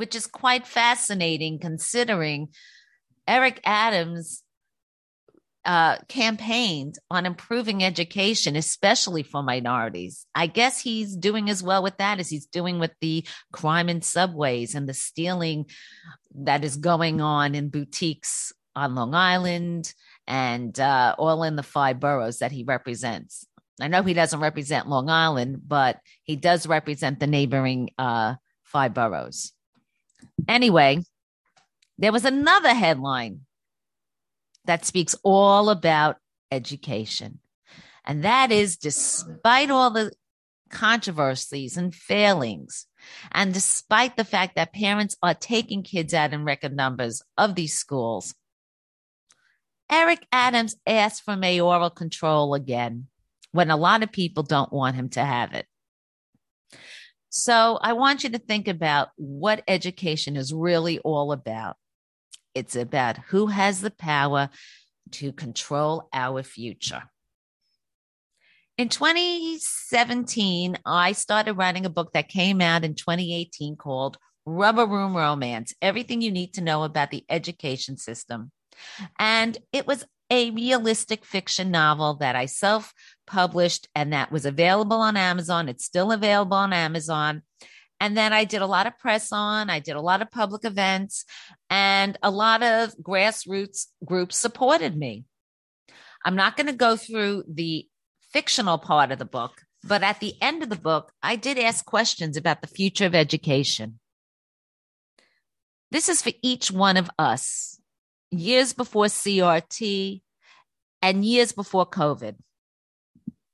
which 0.00 0.14
is 0.14 0.26
quite 0.26 0.66
fascinating 0.66 1.58
considering 1.58 2.48
Eric 3.28 3.60
Adams 3.66 4.42
uh, 5.66 5.98
campaigned 6.08 6.94
on 7.10 7.26
improving 7.26 7.84
education, 7.84 8.56
especially 8.56 9.22
for 9.22 9.42
minorities. 9.42 10.26
I 10.34 10.46
guess 10.46 10.80
he's 10.80 11.14
doing 11.14 11.50
as 11.50 11.62
well 11.62 11.82
with 11.82 11.98
that 11.98 12.18
as 12.18 12.30
he's 12.30 12.46
doing 12.46 12.78
with 12.78 12.92
the 13.02 13.26
crime 13.52 13.90
in 13.90 14.00
subways 14.00 14.74
and 14.74 14.88
the 14.88 14.94
stealing 14.94 15.66
that 16.34 16.64
is 16.64 16.78
going 16.78 17.20
on 17.20 17.54
in 17.54 17.68
boutiques 17.68 18.54
on 18.74 18.94
Long 18.94 19.14
Island 19.14 19.92
and 20.26 20.80
uh, 20.80 21.14
all 21.18 21.42
in 21.42 21.56
the 21.56 21.62
five 21.62 22.00
boroughs 22.00 22.38
that 22.38 22.52
he 22.52 22.64
represents. 22.64 23.46
I 23.78 23.88
know 23.88 24.02
he 24.02 24.14
doesn't 24.14 24.40
represent 24.40 24.88
Long 24.88 25.10
Island, 25.10 25.60
but 25.68 25.98
he 26.22 26.36
does 26.36 26.66
represent 26.66 27.20
the 27.20 27.26
neighboring 27.26 27.90
uh, 27.98 28.36
five 28.64 28.94
boroughs. 28.94 29.52
Anyway, 30.50 31.00
there 31.96 32.10
was 32.10 32.24
another 32.24 32.74
headline 32.74 33.42
that 34.64 34.84
speaks 34.84 35.14
all 35.22 35.70
about 35.70 36.16
education. 36.50 37.38
And 38.04 38.24
that 38.24 38.50
is 38.50 38.76
despite 38.76 39.70
all 39.70 39.90
the 39.90 40.10
controversies 40.68 41.76
and 41.76 41.94
failings, 41.94 42.86
and 43.30 43.54
despite 43.54 44.16
the 44.16 44.24
fact 44.24 44.56
that 44.56 44.72
parents 44.72 45.16
are 45.22 45.34
taking 45.34 45.84
kids 45.84 46.12
out 46.12 46.32
in 46.32 46.44
record 46.44 46.74
numbers 46.74 47.22
of 47.38 47.54
these 47.54 47.78
schools, 47.78 48.34
Eric 49.88 50.26
Adams 50.32 50.74
asked 50.84 51.22
for 51.22 51.36
mayoral 51.36 51.90
control 51.90 52.54
again 52.54 53.06
when 53.52 53.70
a 53.70 53.76
lot 53.76 54.02
of 54.02 54.10
people 54.10 54.42
don't 54.42 54.72
want 54.72 54.96
him 54.96 55.10
to 55.10 55.24
have 55.24 55.54
it. 55.54 55.66
So 57.30 57.78
I 57.80 57.92
want 57.92 58.24
you 58.24 58.30
to 58.30 58.38
think 58.38 58.66
about 58.66 59.10
what 59.16 59.62
education 59.68 60.36
is 60.36 60.52
really 60.52 60.98
all 60.98 61.30
about. 61.32 61.76
It's 62.54 62.74
about 62.74 63.18
who 63.28 63.46
has 63.46 63.80
the 63.80 63.92
power 63.92 64.50
to 65.12 65.32
control 65.32 66.08
our 66.12 66.42
future. 66.42 67.04
In 68.76 68.88
2017, 68.88 70.78
I 70.84 71.12
started 71.12 71.52
writing 71.54 71.86
a 71.86 71.90
book 71.90 72.12
that 72.14 72.28
came 72.28 72.60
out 72.60 72.84
in 72.84 72.94
2018 72.94 73.76
called 73.76 74.18
Rubber 74.44 74.86
Room 74.86 75.16
Romance 75.16 75.74
Everything 75.80 76.22
You 76.22 76.32
Need 76.32 76.54
to 76.54 76.62
Know 76.62 76.82
About 76.82 77.12
the 77.12 77.24
Education 77.28 77.96
System. 77.96 78.50
And 79.18 79.56
it 79.72 79.86
was 79.86 80.04
a 80.30 80.50
realistic 80.50 81.24
fiction 81.24 81.70
novel 81.70 82.14
that 82.14 82.36
I 82.36 82.46
self 82.46 82.94
published 83.26 83.88
and 83.94 84.12
that 84.12 84.30
was 84.30 84.46
available 84.46 84.98
on 84.98 85.16
Amazon. 85.16 85.68
It's 85.68 85.84
still 85.84 86.12
available 86.12 86.56
on 86.56 86.72
Amazon. 86.72 87.42
And 87.98 88.16
then 88.16 88.32
I 88.32 88.44
did 88.44 88.62
a 88.62 88.66
lot 88.66 88.86
of 88.86 88.98
press 88.98 89.30
on, 89.30 89.68
I 89.68 89.78
did 89.78 89.94
a 89.94 90.00
lot 90.00 90.22
of 90.22 90.30
public 90.30 90.64
events, 90.64 91.26
and 91.68 92.16
a 92.22 92.30
lot 92.30 92.62
of 92.62 92.94
grassroots 92.96 93.88
groups 94.04 94.36
supported 94.36 94.96
me. 94.96 95.24
I'm 96.24 96.36
not 96.36 96.56
going 96.56 96.68
to 96.68 96.72
go 96.72 96.96
through 96.96 97.44
the 97.46 97.86
fictional 98.32 98.78
part 98.78 99.10
of 99.10 99.18
the 99.18 99.26
book, 99.26 99.62
but 99.84 100.02
at 100.02 100.20
the 100.20 100.34
end 100.40 100.62
of 100.62 100.70
the 100.70 100.76
book, 100.76 101.12
I 101.22 101.36
did 101.36 101.58
ask 101.58 101.84
questions 101.84 102.36
about 102.36 102.62
the 102.62 102.68
future 102.68 103.04
of 103.04 103.14
education. 103.14 103.98
This 105.90 106.08
is 106.08 106.22
for 106.22 106.32
each 106.42 106.70
one 106.70 106.96
of 106.96 107.10
us 107.18 107.79
years 108.30 108.72
before 108.72 109.06
CRT, 109.06 110.22
and 111.02 111.24
years 111.24 111.52
before 111.52 111.86
COVID. 111.86 112.36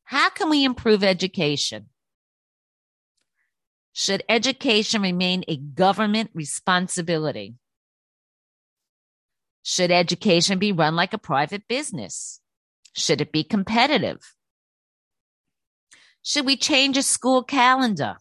How 0.04 0.30
can 0.30 0.50
we 0.50 0.64
improve 0.64 1.02
education? 1.02 1.86
Should 3.92 4.24
education 4.28 5.02
remain 5.02 5.44
a 5.48 5.56
government 5.56 6.30
responsibility? 6.34 7.54
Should 9.62 9.90
education 9.90 10.58
be 10.58 10.70
run 10.72 10.94
like 10.94 11.12
a 11.12 11.18
private 11.18 11.66
business? 11.66 12.40
Should 12.94 13.20
it 13.20 13.32
be 13.32 13.42
competitive? 13.42 14.18
Should 16.22 16.46
we 16.46 16.56
change 16.56 16.96
a 16.96 17.02
school 17.02 17.42
calendar? 17.42 18.16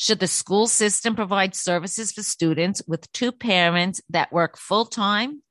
Should 0.00 0.20
the 0.20 0.28
school 0.28 0.68
system 0.68 1.16
provide 1.16 1.56
services 1.56 2.12
for 2.12 2.22
students 2.22 2.80
with 2.86 3.10
two 3.10 3.32
parents 3.32 4.00
that 4.10 4.32
work 4.32 4.56
full 4.56 4.86
time 4.86 5.42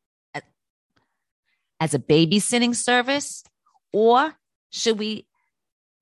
as 1.82 1.94
a 1.94 2.00
babysitting 2.00 2.74
service? 2.74 3.44
Or 3.92 4.38
should 4.72 5.00
we 5.00 5.28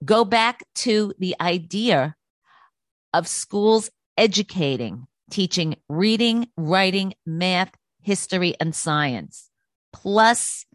go 0.05 0.25
back 0.25 0.63
to 0.75 1.15
the 1.17 1.35
idea 1.41 2.15
of 3.15 3.27
schools 3.27 3.89
educating, 4.15 5.07
teaching 5.31 5.77
reading, 5.89 6.47
writing, 6.55 7.15
math, 7.25 7.71
history, 8.01 8.53
and 8.59 8.75
science, 8.75 9.49
plus 9.91 10.67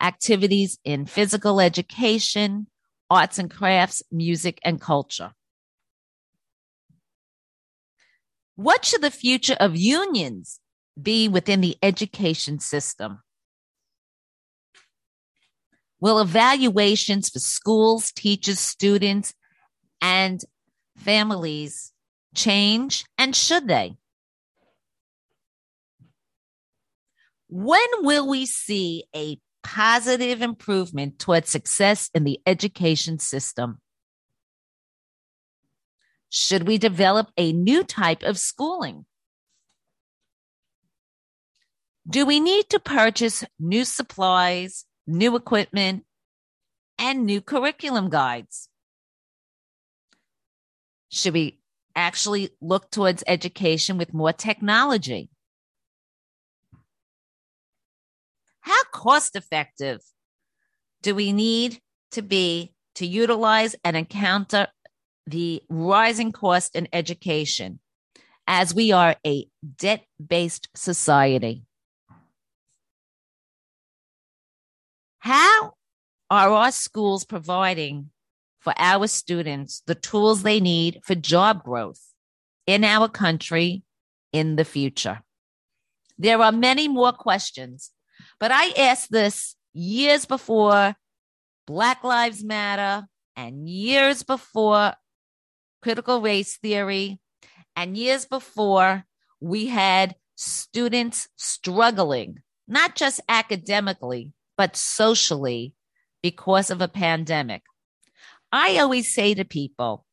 activities 0.00 0.76
in 0.84 1.06
physical 1.06 1.60
education, 1.60 2.66
arts 3.08 3.38
and 3.38 3.48
crafts, 3.48 4.02
music, 4.10 4.58
and 4.64 4.80
culture? 4.80 5.30
What 8.56 8.84
should 8.84 9.02
the 9.02 9.10
future 9.10 9.56
of 9.58 9.76
unions 9.76 10.60
be 11.00 11.28
within 11.28 11.60
the 11.60 11.76
education 11.82 12.60
system? 12.60 13.20
Will 16.00 16.20
evaluations 16.20 17.30
for 17.30 17.38
schools, 17.38 18.12
teachers, 18.12 18.58
students, 18.58 19.32
and 20.00 20.40
families 20.96 21.92
change? 22.34 23.04
And 23.16 23.34
should 23.34 23.68
they? 23.68 23.96
When 27.48 27.86
will 28.00 28.28
we 28.28 28.46
see 28.46 29.04
a 29.14 29.38
positive 29.62 30.42
improvement 30.42 31.18
towards 31.18 31.50
success 31.50 32.10
in 32.14 32.24
the 32.24 32.40
education 32.46 33.18
system? 33.18 33.78
Should 36.34 36.66
we 36.66 36.78
develop 36.78 37.30
a 37.36 37.52
new 37.52 37.84
type 37.84 38.22
of 38.22 38.38
schooling? 38.38 39.04
Do 42.08 42.24
we 42.24 42.40
need 42.40 42.70
to 42.70 42.80
purchase 42.80 43.44
new 43.60 43.84
supplies, 43.84 44.86
new 45.06 45.36
equipment, 45.36 46.06
and 46.98 47.26
new 47.26 47.42
curriculum 47.42 48.08
guides? 48.08 48.70
Should 51.10 51.34
we 51.34 51.60
actually 51.94 52.48
look 52.62 52.90
towards 52.90 53.22
education 53.26 53.98
with 53.98 54.14
more 54.14 54.32
technology? 54.32 55.28
How 58.60 58.82
cost 58.90 59.36
effective 59.36 60.00
do 61.02 61.14
we 61.14 61.34
need 61.34 61.78
to 62.12 62.22
be 62.22 62.72
to 62.94 63.06
utilize 63.06 63.76
and 63.84 63.98
encounter 63.98 64.68
the 65.26 65.62
rising 65.68 66.32
cost 66.32 66.74
in 66.74 66.88
education 66.92 67.78
as 68.46 68.74
we 68.74 68.92
are 68.92 69.16
a 69.26 69.46
debt 69.76 70.04
based 70.24 70.68
society? 70.74 71.62
How 75.20 75.74
are 76.30 76.50
our 76.50 76.72
schools 76.72 77.24
providing 77.24 78.10
for 78.58 78.74
our 78.76 79.06
students 79.06 79.82
the 79.86 79.94
tools 79.94 80.42
they 80.42 80.60
need 80.60 81.00
for 81.04 81.14
job 81.14 81.62
growth 81.62 82.00
in 82.66 82.84
our 82.84 83.08
country 83.08 83.82
in 84.32 84.56
the 84.56 84.64
future? 84.64 85.22
There 86.18 86.40
are 86.40 86.52
many 86.52 86.88
more 86.88 87.12
questions, 87.12 87.90
but 88.40 88.50
I 88.52 88.70
asked 88.70 89.12
this 89.12 89.56
years 89.72 90.24
before 90.24 90.94
Black 91.66 92.02
Lives 92.04 92.42
Matter 92.42 93.06
and 93.36 93.68
years 93.68 94.22
before 94.22 94.94
critical 95.82 96.20
race 96.20 96.56
theory 96.56 97.20
and 97.76 97.96
years 97.96 98.24
before 98.24 99.04
we 99.40 99.66
had 99.66 100.14
students 100.36 101.28
struggling, 101.36 102.38
not 102.68 102.94
just 102.94 103.20
academically, 103.28 104.32
but 104.56 104.76
socially 104.76 105.74
because 106.22 106.70
of 106.70 106.80
a 106.80 106.88
pandemic. 106.88 107.62
I 108.52 108.78
always 108.78 109.12
say 109.12 109.34
to 109.34 109.44
people, 109.44 110.04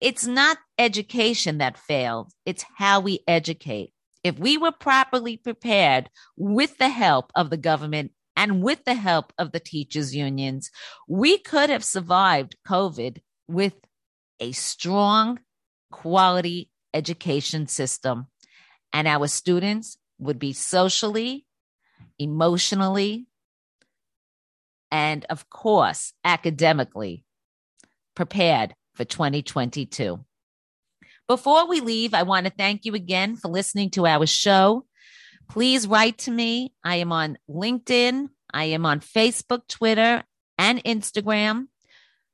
it's 0.00 0.26
not 0.26 0.58
education 0.78 1.58
that 1.58 1.76
failed, 1.76 2.32
it's 2.46 2.64
how 2.76 3.00
we 3.00 3.20
educate. 3.28 3.92
If 4.22 4.38
we 4.38 4.56
were 4.56 4.72
properly 4.72 5.36
prepared 5.36 6.08
with 6.36 6.78
the 6.78 6.88
help 6.88 7.32
of 7.34 7.50
the 7.50 7.56
government 7.56 8.12
and 8.36 8.62
with 8.62 8.84
the 8.84 8.94
help 8.94 9.32
of 9.38 9.52
the 9.52 9.60
teachers' 9.60 10.14
unions, 10.14 10.70
we 11.08 11.38
could 11.38 11.68
have 11.68 11.84
survived 11.84 12.56
COVID 12.66 13.18
with 13.48 13.74
a 14.40 14.52
strong 14.52 15.38
quality 15.90 16.70
education 16.94 17.68
system. 17.68 18.26
And 18.92 19.06
our 19.06 19.28
students 19.28 19.98
would 20.18 20.38
be 20.38 20.52
socially, 20.52 21.46
emotionally, 22.18 23.26
and 24.90 25.24
of 25.26 25.48
course, 25.48 26.12
academically 26.24 27.24
prepared 28.16 28.74
for 28.94 29.04
2022. 29.04 30.24
Before 31.28 31.68
we 31.68 31.80
leave, 31.80 32.12
I 32.12 32.24
want 32.24 32.46
to 32.46 32.52
thank 32.52 32.84
you 32.84 32.94
again 32.94 33.36
for 33.36 33.48
listening 33.48 33.90
to 33.90 34.06
our 34.06 34.26
show. 34.26 34.84
Please 35.48 35.86
write 35.86 36.18
to 36.18 36.30
me. 36.30 36.72
I 36.82 36.96
am 36.96 37.12
on 37.12 37.38
LinkedIn, 37.48 38.30
I 38.52 38.64
am 38.64 38.84
on 38.84 39.00
Facebook, 39.00 39.68
Twitter, 39.68 40.24
and 40.58 40.82
Instagram. 40.84 41.68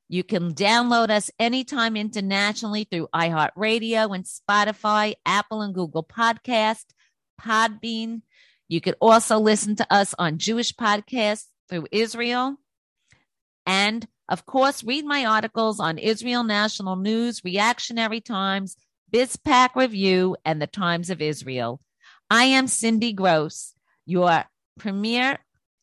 You 0.09 0.23
can 0.23 0.53
download 0.53 1.09
us 1.09 1.29
anytime 1.37 1.97
internationally 1.97 2.85
through 2.85 3.09
iHeartRadio 3.13 4.15
and 4.15 4.23
Spotify, 4.23 5.15
Apple 5.25 5.61
and 5.61 5.73
Google 5.73 6.03
Podcast, 6.03 6.85
Podbean, 7.41 8.21
you 8.67 8.81
could 8.81 8.95
also 8.99 9.37
listen 9.39 9.75
to 9.77 9.93
us 9.93 10.13
on 10.17 10.37
Jewish 10.37 10.73
podcasts 10.73 11.45
through 11.69 11.87
Israel. 11.91 12.57
And 13.65 14.05
of 14.29 14.45
course, 14.45 14.83
read 14.83 15.05
my 15.05 15.25
articles 15.25 15.79
on 15.79 15.97
Israel 15.97 16.43
National 16.43 16.97
News, 16.97 17.43
Reactionary 17.45 18.19
Times, 18.19 18.75
BizPac 19.13 19.69
Review, 19.75 20.35
and 20.43 20.61
the 20.61 20.67
Times 20.67 21.09
of 21.09 21.21
Israel. 21.21 21.79
I 22.29 22.45
am 22.45 22.67
Cindy 22.67 23.13
Gross, 23.13 23.73
your 24.05 24.43
premier 24.77 25.39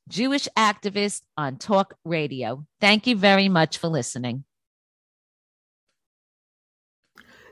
Jewish 0.09 0.49
activist 0.57 1.23
on 1.37 1.57
Talk 1.57 1.95
Radio. 2.05 2.67
Thank 2.81 3.07
you 3.07 3.17
very 3.17 3.49
much 3.49 3.79
for 3.79 3.89
listening. 3.89 4.45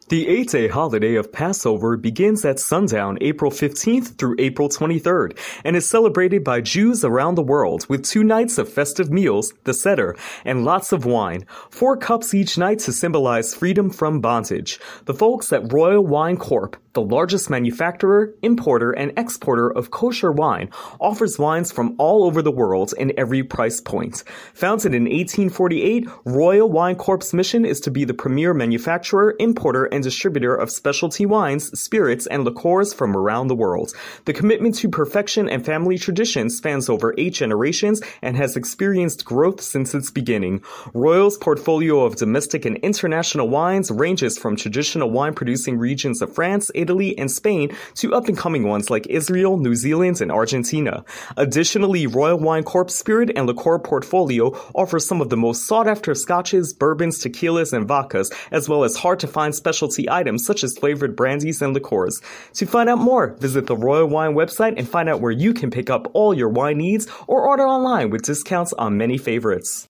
The 0.09 0.29
eight 0.29 0.51
day 0.51 0.69
holiday 0.69 1.15
of 1.15 1.33
Passover 1.33 1.97
begins 1.97 2.45
at 2.45 2.59
sundown 2.59 3.17
April 3.23 3.51
15th 3.51 4.19
through 4.19 4.37
April 4.39 4.69
23rd 4.69 5.39
and 5.65 5.75
is 5.75 5.89
celebrated 5.89 6.45
by 6.45 6.61
Jews 6.61 7.03
around 7.03 7.37
the 7.37 7.43
world 7.43 7.87
with 7.89 8.05
two 8.05 8.23
nights 8.23 8.59
of 8.59 8.69
festive 8.71 9.11
meals, 9.11 9.55
the 9.65 9.73
Seder, 9.73 10.15
and 10.45 10.67
lots 10.67 10.93
of 10.93 11.07
wine, 11.07 11.47
four 11.71 11.97
cups 11.97 12.35
each 12.35 12.59
night 12.59 12.81
to 12.81 12.93
symbolize 12.93 13.55
freedom 13.55 13.89
from 13.89 14.21
bondage. 14.21 14.79
The 15.07 15.15
folks 15.15 15.51
at 15.51 15.73
Royal 15.73 16.05
Wine 16.05 16.37
Corp 16.37 16.77
the 16.95 17.03
largest 17.03 17.49
manufacturer, 17.49 18.35
importer, 18.43 18.93
and 18.93 19.13
exporter 19.17 19.71
of 19.71 19.91
kosher 19.91 20.31
wine, 20.31 20.69
offers 21.01 21.39
wines 21.39 21.73
from 21.73 21.95
all 21.99 22.25
over 22.25 22.43
the 22.43 22.51
world 22.51 22.93
in 22.99 23.13
every 23.19 23.43
price 23.43 23.81
point. 23.81 24.25
Founded 24.55 24.95
in 24.95 25.05
1848, 25.05 26.09
Royal 26.25 26.71
Wine 26.71 26.97
Corp's 26.97 27.33
mission 27.33 27.65
is 27.65 27.81
to 27.81 27.91
be 27.91 28.05
the 28.05 28.15
premier 28.15 28.53
manufacturer, 28.53 29.35
importer, 29.39 29.85
and 29.87 30.05
distributor 30.05 30.55
of 30.55 30.71
specialty 30.71 31.25
wines, 31.25 31.79
spirits, 31.79 32.27
and 32.27 32.45
liqueurs 32.45 32.93
from 32.93 33.17
around 33.17 33.49
the 33.49 33.55
world. 33.55 33.93
The 34.27 34.33
commitment 34.33 34.75
to 34.77 34.89
perfection 34.89 35.49
and 35.49 35.65
family 35.65 35.99
tradition 35.99 36.51
spans 36.51 36.89
over 36.89 37.15
eight 37.17 37.35
generations 37.35 38.03
and 38.21 38.37
has 38.37 38.57
experienced 38.57 39.25
growth 39.25 39.61
since 39.61 39.95
its 39.95 40.11
beginning. 40.11 40.63
Royal's 40.93 41.39
portfolio 41.39 42.05
of 42.05 42.17
domestic 42.17 42.65
and 42.65 42.77
international 42.79 43.49
wines 43.49 43.91
ranges 43.91 44.39
from 44.39 44.57
traditional 44.57 45.11
wine 45.11 45.35
producing 45.35 45.79
regions 45.79 46.21
of 46.21 46.35
France, 46.35 46.71
Italy, 46.83 47.17
and 47.17 47.31
Spain 47.31 47.75
to 47.95 48.15
up 48.15 48.29
and 48.29 48.37
coming 48.37 48.65
ones 48.69 48.91
like 48.91 49.07
Israel, 49.07 49.57
New 49.57 49.75
Zealand, 49.75 50.21
and 50.21 50.31
Argentina. 50.31 51.05
Additionally, 51.37 52.07
Royal 52.07 52.39
Wine 52.39 52.65
Corp's 52.65 52.95
spirit 52.95 53.31
and 53.35 53.47
liqueur 53.47 53.79
portfolio 53.79 54.49
offers 54.75 55.07
some 55.07 55.21
of 55.21 55.31
the 55.31 55.37
most 55.37 55.67
sought 55.67 55.87
after 55.87 56.15
scotches, 56.15 56.75
bourbons, 56.75 57.23
tequilas, 57.23 57.73
and 57.73 57.89
vodkas, 57.89 58.33
as 58.51 58.69
well 58.69 58.85
as 58.85 58.97
hard 58.97 59.21
to 59.21 59.29
find 59.29 59.55
specialty 59.55 60.11
items 60.11 60.45
such 60.45 60.65
as 60.65 60.77
flavored 60.77 61.17
brandies 61.17 61.63
and 61.63 61.73
liqueurs. 61.73 62.21
To 62.55 62.67
find 62.67 62.89
out 62.89 62.99
more, 62.99 63.37
visit 63.39 63.67
the 63.67 63.77
Royal 63.77 64.09
Wine 64.09 64.35
website 64.35 64.75
and 64.77 64.89
find 64.89 65.09
out 65.09 65.21
where 65.21 65.33
you 65.33 65.55
can 65.55 65.71
pick 65.71 65.89
up 65.89 66.11
all 66.13 66.35
your 66.35 66.49
wine 66.49 66.79
needs 66.79 67.07
or 67.27 67.47
order 67.47 67.67
online 67.67 68.11
with 68.11 68.23
discounts 68.23 68.73
on 68.75 68.99
many 68.99 69.19
favorites. 69.19 69.89